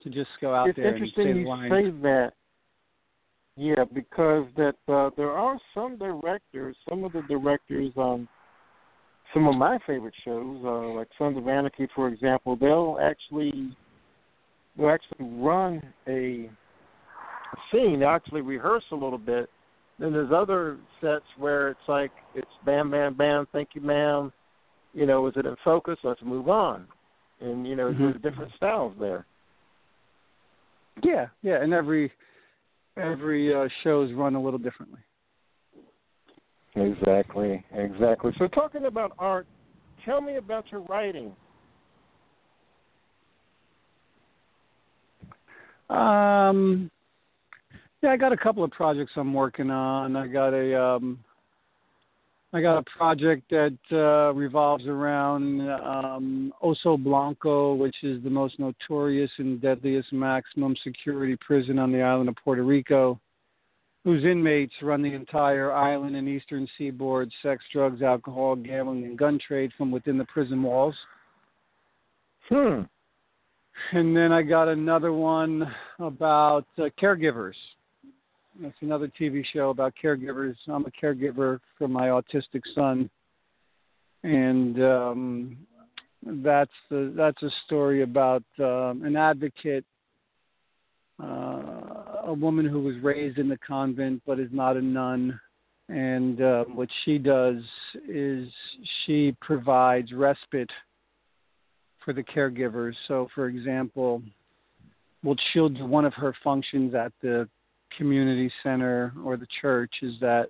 to 0.02 0.10
just 0.10 0.30
go 0.40 0.54
out 0.54 0.68
it's 0.68 0.76
there 0.76 0.94
and 0.94 1.08
say 1.16 1.22
you 1.22 1.46
say 1.70 1.90
that. 2.02 2.32
Yeah, 3.56 3.84
because 3.92 4.46
that 4.56 4.74
uh, 4.88 5.10
there 5.16 5.30
are 5.30 5.58
some 5.74 5.96
directors, 5.96 6.76
some 6.88 7.04
of 7.04 7.12
the 7.12 7.22
directors 7.28 7.92
on 7.96 8.28
some 9.32 9.46
of 9.46 9.54
my 9.56 9.78
favorite 9.86 10.14
shows, 10.24 10.60
uh, 10.64 10.88
like 10.94 11.08
Sons 11.18 11.36
of 11.36 11.46
Anarchy, 11.46 11.88
for 11.94 12.08
example, 12.08 12.56
they'll 12.56 12.98
actually 13.00 13.76
they'll 14.76 14.90
actually 14.90 15.26
run 15.38 15.80
a 16.08 16.50
scene, 17.70 18.00
they 18.00 18.06
actually 18.06 18.40
rehearse 18.40 18.84
a 18.90 18.96
little 18.96 19.18
bit 19.18 19.48
then 19.98 20.12
there's 20.12 20.32
other 20.34 20.78
sets 21.00 21.24
where 21.38 21.68
it's 21.68 21.88
like 21.88 22.10
it's 22.34 22.46
bam, 22.64 22.90
bam, 22.90 23.14
bam. 23.14 23.46
Thank 23.52 23.70
you, 23.74 23.80
ma'am. 23.80 24.32
You 24.92 25.06
know, 25.06 25.26
is 25.26 25.34
it 25.36 25.46
in 25.46 25.56
focus? 25.64 25.98
Let's 26.02 26.22
move 26.22 26.48
on. 26.48 26.86
And 27.40 27.66
you 27.66 27.76
know, 27.76 27.90
mm-hmm. 27.90 28.02
there's 28.02 28.22
different 28.22 28.52
styles 28.56 28.94
there. 28.98 29.26
Yeah, 31.02 31.26
yeah, 31.42 31.62
and 31.62 31.72
every 31.72 32.12
every 32.96 33.54
uh, 33.54 33.68
show's 33.82 34.12
run 34.12 34.34
a 34.34 34.42
little 34.42 34.58
differently. 34.58 35.00
Exactly, 36.76 37.64
exactly. 37.72 38.32
So 38.38 38.48
talking 38.48 38.86
about 38.86 39.12
art, 39.18 39.46
tell 40.04 40.20
me 40.20 40.36
about 40.36 40.64
your 40.72 40.80
writing. 40.82 41.32
Um, 45.88 46.90
yeah, 48.02 48.10
I 48.10 48.16
got 48.16 48.32
a 48.32 48.36
couple 48.36 48.64
of 48.64 48.70
projects 48.72 49.12
I'm 49.16 49.32
working 49.32 49.70
on. 49.70 50.16
I 50.16 50.26
got 50.26 50.52
a 50.52 50.80
um, 50.80 51.18
I 52.54 52.60
got 52.60 52.78
a 52.78 52.84
project 52.96 53.50
that 53.50 53.76
uh, 53.90 54.32
revolves 54.32 54.86
around 54.86 55.60
um, 55.68 56.52
Oso 56.62 56.96
Blanco, 56.96 57.74
which 57.74 57.96
is 58.04 58.22
the 58.22 58.30
most 58.30 58.60
notorious 58.60 59.30
and 59.38 59.60
deadliest 59.60 60.12
maximum 60.12 60.76
security 60.84 61.36
prison 61.44 61.80
on 61.80 61.90
the 61.90 62.00
island 62.00 62.28
of 62.28 62.36
Puerto 62.36 62.62
Rico, 62.62 63.18
whose 64.04 64.22
inmates 64.22 64.72
run 64.82 65.02
the 65.02 65.12
entire 65.12 65.72
island 65.72 66.14
and 66.14 66.28
eastern 66.28 66.68
seaboard 66.78 67.28
sex, 67.42 67.64
drugs, 67.72 68.02
alcohol, 68.02 68.54
gambling, 68.54 69.02
and 69.02 69.18
gun 69.18 69.36
trade 69.44 69.72
from 69.76 69.90
within 69.90 70.16
the 70.16 70.26
prison 70.26 70.62
walls. 70.62 70.94
Hmm. 72.48 72.82
And 73.90 74.16
then 74.16 74.30
I 74.30 74.42
got 74.42 74.68
another 74.68 75.12
one 75.12 75.68
about 75.98 76.66
uh, 76.78 76.82
caregivers 77.02 77.54
It's 78.60 78.76
another 78.82 79.10
TV 79.20 79.44
show 79.52 79.70
about 79.70 79.94
caregivers. 80.00 80.54
I'm 80.68 80.86
a 80.86 80.90
caregiver 80.90 81.58
for 81.76 81.88
my 81.88 82.08
autistic 82.08 82.62
son, 82.72 83.10
and 84.22 84.80
um, 84.82 85.56
that's 86.24 86.70
the 86.88 87.12
that's 87.16 87.42
a 87.42 87.50
story 87.66 88.02
about 88.02 88.44
um, 88.60 89.02
an 89.04 89.16
advocate, 89.16 89.84
uh, 91.20 92.26
a 92.26 92.32
woman 92.32 92.64
who 92.64 92.80
was 92.80 92.94
raised 93.02 93.38
in 93.38 93.48
the 93.48 93.58
convent 93.58 94.22
but 94.24 94.38
is 94.38 94.50
not 94.52 94.76
a 94.76 94.82
nun, 94.82 95.38
and 95.88 96.40
uh, 96.40 96.64
what 96.64 96.88
she 97.04 97.18
does 97.18 97.60
is 98.08 98.48
she 99.04 99.36
provides 99.40 100.12
respite 100.12 100.70
for 102.04 102.12
the 102.12 102.22
caregivers. 102.22 102.94
So, 103.08 103.26
for 103.34 103.48
example, 103.48 104.22
well, 105.24 105.36
she'll 105.52 105.70
do 105.70 105.86
one 105.86 106.04
of 106.04 106.14
her 106.14 106.36
functions 106.44 106.94
at 106.94 107.12
the 107.20 107.48
community 107.96 108.50
center 108.62 109.12
or 109.24 109.36
the 109.36 109.46
church 109.60 109.92
is 110.02 110.14
that 110.20 110.48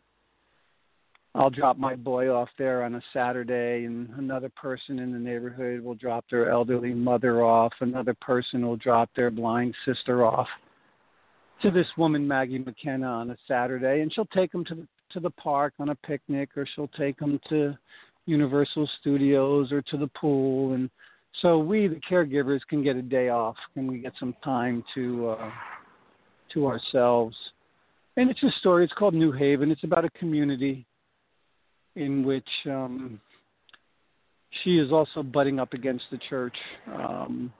I'll 1.36 1.50
drop 1.50 1.76
my 1.78 1.96
boy 1.96 2.28
off 2.28 2.48
there 2.58 2.84
on 2.84 2.94
a 2.94 3.02
Saturday, 3.12 3.86
and 3.86 4.08
another 4.10 4.48
person 4.50 5.00
in 5.00 5.12
the 5.12 5.18
neighborhood 5.18 5.80
will 5.80 5.96
drop 5.96 6.24
their 6.30 6.48
elderly 6.48 6.94
mother 6.94 7.42
off. 7.42 7.72
Another 7.80 8.14
person 8.14 8.64
will 8.64 8.76
drop 8.76 9.10
their 9.16 9.32
blind 9.32 9.74
sister 9.84 10.24
off 10.24 10.46
to 11.60 11.72
this 11.72 11.88
woman, 11.96 12.26
Maggie 12.26 12.58
McKenna, 12.58 13.06
on 13.06 13.30
a 13.30 13.36
Saturday, 13.48 14.02
and 14.02 14.12
she'll 14.12 14.26
take 14.26 14.52
them 14.52 14.64
to 14.66 14.74
the 14.74 14.86
to 15.10 15.20
the 15.20 15.30
park 15.30 15.74
on 15.78 15.90
a 15.90 15.94
picnic, 15.94 16.50
or 16.56 16.66
she'll 16.74 16.88
take 16.88 17.16
them 17.18 17.38
to 17.48 17.76
Universal 18.26 18.88
Studios 19.00 19.70
or 19.70 19.80
to 19.82 19.96
the 19.96 20.08
pool, 20.08 20.72
and 20.74 20.90
so 21.40 21.58
we, 21.58 21.88
the 21.88 22.00
caregivers, 22.08 22.60
can 22.68 22.82
get 22.82 22.96
a 22.96 23.02
day 23.02 23.28
off, 23.28 23.56
and 23.76 23.88
we 23.88 23.98
get 23.98 24.12
some 24.18 24.34
time 24.44 24.84
to 24.94 25.30
uh, 25.30 25.50
to 26.52 26.66
ourselves. 26.66 27.36
And 28.16 28.30
it's 28.30 28.42
a 28.42 28.50
story. 28.60 28.84
It's 28.84 28.92
called 28.92 29.14
New 29.14 29.32
Haven. 29.32 29.70
It's 29.70 29.84
about 29.84 30.04
a 30.04 30.10
community 30.10 30.86
in 31.96 32.24
which 32.24 32.48
um, 32.66 33.20
she 34.62 34.78
is 34.78 34.92
also 34.92 35.22
butting 35.22 35.58
up 35.58 35.72
against 35.72 36.04
the 36.10 36.18
church. 36.28 36.56
Um, 36.92 37.52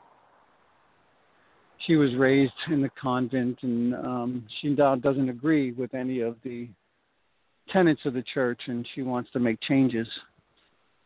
she 1.87 1.97
was 1.97 2.14
raised 2.14 2.53
in 2.70 2.80
the 2.80 2.91
convent, 3.01 3.59
and 3.62 3.95
um, 3.95 4.47
she 4.61 4.74
doesn't 4.74 5.28
agree 5.28 5.72
with 5.72 5.95
any 5.95 6.20
of 6.20 6.37
the 6.45 6.68
tenets 7.70 8.01
of 8.05 8.14
the 8.14 8.22
church, 8.22 8.61
and 8.66 8.87
she 8.95 9.03
wants 9.03 9.30
to 9.32 9.41
make 9.41 9.61
changes. 9.61 10.09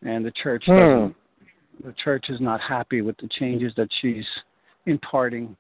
And 0.03 0.25
the 0.25 0.33
church 0.33 0.65
hmm. 0.67 1.09
The 1.85 1.95
church 2.03 2.27
is 2.29 2.41
not 2.41 2.61
happy 2.61 3.03
with 3.03 3.17
the 3.19 3.29
changes 3.29 3.73
that 3.77 3.89
she's 4.01 4.25
imparting 4.87 5.57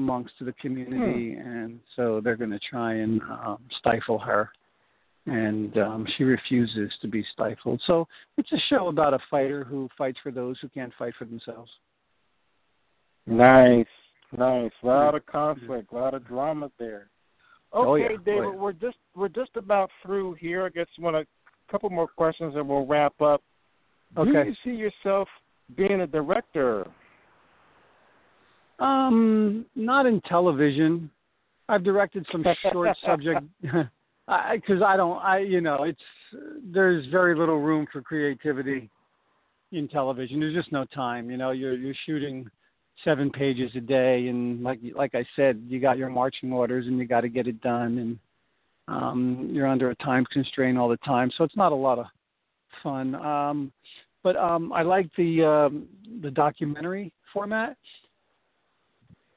amongst 0.00 0.34
the 0.40 0.52
community, 0.54 1.34
hmm. 1.34 1.40
and 1.40 1.80
so 1.96 2.20
they're 2.22 2.36
going 2.36 2.50
to 2.50 2.58
try 2.58 2.94
and 2.94 3.20
um, 3.22 3.58
stifle 3.78 4.18
her 4.18 4.50
and 5.26 5.76
um, 5.78 6.06
she 6.16 6.24
refuses 6.24 6.90
to 7.00 7.08
be 7.08 7.24
stifled. 7.32 7.80
So 7.86 8.06
it's 8.36 8.50
a 8.52 8.58
show 8.68 8.88
about 8.88 9.14
a 9.14 9.18
fighter 9.30 9.64
who 9.64 9.88
fights 9.96 10.18
for 10.22 10.32
those 10.32 10.56
who 10.60 10.68
can't 10.68 10.92
fight 10.98 11.12
for 11.18 11.24
themselves. 11.24 11.70
Nice, 13.26 13.86
nice. 14.36 14.72
A 14.82 14.86
lot 14.86 15.14
of 15.14 15.24
conflict, 15.26 15.92
a 15.92 15.94
lot 15.94 16.14
of 16.14 16.26
drama 16.26 16.70
there. 16.78 17.10
Okay, 17.74 17.88
oh, 17.88 17.94
yeah. 17.94 18.08
David, 18.24 18.44
oh, 18.44 18.52
yeah. 18.52 18.58
we're 18.58 18.72
just 18.72 18.96
we're 19.14 19.28
just 19.28 19.50
about 19.54 19.90
through 20.02 20.34
here. 20.34 20.64
I 20.64 20.70
guess 20.70 20.86
want 20.98 21.16
a 21.16 21.26
couple 21.70 21.90
more 21.90 22.08
questions 22.08 22.54
and 22.56 22.68
we'll 22.68 22.86
wrap 22.86 23.20
up. 23.20 23.42
Okay. 24.16 24.32
Do 24.32 24.48
you 24.48 24.54
see 24.64 24.76
yourself 24.76 25.28
being 25.76 26.00
a 26.00 26.06
director? 26.06 26.88
Um, 28.80 29.66
not 29.76 30.06
in 30.06 30.20
television. 30.22 31.10
I've 31.68 31.84
directed 31.84 32.26
some 32.32 32.44
short 32.72 32.96
subject 33.06 33.40
because 33.62 33.86
I, 34.28 34.58
I 34.84 34.96
don't 34.96 35.18
I 35.18 35.38
you 35.38 35.60
know 35.60 35.84
it's 35.84 36.00
there's 36.72 37.06
very 37.06 37.36
little 37.36 37.60
room 37.60 37.86
for 37.92 38.02
creativity 38.02 38.90
in 39.72 39.88
television. 39.88 40.40
There's 40.40 40.54
just 40.54 40.72
no 40.72 40.84
time. 40.86 41.30
You 41.30 41.36
know, 41.36 41.50
you're 41.50 41.74
you're 41.74 41.94
shooting 42.06 42.48
seven 43.04 43.30
pages 43.30 43.70
a 43.76 43.80
day, 43.80 44.28
and 44.28 44.62
like 44.62 44.80
like 44.94 45.14
I 45.14 45.24
said, 45.36 45.62
you 45.68 45.80
got 45.80 45.98
your 45.98 46.10
marching 46.10 46.52
orders, 46.52 46.86
and 46.86 46.98
you 46.98 47.06
got 47.06 47.20
to 47.22 47.28
get 47.28 47.46
it 47.46 47.60
done, 47.60 47.98
and 47.98 48.18
um, 48.88 49.50
you're 49.52 49.66
under 49.66 49.90
a 49.90 49.94
time 49.96 50.24
constraint 50.32 50.78
all 50.78 50.88
the 50.88 50.96
time. 50.98 51.30
So 51.36 51.44
it's 51.44 51.56
not 51.56 51.72
a 51.72 51.76
lot 51.76 51.98
of 51.98 52.06
fun. 52.82 53.14
Um, 53.14 53.72
but 54.22 54.36
um, 54.36 54.72
I 54.72 54.82
like 54.82 55.08
the 55.16 55.44
um, 55.44 55.86
the 56.22 56.30
documentary 56.30 57.12
format 57.32 57.76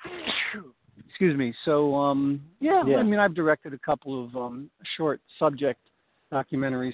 excuse 1.08 1.38
me. 1.38 1.54
So 1.66 1.96
um, 1.96 2.42
yeah, 2.60 2.84
yeah, 2.86 2.98
I 2.98 3.04
mean, 3.04 3.20
I've 3.20 3.36
directed 3.36 3.74
a 3.74 3.78
couple 3.78 4.26
of 4.26 4.36
um, 4.36 4.70
short 4.98 5.22
subject 5.40 5.80
documentaries, 6.32 6.94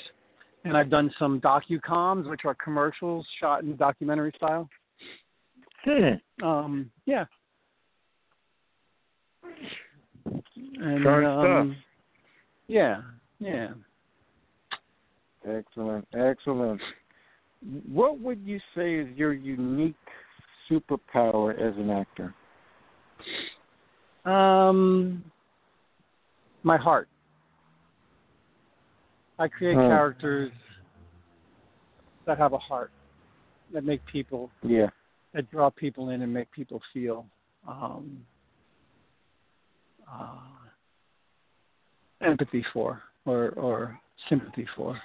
and 0.66 0.76
I've 0.76 0.90
done 0.90 1.12
some 1.18 1.40
docu-coms, 1.42 2.28
which 2.28 2.42
are 2.46 2.56
commercials 2.56 3.26
shot 3.40 3.64
in 3.64 3.76
documentary 3.76 4.34
style. 4.36 4.70
Um, 6.44 6.92
yeah. 7.06 7.26
And, 10.26 11.04
Sharp 11.04 11.26
um, 11.26 11.72
stuff. 11.72 11.86
Yeah, 12.68 13.02
yeah. 13.40 13.70
Excellent, 15.48 16.08
excellent. 16.14 16.82
What 17.88 18.20
would 18.20 18.42
you 18.44 18.60
say 18.76 18.96
is 18.96 19.08
your 19.18 19.34
unique 19.34 19.96
superpower 20.70 21.54
as 21.60 21.76
an 21.78 21.90
actor? 21.90 22.34
Um, 24.26 25.24
my 26.64 26.78
heart. 26.78 27.08
I 29.38 29.48
create 29.48 29.76
hmm. 29.76 29.82
characters 29.82 30.52
that 32.26 32.38
have 32.38 32.54
a 32.54 32.58
heart, 32.58 32.92
that 33.74 33.86
make 33.86 34.06
people, 34.06 34.52
yeah, 34.62 34.88
that 35.34 35.50
draw 35.50 35.70
people 35.70 36.10
in 36.10 36.22
and 36.22 36.34
make 36.34 36.52
people 36.52 36.82
feel 36.94 37.26
um, 37.68 38.20
uh, 40.12 40.36
empathy 42.22 42.66
for 42.74 43.02
or 43.26 43.52
or 43.52 44.00
sympathy 44.28 44.68
for. 44.76 45.00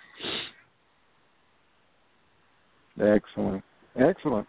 Excellent, 3.00 3.62
excellent. 3.96 4.46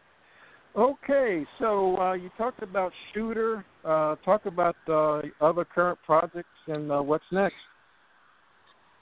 Okay, 0.77 1.45
so 1.57 1.97
uh, 1.97 2.13
you 2.13 2.29
talked 2.37 2.61
about 2.61 2.91
Shooter. 3.13 3.65
Uh, 3.85 4.15
talk 4.25 4.45
about 4.45 4.75
uh, 4.89 5.21
other 5.39 5.63
current 5.63 5.97
projects 6.05 6.49
and 6.67 6.91
uh, 6.91 7.01
what's 7.01 7.23
next. 7.31 7.55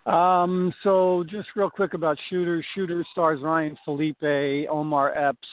Um, 0.05 0.71
so 0.83 1.23
just 1.27 1.47
real 1.55 1.71
quick 1.71 1.95
about 1.95 2.17
Shooter. 2.29 2.63
Shooter 2.75 3.03
stars 3.11 3.39
Ryan 3.41 3.75
Phillippe, 3.85 4.67
Omar 4.69 5.17
Epps, 5.17 5.47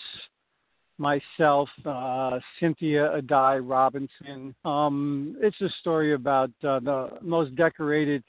myself, 0.99 1.71
uh, 1.87 2.39
Cynthia 2.59 3.18
Addai-Robinson. 3.18 4.55
Um, 4.66 5.37
it's 5.41 5.61
a 5.62 5.71
story 5.81 6.12
about 6.12 6.51
uh, 6.62 6.81
the 6.81 7.09
most 7.23 7.57
decorated 7.57 8.23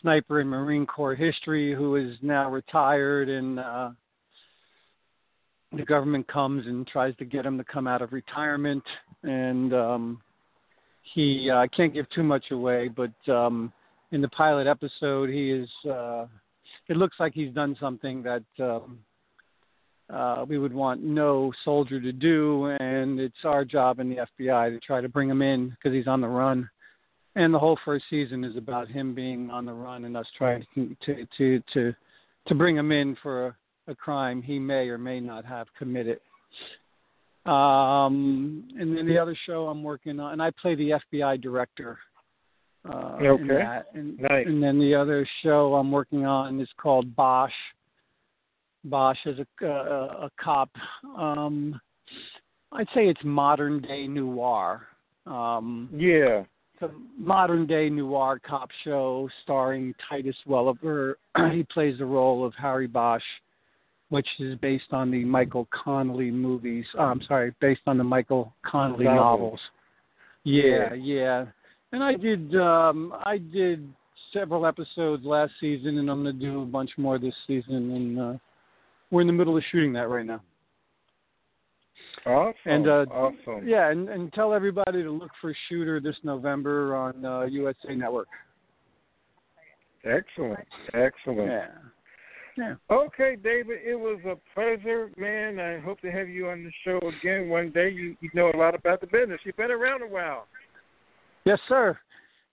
sniper 0.00 0.40
in 0.40 0.46
Marine 0.46 0.86
Corps 0.86 1.16
history 1.16 1.74
who 1.74 1.96
is 1.96 2.16
now 2.22 2.48
retired 2.50 3.28
and 3.28 3.58
uh, 3.58 3.90
the 5.72 5.84
government 5.84 6.26
comes 6.28 6.66
and 6.66 6.86
tries 6.86 7.16
to 7.16 7.24
get 7.24 7.44
him 7.44 7.58
to 7.58 7.64
come 7.64 7.86
out 7.86 8.02
of 8.02 8.12
retirement, 8.12 8.84
and 9.22 9.74
um, 9.74 10.22
he 11.14 11.50
uh, 11.50 11.58
I 11.58 11.66
can't 11.68 11.92
give 11.92 12.08
too 12.10 12.22
much 12.22 12.50
away, 12.50 12.88
but 12.88 13.32
um, 13.32 13.72
in 14.12 14.20
the 14.20 14.28
pilot 14.28 14.66
episode, 14.66 15.28
he 15.28 15.50
is. 15.50 15.68
Uh, 15.88 16.26
it 16.88 16.96
looks 16.96 17.16
like 17.18 17.32
he's 17.34 17.52
done 17.52 17.76
something 17.80 18.22
that 18.22 18.44
um, 18.60 19.00
uh, 20.08 20.44
we 20.48 20.58
would 20.58 20.72
want 20.72 21.02
no 21.02 21.52
soldier 21.64 22.00
to 22.00 22.12
do, 22.12 22.66
and 22.80 23.18
it's 23.18 23.44
our 23.44 23.64
job 23.64 23.98
in 23.98 24.08
the 24.08 24.26
FBI 24.40 24.70
to 24.70 24.78
try 24.80 25.00
to 25.00 25.08
bring 25.08 25.28
him 25.28 25.42
in 25.42 25.70
because 25.70 25.92
he's 25.92 26.06
on 26.06 26.20
the 26.20 26.28
run. 26.28 26.68
And 27.34 27.52
the 27.52 27.58
whole 27.58 27.78
first 27.84 28.04
season 28.08 28.44
is 28.44 28.56
about 28.56 28.88
him 28.88 29.14
being 29.14 29.50
on 29.50 29.66
the 29.66 29.72
run 29.72 30.04
and 30.04 30.16
us 30.16 30.26
trying 30.38 30.64
to 30.74 30.96
to 31.04 31.26
to 31.36 31.62
to, 31.74 31.94
to 32.46 32.54
bring 32.54 32.76
him 32.76 32.92
in 32.92 33.16
for 33.22 33.48
a 33.48 33.56
a 33.88 33.94
crime 33.94 34.42
he 34.42 34.58
may 34.58 34.88
or 34.88 34.98
may 34.98 35.20
not 35.20 35.44
have 35.44 35.66
committed. 35.78 36.18
Um, 37.46 38.64
and 38.78 38.96
then 38.96 39.06
the 39.06 39.18
other 39.18 39.36
show 39.46 39.68
I'm 39.68 39.82
working 39.82 40.18
on, 40.18 40.32
and 40.32 40.42
I 40.42 40.50
play 40.60 40.74
the 40.74 40.98
FBI 41.12 41.40
director. 41.40 41.98
Uh, 42.88 43.18
okay. 43.20 43.42
In 43.42 43.48
that. 43.48 43.86
And, 43.94 44.18
nice. 44.18 44.46
and 44.46 44.62
then 44.62 44.78
the 44.78 44.94
other 44.94 45.28
show 45.42 45.74
I'm 45.74 45.92
working 45.92 46.24
on 46.24 46.60
is 46.60 46.68
called 46.76 47.14
Bosch. 47.14 47.52
Bosch 48.84 49.18
is 49.26 49.38
a, 49.38 49.66
a, 49.66 49.68
a 49.68 50.30
cop. 50.40 50.70
Um, 51.16 51.80
I'd 52.72 52.88
say 52.94 53.08
it's 53.08 53.20
modern 53.24 53.80
day 53.80 54.06
noir. 54.06 54.86
Um, 55.26 55.88
yeah. 55.92 56.44
It's 56.74 56.82
a 56.82 56.90
modern 57.18 57.66
day 57.66 57.88
noir 57.88 58.40
cop 58.44 58.70
show 58.84 59.28
starring 59.42 59.94
Titus 60.08 60.36
Welliver. 60.46 61.18
he 61.52 61.64
plays 61.64 61.98
the 61.98 62.04
role 62.04 62.44
of 62.44 62.52
Harry 62.54 62.86
Bosch 62.86 63.22
which 64.08 64.28
is 64.38 64.56
based 64.58 64.92
on 64.92 65.10
the 65.10 65.24
Michael 65.24 65.68
Connelly 65.72 66.30
movies. 66.30 66.84
Oh, 66.98 67.04
I'm 67.04 67.22
sorry, 67.22 67.54
based 67.60 67.82
on 67.86 67.98
the 67.98 68.04
Michael 68.04 68.52
Connelly 68.64 69.04
novels. 69.04 69.60
Yeah, 70.44 70.94
yeah. 70.94 71.46
And 71.92 72.04
I 72.04 72.14
did 72.14 72.54
um 72.56 73.14
I 73.24 73.38
did 73.38 73.88
several 74.32 74.66
episodes 74.66 75.24
last 75.24 75.52
season 75.60 75.98
and 75.98 76.10
I'm 76.10 76.18
gonna 76.18 76.32
do 76.32 76.62
a 76.62 76.66
bunch 76.66 76.90
more 76.96 77.18
this 77.18 77.34
season 77.46 77.92
and 77.92 78.20
uh 78.20 78.38
we're 79.10 79.20
in 79.22 79.26
the 79.26 79.32
middle 79.32 79.56
of 79.56 79.62
shooting 79.70 79.92
that 79.94 80.08
right 80.08 80.26
now. 80.26 80.40
Awesome. 82.24 82.54
And 82.66 82.88
uh 82.88 83.06
awesome. 83.10 83.66
yeah, 83.66 83.90
and, 83.90 84.08
and 84.08 84.32
tell 84.32 84.52
everybody 84.52 85.02
to 85.02 85.10
look 85.10 85.30
for 85.40 85.54
Shooter 85.68 86.00
this 86.00 86.16
November 86.22 86.94
on 86.94 87.24
uh 87.24 87.42
USA 87.42 87.94
Network. 87.94 88.28
Excellent. 90.04 90.66
Excellent. 90.94 91.50
Yeah. 91.50 91.68
Yeah. 92.56 92.76
Okay, 92.90 93.36
David, 93.36 93.80
it 93.84 93.96
was 93.96 94.18
a 94.24 94.36
pleasure, 94.54 95.10
man. 95.18 95.60
I 95.60 95.78
hope 95.78 96.00
to 96.00 96.10
have 96.10 96.28
you 96.28 96.48
on 96.48 96.64
the 96.64 96.72
show 96.84 96.98
again 97.06 97.48
one 97.48 97.70
day. 97.70 97.90
You 97.90 98.16
you 98.20 98.30
know 98.32 98.50
a 98.50 98.56
lot 98.56 98.74
about 98.74 99.00
the 99.00 99.06
business. 99.06 99.40
You've 99.44 99.56
been 99.56 99.70
around 99.70 100.02
a 100.02 100.06
while. 100.06 100.46
Yes, 101.44 101.58
sir. 101.68 101.98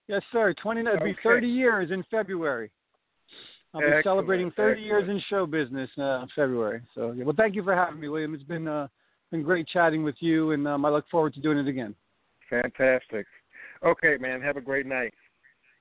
Yes, 0.08 0.22
sir. 0.32 0.54
Twenty 0.62 0.82
it'll 0.82 0.99
be 0.99 1.16
thirty 1.24 1.47
years 1.47 1.91
in 1.91 2.04
February. 2.12 2.70
I'll 3.74 3.82
be 3.82 3.88
Excellent, 3.88 4.04
celebrating 4.04 4.51
thirty 4.51 4.82
years 4.82 5.08
in 5.10 5.22
show 5.30 5.45
business 5.45 5.89
uh, 5.97 6.22
in 6.22 6.28
February. 6.36 6.82
So 6.95 7.14
yeah. 7.14 7.24
Well 7.24 7.36
thank 7.38 7.56
you 7.56 7.64
for 7.64 7.74
having 7.74 7.99
me, 7.99 8.10
William. 8.10 8.34
It's 8.34 8.43
been 8.43 8.68
uh 8.68 8.88
been 9.32 9.41
great 9.41 9.68
chatting 9.68 10.04
with 10.04 10.16
you 10.20 10.51
and 10.51 10.68
um, 10.68 10.86
I 10.86 10.89
look 10.89 11.10
forward 11.10 11.34
to 11.36 11.39
doing 11.39 11.58
it 11.58 11.68
again. 11.68 11.95
Fantastic. 12.49 13.26
Okay, 13.84 14.18
man. 14.20 14.41
Have 14.41 14.58
a 14.58 14.62
great 14.62 14.86
night. 14.86 15.14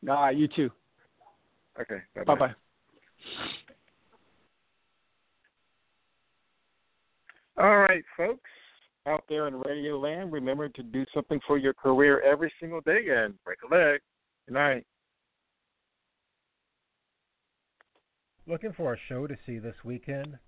All 0.09 0.15
right, 0.15 0.37
you 0.37 0.49
too. 0.49 0.71
Okay. 1.81 1.99
Bye 2.15 2.25
Bye 2.25 2.35
bye. 2.35 2.55
All 7.63 7.79
right, 7.79 8.05
folks 8.17 8.51
out 9.07 9.23
there 9.29 9.47
in 9.47 9.61
Radio 9.61 9.97
Land, 9.97 10.33
remember 10.33 10.69
to 10.69 10.83
do 10.83 11.05
something 11.15 11.39
for 11.47 11.59
your 11.59 11.75
career 11.75 12.21
every 12.21 12.53
single 12.59 12.81
day 12.81 13.07
and 13.09 13.35
break 13.45 13.59
a 13.63 13.69
leg. 13.73 14.01
Good 14.49 14.55
night. 14.55 14.85
Looking 18.49 18.73
for 18.73 18.95
a 18.95 18.99
show 19.09 19.29
to 19.29 19.39
see 19.47 19.61
this 19.61 19.77
weekend? 19.85 20.41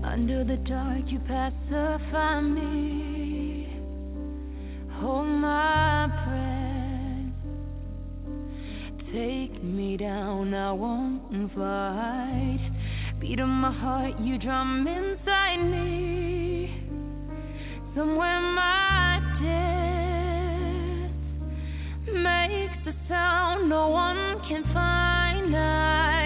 Under 0.04 0.44
the 0.44 0.58
dark, 0.58 1.06
you 1.08 1.20
pacify 1.20 2.40
me. 2.42 3.68
Hold 5.00 5.28
my 5.28 6.08
breath. 6.26 6.54
Take 9.12 9.64
me 9.64 9.98
down, 9.98 10.54
I 10.54 10.72
won't 10.72 11.52
fight. 11.56 12.72
Beat 13.20 13.40
of 13.40 13.48
my 13.48 13.72
heart, 13.72 14.20
you 14.20 14.38
drum 14.38 14.88
inside 14.88 15.64
me. 15.64 16.70
Somewhere 17.96 18.42
my 18.42 19.20
death 19.42 19.73
makes 22.14 22.88
a 22.88 22.94
sound 23.08 23.70
no 23.70 23.88
one 23.90 24.40
can 24.48 24.64
find. 24.74 25.56
I 25.56 26.23